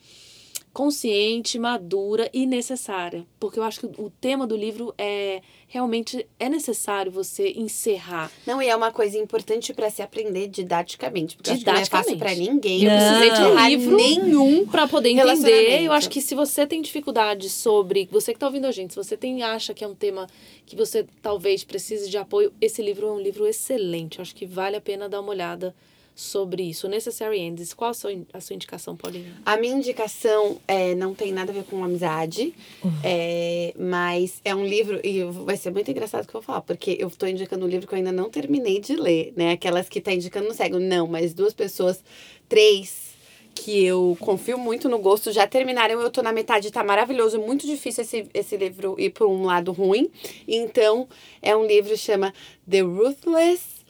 [0.73, 3.27] consciente, madura e necessária.
[3.39, 8.31] Porque eu acho que o tema do livro é realmente é necessário você encerrar.
[8.47, 11.37] Não, e é uma coisa importante pra se aprender didaticamente.
[11.37, 12.51] Porque que não é fácil pra Didaticamente.
[12.51, 12.85] ninguém.
[12.85, 14.67] Eu precisei de um livro nenhum.
[14.67, 18.67] Pra poder entender, eu acho que se você tem dificuldade sobre, você que tá ouvindo
[18.67, 20.27] a gente, se você tem acha que é um tema
[20.67, 24.19] que você talvez precise de apoio, esse livro é um livro excelente.
[24.19, 25.75] Eu acho que vale a pena dar uma olhada
[26.15, 26.89] sobre isso.
[26.89, 27.73] Necessary Ends.
[27.75, 29.33] Qual a sua, a sua indicação, Paulinha?
[29.45, 32.55] A minha indicação é, não tem nada a ver com amizade,
[33.03, 36.63] é, mas é um livro, e vai ser muito engraçado o que eu vou falar,
[36.63, 39.53] porque eu tô indicando um livro que eu ainda não terminei de ler, né?
[39.53, 40.79] Aquelas que tá indicando não cego.
[40.79, 42.03] Não, mas duas pessoas,
[42.49, 43.13] três,
[43.55, 46.01] que eu confio muito no gosto, já terminaram.
[46.01, 47.39] Eu tô na metade, tá maravilhoso.
[47.39, 50.11] Muito difícil esse, esse livro ir por um lado ruim.
[50.49, 51.09] Então,
[51.41, 52.33] é um livro que chama
[52.69, 53.82] The Ruthless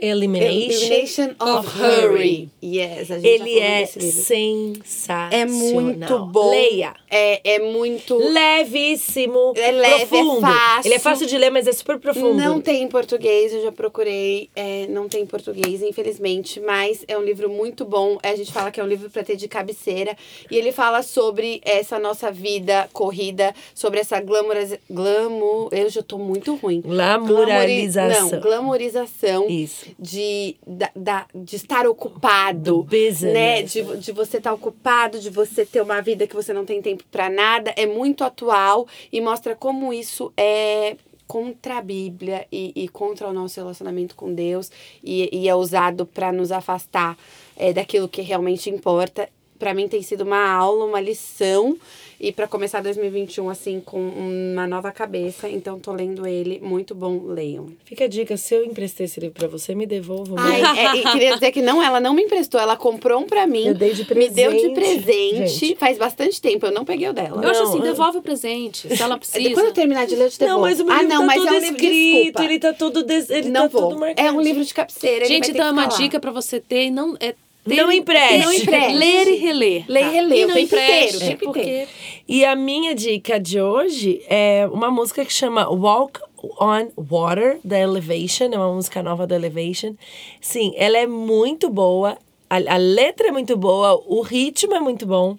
[0.00, 2.48] Elimination, Elimination of Hurry.
[2.62, 5.32] Yes, a gente já Ele é sensacional.
[5.32, 6.50] É muito bom.
[6.50, 6.94] Leia.
[7.10, 8.16] É, é muito.
[8.16, 9.52] Levíssimo.
[9.56, 10.40] É leve, é profundo.
[10.40, 10.88] fácil.
[10.88, 12.34] Ele é fácil de ler, mas é super profundo.
[12.34, 14.48] Não tem em português, eu já procurei.
[14.54, 16.60] é, não tem em português, infelizmente.
[16.60, 18.18] Mas é um livro muito bom.
[18.22, 20.16] A gente fala que é um livro para ter de cabeceira.
[20.48, 25.70] E ele fala sobre essa nossa vida corrida, sobre essa glamouras, glamour.
[25.72, 26.80] Eu já tô muito ruim.
[26.82, 28.30] Glamoralização.
[28.30, 29.48] Não, glamorização.
[29.48, 29.87] Isso.
[29.98, 32.82] De, da, da- de estar ocupado.
[32.82, 33.22] Business.
[33.22, 33.62] Né?
[33.62, 37.04] De, de você estar ocupado, de você ter uma vida que você não tem tempo
[37.10, 37.72] para nada.
[37.76, 40.96] É muito atual e mostra como isso é
[41.26, 44.70] contra a Bíblia e, e contra o nosso relacionamento com Deus
[45.04, 47.18] e, e é usado para nos afastar
[47.54, 49.28] é, daquilo que realmente importa.
[49.58, 51.76] Para mim tem sido uma aula, uma lição
[52.20, 57.22] e para começar 2021 assim com uma nova cabeça, então tô lendo ele, muito bom,
[57.26, 57.68] leiam.
[57.84, 60.34] Fica a dica, se eu emprestei esse livro pra você, me devolva.
[60.38, 63.46] Ai, é, e queria dizer que não, ela não me emprestou, ela comprou um pra
[63.46, 63.68] mim.
[63.68, 65.48] Eu dei de Me deu de presente, presente.
[65.48, 65.76] gente.
[65.76, 67.42] Faz bastante tempo, eu não peguei o dela.
[67.42, 69.50] Eu acho assim, eu- devolve o presente, se ela precisa.
[69.54, 70.60] Quando eu terminar de ler, eu te devolvo.
[70.60, 72.44] Não, mas o meu ah, livro não, tá mas todo é um livro, escrito, desculpa.
[72.44, 73.30] ele tá todo des...
[73.30, 73.88] ele não tá vou.
[73.88, 74.28] todo marcado.
[74.28, 75.24] É um livro de cabeceira.
[75.24, 77.34] Gente, então é uma dica pra você ter e não é
[77.76, 78.38] Não empreste.
[78.38, 78.92] Não empreste.
[78.94, 79.84] Ler e reler.
[79.88, 81.86] Ler e reler, E não empreste, tempo porque.
[82.26, 86.20] E a minha dica de hoje é uma música que chama Walk
[86.60, 88.50] on Water, da Elevation.
[88.52, 89.94] É uma música nova da Elevation.
[90.40, 92.18] Sim, ela é muito boa.
[92.50, 95.36] A, a letra é muito boa, o ritmo é muito bom.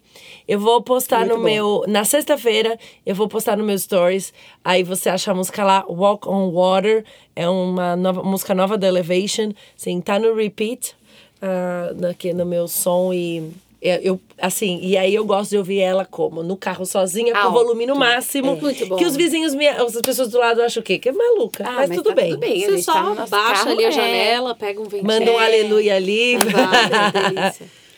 [0.48, 1.44] Eu vou postar Muito no bom.
[1.44, 1.84] meu.
[1.88, 4.32] Na sexta-feira, eu vou postar no meu stories.
[4.64, 7.04] Aí você acha a música lá, Walk on Water.
[7.36, 9.52] É uma nova, música nova da Elevation.
[9.76, 10.96] Sim, tá no repeat
[11.42, 13.52] ah, aqui no meu som e
[13.82, 16.44] Eu, eu- assim, e aí eu gosto de ouvir ela como?
[16.44, 17.54] No carro sozinha, com o Alto.
[17.54, 18.58] volume no máximo.
[18.58, 18.98] Muito bom.
[18.98, 21.00] Que os vizinhos, me, as pessoas do lado acham o quê?
[21.00, 21.64] Que é maluca.
[21.66, 22.32] Ah, mas, mas tudo, tá bem.
[22.32, 22.60] tudo bem.
[22.60, 23.92] Você gente só tá no baixa carro, ali a é.
[23.92, 25.06] janela, pega um ventinho.
[25.08, 25.46] Manda um É.
[25.46, 26.36] aleluia ali.
[26.38, 27.66] Vai, delícia.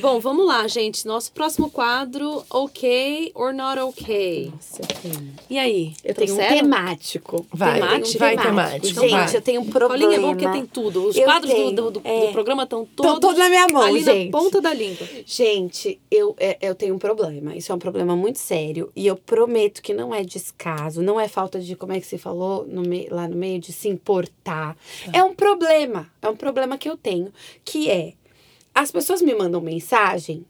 [0.00, 1.06] Bom, vamos lá, gente.
[1.06, 4.50] Nosso próximo quadro, ok or not ok?
[4.52, 5.34] Nossa, tenho.
[5.48, 5.94] E aí?
[6.04, 7.46] Eu tenho um temático.
[7.52, 8.18] Vai, Temático?
[8.18, 8.86] vai temático.
[9.00, 9.36] Gente, vai.
[9.36, 9.88] eu tenho um problema.
[10.02, 11.06] Paulinha é bom porque tem tudo.
[11.08, 12.26] Os Eu quadros do- tenho, do, do, é.
[12.26, 14.30] do programa estão Tão todos todos na minha mão, ali gente.
[14.30, 15.06] na ponta da língua.
[15.24, 17.54] Gente, eu, é, eu tenho um problema.
[17.54, 18.90] Isso é um problema muito sério.
[18.96, 22.18] E eu prometo que não é descaso, não é falta de, como é que você
[22.18, 24.76] falou no me- lá no meio, de se importar.
[25.12, 26.10] É um problema.
[26.20, 27.32] É um problema que eu tenho.
[27.64, 28.14] Que é,
[28.74, 30.46] as pessoas me mandam mensagem.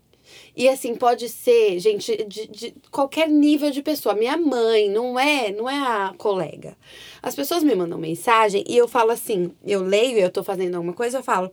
[0.57, 4.15] E assim, pode ser, gente, de, de qualquer nível de pessoa.
[4.15, 6.77] Minha mãe, não é, não é a colega.
[7.23, 10.93] As pessoas me mandam mensagem e eu falo assim, eu leio eu tô fazendo alguma
[10.93, 11.53] coisa, eu falo,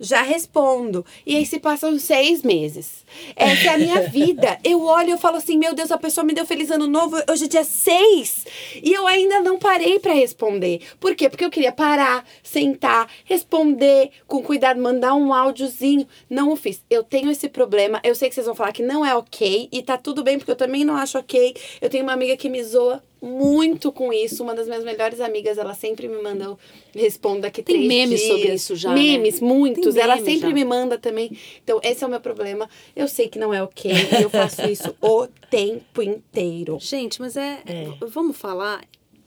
[0.00, 1.06] já respondo.
[1.24, 3.04] E aí se passam seis meses.
[3.36, 4.58] Essa é a minha vida.
[4.64, 7.16] Eu olho e eu falo assim, meu Deus, a pessoa me deu feliz ano novo,
[7.30, 8.44] hoje é dia seis.
[8.82, 10.80] E eu ainda não parei pra responder.
[10.98, 11.28] Por quê?
[11.28, 16.06] Porque eu queria parar, sentar, responder com cuidado, mandar um áudiozinho.
[16.28, 16.82] Não o fiz.
[16.90, 18.00] Eu tenho esse problema.
[18.02, 19.68] Eu sei que vocês vão falar que não é ok.
[19.70, 21.54] E tá tudo bem, porque eu também não acho ok.
[21.80, 24.42] Eu tenho uma amiga que me zoa muito com isso.
[24.42, 26.58] Uma das minhas melhores amigas, ela sempre me manda, eu
[26.94, 28.32] respondo daqui Tem memes dias.
[28.32, 28.94] sobre isso já, né?
[28.96, 29.94] Memes, muitos.
[29.94, 30.54] Tem ela sempre já.
[30.54, 31.36] me manda também.
[31.62, 32.68] Então, esse é o meu problema.
[32.94, 33.90] Eu sei que não é ok.
[33.90, 36.78] e eu faço isso o tempo inteiro.
[36.80, 37.62] Gente, mas é,
[38.08, 38.84] Vamos falar.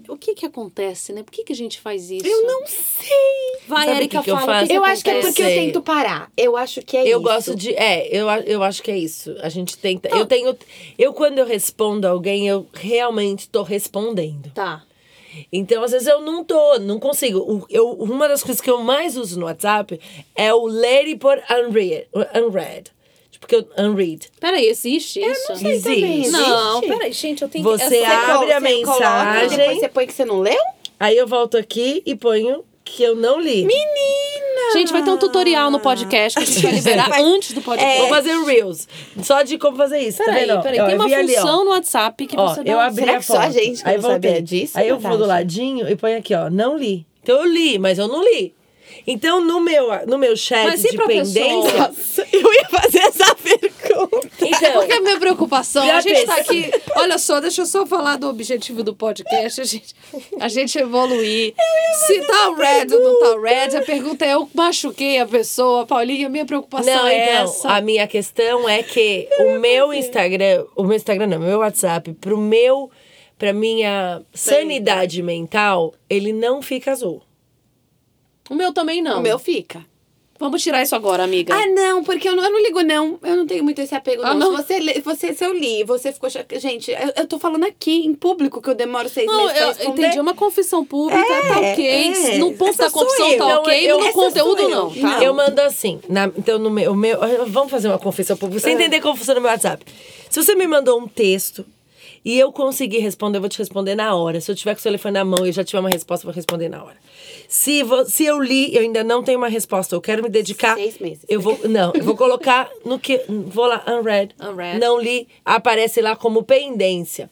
[0.07, 1.23] O que que acontece, né?
[1.23, 2.25] Por que que a gente faz isso?
[2.25, 3.59] Eu não sei.
[3.67, 4.43] Vai, Erika, que que eu fala.
[4.43, 4.67] o faço?
[4.67, 6.31] que Eu acho que é porque eu tento parar.
[6.37, 7.21] Eu acho que é Eu isso.
[7.21, 7.73] gosto de.
[7.75, 9.35] É, eu, eu acho que é isso.
[9.41, 10.07] A gente tenta.
[10.09, 10.55] Eu tenho.
[10.97, 14.51] Eu, quando eu respondo alguém, eu realmente tô respondendo.
[14.53, 14.83] Tá.
[15.53, 17.39] Então, às vezes, eu não tô, não consigo.
[17.39, 19.99] O- Eu, uma das coisas que eu mais uso no WhatsApp
[20.35, 22.07] é o ler e pôr unread.
[22.35, 22.91] unread.
[23.37, 24.29] Tipo, que eu unread.
[24.39, 25.55] Peraí, existe isso?
[25.55, 26.31] Sei também, Existe.
[26.31, 26.87] Não, existe?
[26.93, 28.03] peraí, gente, eu tenho Você que.
[28.03, 29.05] essa- abre a Você coloca e
[29.43, 29.57] mensagem.
[29.57, 30.59] depois você põe que você não leu?
[30.99, 33.65] Aí eu volto aqui e ponho que eu não li.
[33.65, 34.73] Menina!
[34.73, 37.99] Gente, vai ter um tutorial no podcast que a gente vai liberar antes do podcast.
[37.99, 38.87] Vou fazer um Reels.
[39.23, 40.61] Só de como fazer isso, tá Peraí, vendo?
[40.61, 42.71] peraí, tem eu uma vi ali, função no WhatsApp que Ó, você dá.
[42.71, 43.45] eu abri Será a que só foto.
[43.45, 44.29] a gente que Aí não voltei.
[44.31, 47.05] sabia disso, Aí eu vou do ladinho e ponho aqui, ó, não li.
[47.23, 48.53] Então eu li, mas eu não li.
[49.09, 51.39] Então no meu, no meu chat Mas e de pra pendência.
[51.77, 54.27] Nossa, eu ia fazer essa pergunta.
[54.41, 56.55] Então, Porque a minha preocupação, a gente tá pensou?
[56.55, 56.71] aqui.
[56.97, 59.61] Olha só, deixa eu só falar do objetivo do podcast.
[59.61, 59.95] A gente,
[60.41, 61.53] a gente evoluir.
[62.05, 66.27] Se tá red ou não tá red, a pergunta é: eu machuquei a pessoa, Paulinha,
[66.27, 67.69] minha preocupação não, é então, essa.
[67.69, 72.13] a minha questão é que o meu Instagram, o meu Instagram não, o meu WhatsApp,
[72.13, 72.91] pro meu,
[73.37, 77.21] pra minha sanidade mental, ele não fica azul.
[78.49, 79.19] O meu também não.
[79.19, 79.85] O meu fica.
[80.39, 81.55] Vamos tirar isso agora, amiga.
[81.55, 83.17] Ah, não, porque eu não, eu não ligo, não.
[83.23, 84.51] Eu não tenho muito esse apego, Ah, não.
[84.51, 84.57] não?
[84.63, 86.29] Se, você, você, se eu li, você ficou...
[86.29, 89.61] Gente, eu, eu tô falando aqui, em público, que eu demoro seis Não, meses pra
[89.63, 90.01] eu responder.
[90.03, 90.17] entendi.
[90.19, 91.33] É uma confissão pública, tá
[91.63, 91.87] É, ok.
[92.35, 92.37] é.
[92.37, 93.37] No ponto Essa da confissão eu.
[93.39, 94.69] tá Então, ok, eu- no essa conteúdo eu.
[94.69, 95.01] não, tá?
[95.01, 95.23] Não.
[95.23, 97.17] Eu mando assim, na- então no meu, o meu.
[97.49, 98.59] Vamos fazer uma confissão pública.
[98.59, 98.61] É.
[98.61, 99.83] Você entender como funciona o meu WhatsApp.
[100.29, 101.65] Se você me mandou um texto
[102.23, 104.39] e eu conseguir responder, eu vou te responder na hora.
[104.39, 106.25] Se eu tiver com o seu telefone na mão e eu já tiver uma resposta,
[106.27, 106.97] eu vou responder na hora.
[107.47, 110.75] Se, vo- se eu li eu ainda não tenho uma resposta, eu quero me dedicar.
[110.75, 111.25] Seis meses.
[111.29, 111.57] Eu vou.
[111.67, 113.21] Não, eu vou colocar no que.
[113.27, 114.35] Vou lá, unread.
[114.41, 114.79] Unread.
[114.79, 117.29] Não li, aparece lá como pendência.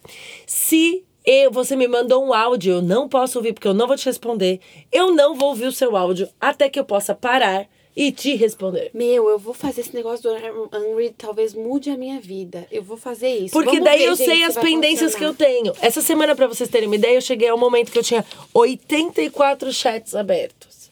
[0.48, 3.98] Se eu, você me mandou um áudio, eu não posso ouvir porque eu não vou
[3.98, 4.60] te responder.
[4.92, 8.92] Eu não vou ouvir o seu áudio até que eu possa parar e te responder.
[8.94, 12.68] Meu, eu vou fazer esse negócio do Un- Unread, talvez mude a minha vida.
[12.72, 13.54] Eu vou fazer isso.
[13.54, 15.74] Porque Vamos daí ver, eu gente, sei se as pendências que eu tenho.
[15.82, 19.72] Essa semana, pra vocês terem uma ideia, eu cheguei ao momento que eu tinha 84
[19.72, 20.92] chats abertos.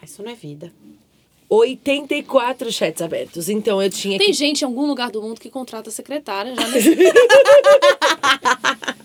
[0.00, 0.72] Ah, Isso não é vida.
[1.50, 3.48] 84 chats abertos.
[3.48, 4.32] Então eu tinha Tem que.
[4.32, 6.94] gente em algum lugar do mundo que contrata secretária já nesse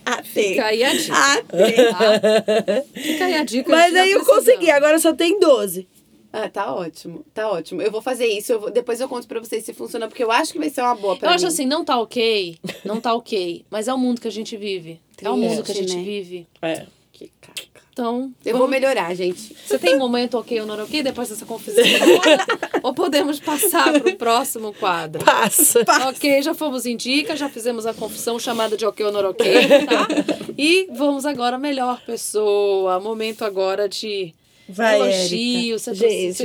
[0.05, 1.13] Ah, Fica aí a dica.
[1.15, 2.83] Ah, tá?
[2.93, 3.69] Fica aí a dica.
[3.71, 5.87] Mas aí eu consegui, agora só tem 12.
[6.37, 7.23] Ah, tá ótimo.
[7.33, 7.81] Tá ótimo.
[7.81, 8.51] Eu vou fazer isso.
[8.51, 10.81] eu vou- depois eu conto pra vocês se funciona, porque eu acho que vai ser
[10.81, 11.35] uma boa pra Eu mim.
[11.35, 14.57] acho assim, não tá ok, não tá ok, mas é o mundo que a gente
[14.57, 14.99] vive.
[15.21, 16.03] É o mundo que a Triste, gente né?
[16.03, 16.47] vive.
[16.61, 16.85] É.
[17.13, 17.63] Que caca.
[17.93, 19.55] Então, Eu vamos- vou melhorar, gente.
[19.65, 21.81] Você tem um momento ok ou não ok depois dessa confusão
[22.83, 25.23] ou podemos passar pro próximo quadro?
[25.23, 25.79] Passa.
[26.09, 29.45] Ok, já fomos em dica, já fizemos a confissão chamada de ok ou não ok,
[29.87, 30.07] tá?
[30.57, 32.99] E vamos agora, melhor pessoa.
[32.99, 34.33] Momento agora de
[34.67, 35.77] Vai, elogio.
[35.77, 36.43] Você Gente,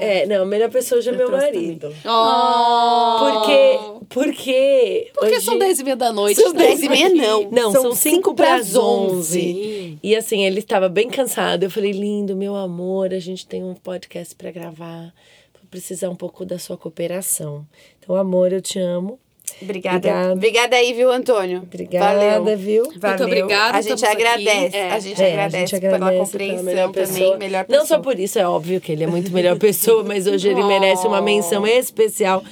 [0.00, 1.92] é, não, a melhor pessoa hoje é meu marido.
[2.04, 3.18] Oh!
[3.18, 3.78] Porque.
[4.08, 5.10] Porque.
[5.12, 6.40] Porque hoje- são 10 e meia da noite.
[6.40, 6.58] São tá?
[6.58, 7.50] 10 e meia, não.
[7.50, 9.38] Não, são 5 para as 11.
[9.40, 9.98] 11.
[10.02, 11.64] E assim, ele estava bem cansado.
[11.64, 15.12] Eu falei, lindo, meu amor, a gente tem um podcast para gravar.
[15.70, 17.66] precisar um pouco da sua cooperação.
[17.98, 19.18] Então, amor, eu te amo.
[19.62, 19.96] Obrigada.
[19.96, 20.32] Obrigada.
[20.34, 21.62] Obrigada aí, viu, Antônio?
[21.62, 22.56] Obrigada, Valeu.
[22.58, 22.92] viu?
[22.98, 23.26] Valeu.
[23.26, 24.76] obrigada, A gente agradece.
[24.76, 24.90] É.
[24.92, 27.36] A gente É, agradece, a gente pela agradece compreensão melhor também, pessoa.
[27.38, 27.78] melhor pessoa.
[27.80, 30.62] Não só por isso, é óbvio que ele é muito melhor pessoa, mas hoje ele
[30.62, 32.44] merece uma menção especial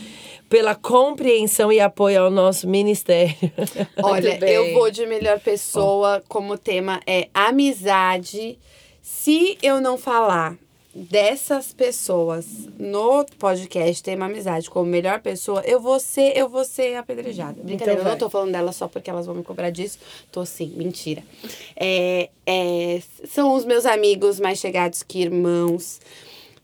[0.49, 3.35] pela compreensão e apoio ao nosso ministério.
[4.03, 8.59] Olha, Muito eu vou de melhor pessoa, como tema é amizade.
[9.03, 10.57] Se eu não falar
[10.95, 12.47] dessas pessoas
[12.79, 17.61] no podcast tema amizade como melhor pessoa, eu vou ser, eu vou ser apedrejada.
[17.63, 18.13] Brincadeira, eu vai.
[18.13, 19.99] não tô falando dela só porque elas vão me cobrar disso.
[20.31, 21.23] Tô sim, mentira.
[21.77, 26.01] É, é, são os meus amigos mais chegados que irmãos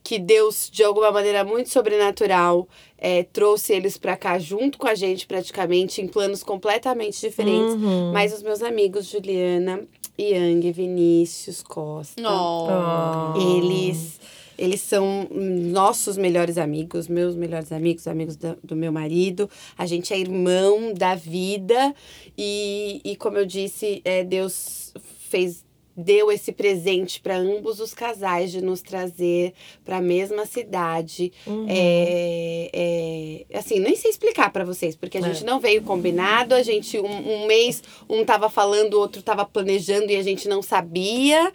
[0.02, 2.66] que Deus, de alguma maneira muito sobrenatural,
[2.96, 7.74] é, trouxe eles pra cá junto com a gente, praticamente, em planos completamente diferentes.
[7.74, 8.10] Uhum.
[8.10, 9.80] Mas os meus amigos, Juliana,
[10.18, 13.34] Yang, Vinícius, Costa, Ah.
[13.36, 14.19] eles.
[14.60, 19.48] Eles são nossos melhores amigos, meus melhores amigos, amigos da- do meu marido.
[19.76, 21.94] A gente é irmão da vida.
[22.36, 24.92] E, e como eu disse, é, Deus
[25.28, 25.64] fez
[25.96, 29.52] deu esse presente para ambos os casais de nos trazer
[29.84, 31.30] para a mesma cidade.
[31.68, 36.62] É, é, assim, nem sei explicar para vocês, porque a gente não veio combinado, a
[36.62, 37.04] gente um,
[37.42, 41.52] um mês um tava falando, o outro tava planejando e a gente não sabia.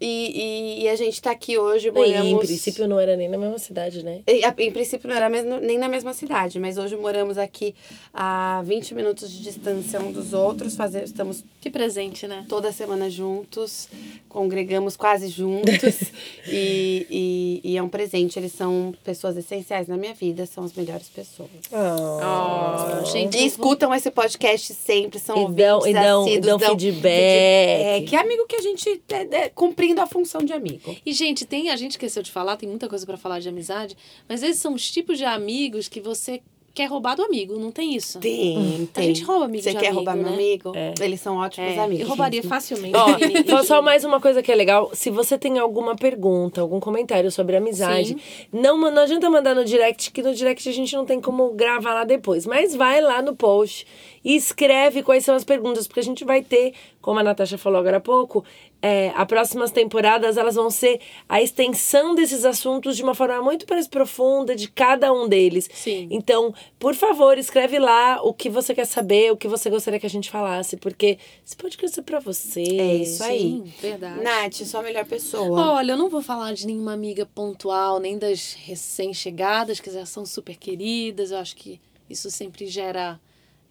[0.00, 2.26] E, e, e a gente tá aqui hoje, E, moramos...
[2.26, 4.20] em princípio não era nem na mesma cidade, né?
[4.26, 7.74] Em, a- em princípio não era mesmo, nem na mesma cidade, mas hoje moramos aqui
[8.14, 12.46] a 20 minutos de distância um dos outros, fazer, estamos Que presente, né?
[12.48, 13.88] toda semana juntos,
[14.28, 16.00] congregamos quase juntos
[16.48, 18.38] e, e, e é um presente.
[18.38, 21.50] Eles são pessoas essenciais na minha vida, são as melhores pessoas.
[21.70, 26.58] Oh, gente, E escutam esse podcast sempre, são E ouvintes dão- e dão- e dão
[26.58, 27.10] feedback.
[27.12, 29.48] É, que amigo que a gente é, é,
[29.90, 30.94] cumprindo a função de amigo.
[31.04, 33.96] E, gente, tem, a gente esqueceu de falar, tem muita coisa pra falar de amizade,
[34.28, 36.40] mas esses são os tipos de amigos que você
[36.72, 38.20] quer roubar do amigo, não tem isso?
[38.20, 40.32] Tem, A gente rouba amigo Você de quer amigo, roubar meu né?
[40.34, 40.72] amigo?
[40.76, 40.94] É.
[41.00, 42.02] Eles são ótimos É, amigos.
[42.02, 42.96] eu roubaria facilmente.
[42.96, 44.88] Ó, E- só, só mais uma coisa que é legal.
[44.94, 48.20] Se você tem alguma pergunta, algum comentário sobre amizade, Sim.
[48.52, 51.92] não, não adianta mandar no direct, que no direct a gente não tem como gravar
[51.92, 52.46] lá depois.
[52.46, 53.84] Mas vai lá no post
[54.24, 56.72] e escreve quais são as perguntas, porque a gente vai ter,
[57.02, 58.44] como a Natasha falou agora há pouco,
[58.82, 63.66] é, as próximas temporadas elas vão ser a extensão desses assuntos de uma forma muito
[63.68, 65.68] mais profunda de cada um deles.
[65.72, 66.08] Sim.
[66.10, 70.06] Então, por favor, escreve lá o que você quer saber, o que você gostaria que
[70.06, 72.62] a gente falasse, porque esse podcast é pra você.
[72.62, 73.38] É isso aí.
[73.38, 74.22] Sim, verdade.
[74.22, 75.74] Nath, sua melhor pessoa.
[75.74, 80.24] Olha, eu não vou falar de nenhuma amiga pontual, nem das recém-chegadas, que já são
[80.24, 81.30] super queridas.
[81.30, 83.20] Eu acho que isso sempre gera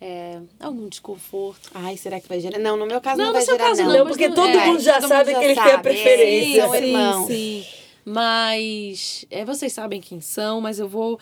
[0.01, 1.69] é, algum desconforto.
[1.73, 2.57] Ai, será que vai gerar?
[2.59, 3.97] Não, no meu caso não, Não, vai no seu gerar, caso não.
[3.99, 5.83] Não, porque todo é, mundo já todo mundo sabe já que eles têm a sabe.
[5.83, 6.61] preferência.
[6.65, 7.27] São irmãos.
[7.27, 7.65] Sim.
[8.05, 11.19] Mas é, vocês sabem quem são, mas eu vou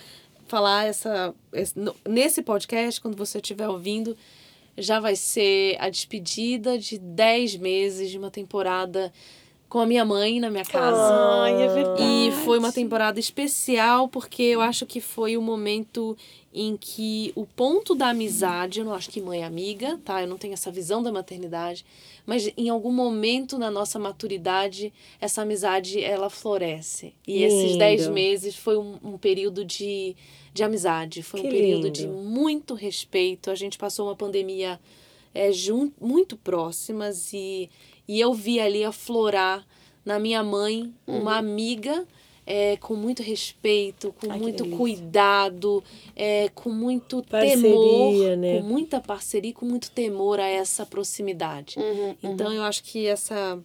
[0.47, 1.73] falar essa, esse-
[2.07, 4.15] nesse podcast, quando você estiver ouvindo,
[4.77, 9.11] já vai ser a despedida de 10 meses de uma temporada
[9.67, 10.97] com a minha mãe na minha casa.
[11.43, 12.01] Ai, é verdade.
[12.03, 16.15] E foi uma temporada especial porque eu acho que foi o momento
[16.53, 20.21] em que o ponto da amizade, eu não acho que mãe é amiga, tá?
[20.21, 21.85] Eu não tenho essa visão da maternidade,
[22.25, 27.13] mas em algum momento na nossa maturidade, essa amizade ela floresce.
[27.27, 27.77] E esses Lindo.
[27.79, 30.15] dez meses foi um, um período de,
[30.53, 31.91] de amizade, foi Que um período lindo.
[31.91, 33.51] de muito respeito.
[33.51, 34.79] A gente passou uma pandemia
[35.33, 37.69] é, jun, muito próximas e,
[38.07, 39.67] e eu vi ali aflorar
[40.03, 42.07] na minha mãe uma amiga
[42.47, 45.83] é, com muito respeito, com Ai, muito cuidado,
[46.15, 48.57] é, com muito Parceria, temor, né?
[48.61, 51.77] com muita parceria, e com muito temor a essa proximidade.
[51.77, 53.59] Uhum, Então eu acho que essa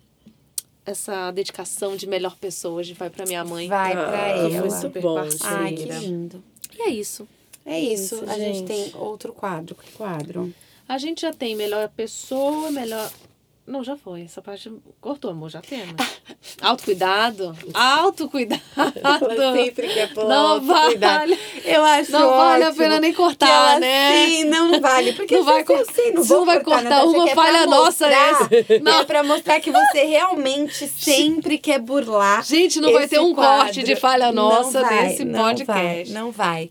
[0.85, 3.69] essa dedicação de melhor pessoa hoje vai para minha mãe.
[3.69, 4.71] Vai Ah, foi ela.
[4.71, 6.43] super bom, Ai, que lindo.
[6.77, 7.29] E é isso.
[7.65, 8.17] É isso.
[8.17, 8.59] Isso, a gente.
[8.59, 8.67] gente.
[8.67, 9.77] tem outro quadro.
[9.77, 10.53] Que quadro?
[10.89, 13.09] A gente já tem melhor pessoa, melhor.
[13.65, 14.23] Não, já foi.
[14.23, 14.71] Essa parte
[15.01, 15.95] cortou, amor, já temos.
[16.61, 17.57] Autocuidado.
[17.73, 18.61] Autocuidado.
[19.03, 21.39] Ela sempre quer pular Não vale.
[21.65, 24.27] Eu acho Não vale a pena nem cortar, né?
[24.27, 25.13] Sim, não, vale.
[25.13, 28.49] Porque Não vai sei, não não vai cortar, cortar uma é falha nossa mostrar- essa.
[28.83, 29.01] Não.
[29.01, 33.35] É pra mostrar que você realmente sempre quer burlar Gente, não vai esse ter um
[33.35, 33.65] quadro.
[33.65, 36.13] corte de falha nossa Não vai, nesse não podcast.
[36.13, 36.71] Vai, não vai.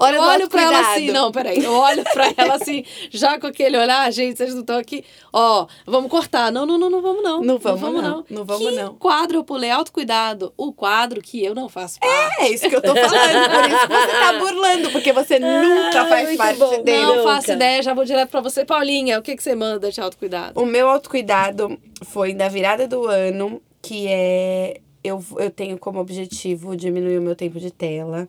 [0.00, 1.62] Olha, eu olho pra ela assim, não, peraí.
[1.62, 5.04] Eu olho pra ela assim, já com aquele olhar, gente, vocês não estão aqui.
[5.32, 6.50] Ó, vamos cortar.
[6.50, 7.42] Não, não, não, não vamos não.
[7.42, 8.94] Não vamos não, não vamos que não.
[8.94, 9.70] quadro eu pulei?
[9.70, 10.52] Autocuidado.
[10.56, 12.40] O quadro que eu não faço parte.
[12.40, 16.26] É isso que eu tô falando, por isso você tá burlando, porque você nunca faz
[16.28, 16.82] muito parte bom.
[16.82, 17.02] dele.
[17.02, 17.34] Não Nunca.
[17.34, 18.64] faço ideia, já vou direto pra você.
[18.64, 20.60] Paulinha, o que, que você manda de autocuidado?
[20.60, 26.76] O meu autocuidado foi da virada do ano, que é eu, eu tenho como objetivo
[26.76, 28.28] diminuir o meu tempo de tela,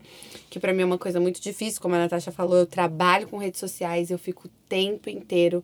[0.49, 3.37] que pra mim é uma coisa muito difícil, como a Natasha falou, eu trabalho com
[3.37, 5.63] redes sociais, eu fico o tempo inteiro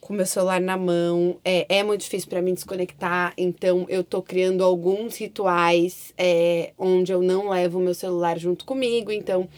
[0.00, 1.38] com meu celular na mão.
[1.44, 7.12] É, é muito difícil pra mim desconectar, então eu tô criando alguns rituais é, onde
[7.12, 9.48] eu não levo o meu celular junto comigo, então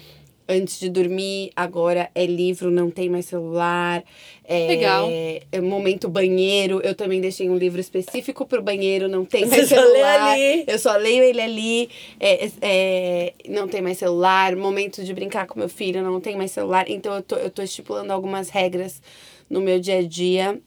[0.48, 4.02] antes de dormir, agora é livro, não tem mais celular.
[4.44, 5.08] É, Legal.
[5.10, 10.36] É momento banheiro, eu também deixei um livro específico pro banheiro, não tem mais celular.
[10.66, 11.90] Eu só leio ele ali,
[12.20, 14.54] é, é, não tem mais celular.
[14.56, 16.88] Momento de brincar com meu filho, não tem mais celular.
[16.88, 19.00] Então eu tô, eu tô estipulando algumas regras
[19.48, 20.60] no meu dia a dia.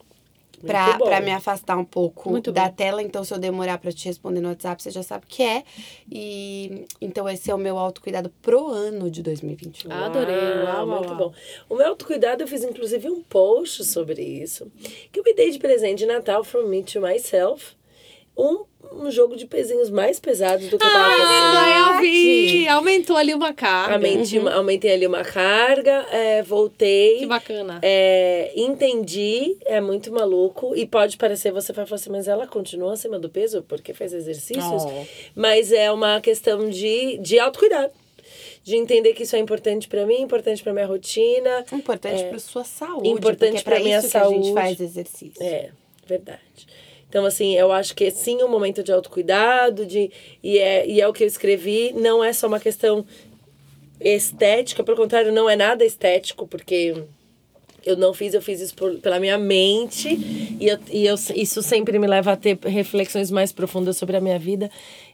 [0.57, 2.75] Pra me afastar um pouco Muito da bom.
[2.75, 5.43] tela, então se eu demorar pra te responder no WhatsApp, você já sabe o que
[5.43, 5.63] é.
[6.11, 9.91] E então esse é o meu autocuidado pro ano de 2021.
[9.91, 10.35] Ah, Adorei.
[10.35, 11.17] Uau, uau, muito uau.
[11.17, 11.33] bom.
[11.69, 14.71] O meu autocuidado, eu fiz inclusive um post sobre isso.
[15.11, 17.75] Que eu me dei de presente de Natal from me to myself.
[18.37, 18.65] Um,
[18.95, 21.57] um jogo de pezinhos mais pesados do que eu tava fazendo.
[21.57, 22.67] Ah, eu vi!
[22.67, 23.95] Aumentou ali uma carga.
[23.95, 27.19] Aumentei, aumentei ali uma carga, é, voltei.
[27.19, 27.79] Que bacana.
[27.81, 30.75] É, entendi, é muito maluco.
[30.75, 34.13] E pode parecer, você vai falar assim, mas ela continua acima do peso porque faz
[34.13, 34.83] exercícios.
[34.85, 35.05] Oh.
[35.35, 37.91] Mas é uma questão de, de autocuidado.
[38.63, 41.63] De entender que isso é importante pra mim, importante pra minha rotina.
[41.71, 42.29] Importante É.
[42.29, 43.07] pra sua saúde.
[43.09, 44.53] Importante porque é minha isso que a gente saúde.
[44.53, 45.43] faz exercício.
[45.43, 45.69] É,
[46.07, 46.39] verdade.
[47.15, 50.11] Então, assim, eu acho que sim um momento de autocuidado, de,
[50.43, 53.05] e, é, e é o que eu escrevi, não é só uma questão
[54.01, 57.05] estética, pelo contrário, não é nada estético, porque
[57.85, 60.09] eu não fiz, eu fiz isso por, pela minha mente,
[60.59, 64.19] e, eu, e eu, isso sempre me leva a ter reflexões mais profundas sobre a
[64.19, 64.69] minha vida.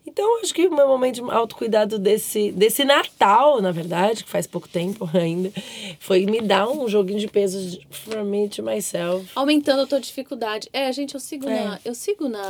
[0.05, 4.29] Então, eu acho que o meu momento de autocuidado desse, desse Natal, na verdade, que
[4.29, 5.51] faz pouco tempo ainda,
[5.99, 9.29] foi me dar um joguinho de pesos from me to myself.
[9.35, 10.67] Aumentando a tua dificuldade.
[10.73, 11.63] É, gente, eu sigo É.
[11.63, 11.79] na.
[11.85, 12.49] Eu sigo na,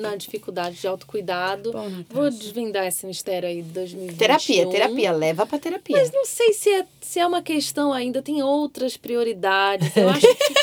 [0.00, 1.72] na dificuldade de autocuidado.
[1.72, 1.90] Bom.
[2.10, 4.16] Vou desvendar esse mistério aí de 2021.
[4.18, 5.96] Terapia, terapia, leva pra terapia.
[5.96, 9.96] Mas não sei se é, se é uma questão ainda, tem outras prioridades.
[9.96, 10.54] Eu acho que.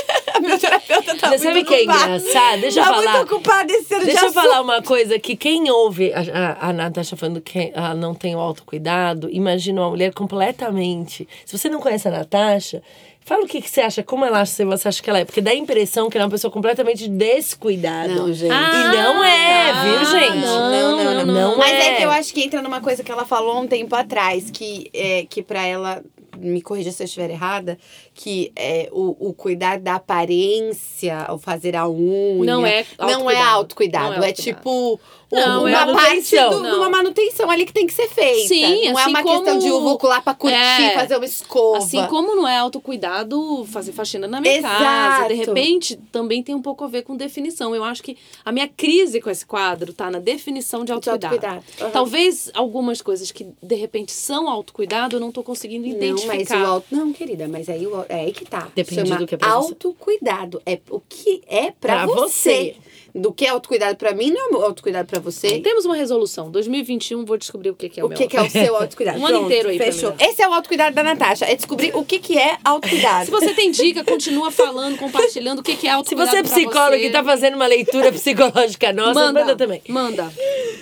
[0.41, 2.61] Meu terapeuta tá Você sabe muito que é engraçado?
[2.61, 3.11] Deixa eu tá falar.
[3.19, 4.43] muito ocupado esse ano de Deixa eu assunto.
[4.43, 8.35] falar uma coisa que quem ouve a, a, a Natasha falando que ela não tem
[8.35, 11.27] o autocuidado, imagina uma mulher completamente.
[11.45, 12.81] Se você não conhece a Natasha,
[13.25, 15.25] fala o que, que você acha, como ela acha, se você acha que ela é.
[15.25, 18.13] Porque dá a impressão que ela é uma pessoa completamente descuidada.
[18.13, 18.51] Não, gente.
[18.51, 20.37] E não é, Ah, viu, gente?
[20.45, 21.33] Não, não, não, não.
[21.51, 21.87] Não Mas é.
[21.89, 21.95] é.
[21.97, 25.25] que eu acho que entra numa coisa que ela falou um tempo atrás, que, é,
[25.29, 26.01] que pra ela,
[26.37, 27.77] me corrija se eu estiver errada,
[28.13, 32.45] que é, o, o cuidar da aparência, o fazer a unha.
[32.45, 33.55] Não é Não é autocuidado.
[33.55, 34.05] autocuidado.
[34.05, 34.41] Não é é autocuidado.
[34.41, 34.99] tipo.
[35.31, 36.49] Não, é uma parte manutenção.
[36.51, 36.77] do, Não.
[36.77, 38.47] uma manutenção ali que tem que ser feita.
[38.47, 40.93] Sim, não é assim uma questão como- de eu vou lá pra curtir, É.
[40.93, 41.77] fazer uma escova.
[41.79, 44.83] Assim como não é autocuidado fazer faxina na minha Exato.
[44.83, 47.75] casa, de repente também tem um pouco a ver com definição.
[47.75, 51.35] Eu acho que a minha crise com esse quadro tá na definição de autocuidado.
[51.35, 51.65] autocuidado.
[51.81, 51.91] Aham.
[51.91, 56.35] Talvez algumas coisas que de repente são autocuidado eu não tô conseguindo Não, identificar.
[56.35, 56.87] mas o auto...
[56.91, 58.05] Não, querida, mas aí o...
[58.07, 58.69] é aí que tá.
[58.73, 60.61] Depende Chama do que é pra autocuidado.
[60.65, 62.73] É o que é pra, Pra você.
[62.73, 62.75] você.
[63.17, 65.59] Do que é autocuidado pra mim, não é autocuidado pra você.
[65.59, 66.51] Temos uma resolução.
[66.51, 68.17] 2021 vou descobrir o que, que é o, O meu.
[68.17, 69.17] que, que é o seu autocuidado?
[69.17, 70.11] Um ano inteiro aí Fechou.
[70.11, 70.17] mim.
[70.19, 71.45] Esse é o autocuidado da Natasha.
[71.45, 73.25] É descobrir o que, que é autocuidado.
[73.25, 76.43] Se você tem dica, continua falando, compartilhando o que, que é Se autocuidado você é
[76.43, 79.81] psicólogo e tá fazendo uma leitura psicológica nossa, manda, manda, também.
[79.87, 80.31] Manda.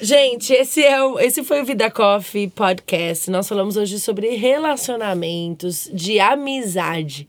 [0.01, 3.31] Gente, esse, é o, esse foi o Vida Coffee Podcast.
[3.31, 7.27] Nós falamos hoje sobre relacionamentos, de amizade.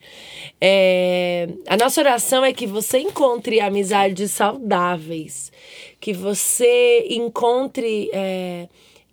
[0.61, 4.31] É, a nossa oração é que você encontre amizades
[4.97, 5.53] saudáveis,
[6.01, 8.11] que você encontre.
[8.13, 8.69] É,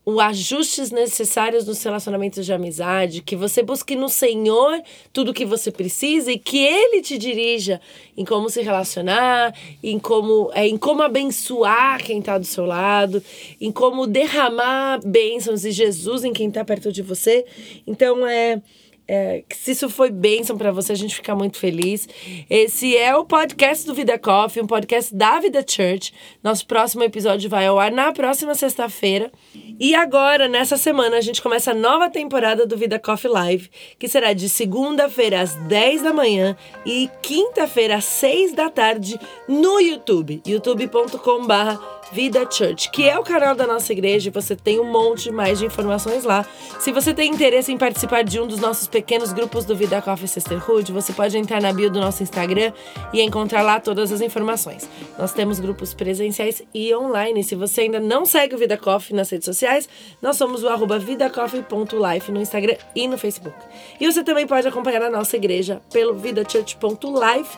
[0.05, 4.81] os ajustes necessários nos relacionamentos de amizade, que você busque no Senhor
[5.14, 7.80] tudo o que você precisa e que Ele te dirija
[8.18, 13.23] em como se relacionar, em como, é, em como abençoar quem está do seu lado,
[13.61, 17.45] em como derramar bênçãos de Jesus em quem está perto de você.
[17.88, 18.61] Então, é.
[19.07, 22.07] É, que se isso foi bênção para você, a gente fica muito feliz.
[22.49, 26.13] Esse é o podcast do Vida Coffee, um podcast da Vida Church.
[26.41, 29.31] Nosso próximo episódio vai ao ar na próxima sexta-feira.
[29.80, 33.69] E agora, nessa semana, a gente começa a nova temporada do Vida Coffee Live,
[33.99, 36.55] que será de segunda-feira às 10 da manhã
[36.85, 43.56] e quinta-feira às 6 da tarde no YouTube, youtube.com/barra Vida Church, que é o canal
[43.56, 46.45] da nossa igreja, e você tem um monte mais de informações lá.
[46.80, 50.27] Se você tem interesse em participar de um dos nossos pequenos grupos do Vida Coffee
[50.27, 52.72] Sisterhood, você pode entrar na bio do nosso Instagram
[53.11, 54.88] e encontrar lá todas as informações.
[55.18, 57.44] Nós temos grupos presenciais e online.
[57.44, 59.90] Se você ainda não segue o Vida Coffee nas redes sociais,
[60.22, 63.57] nós somos o arroba vidacoffee.life no Instagram e no Facebook.
[63.99, 67.57] E você também pode acompanhar a nossa igreja pelo vidachurch.life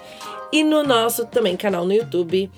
[0.52, 2.50] e no nosso também canal no YouTube.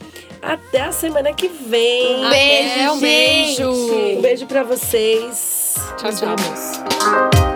[0.42, 2.26] Até a semana que vem.
[2.26, 4.22] Um beijo, um beijo.
[4.22, 5.76] beijo pra vocês.
[5.98, 6.36] Tchau, tchau.
[6.36, 7.47] vemos.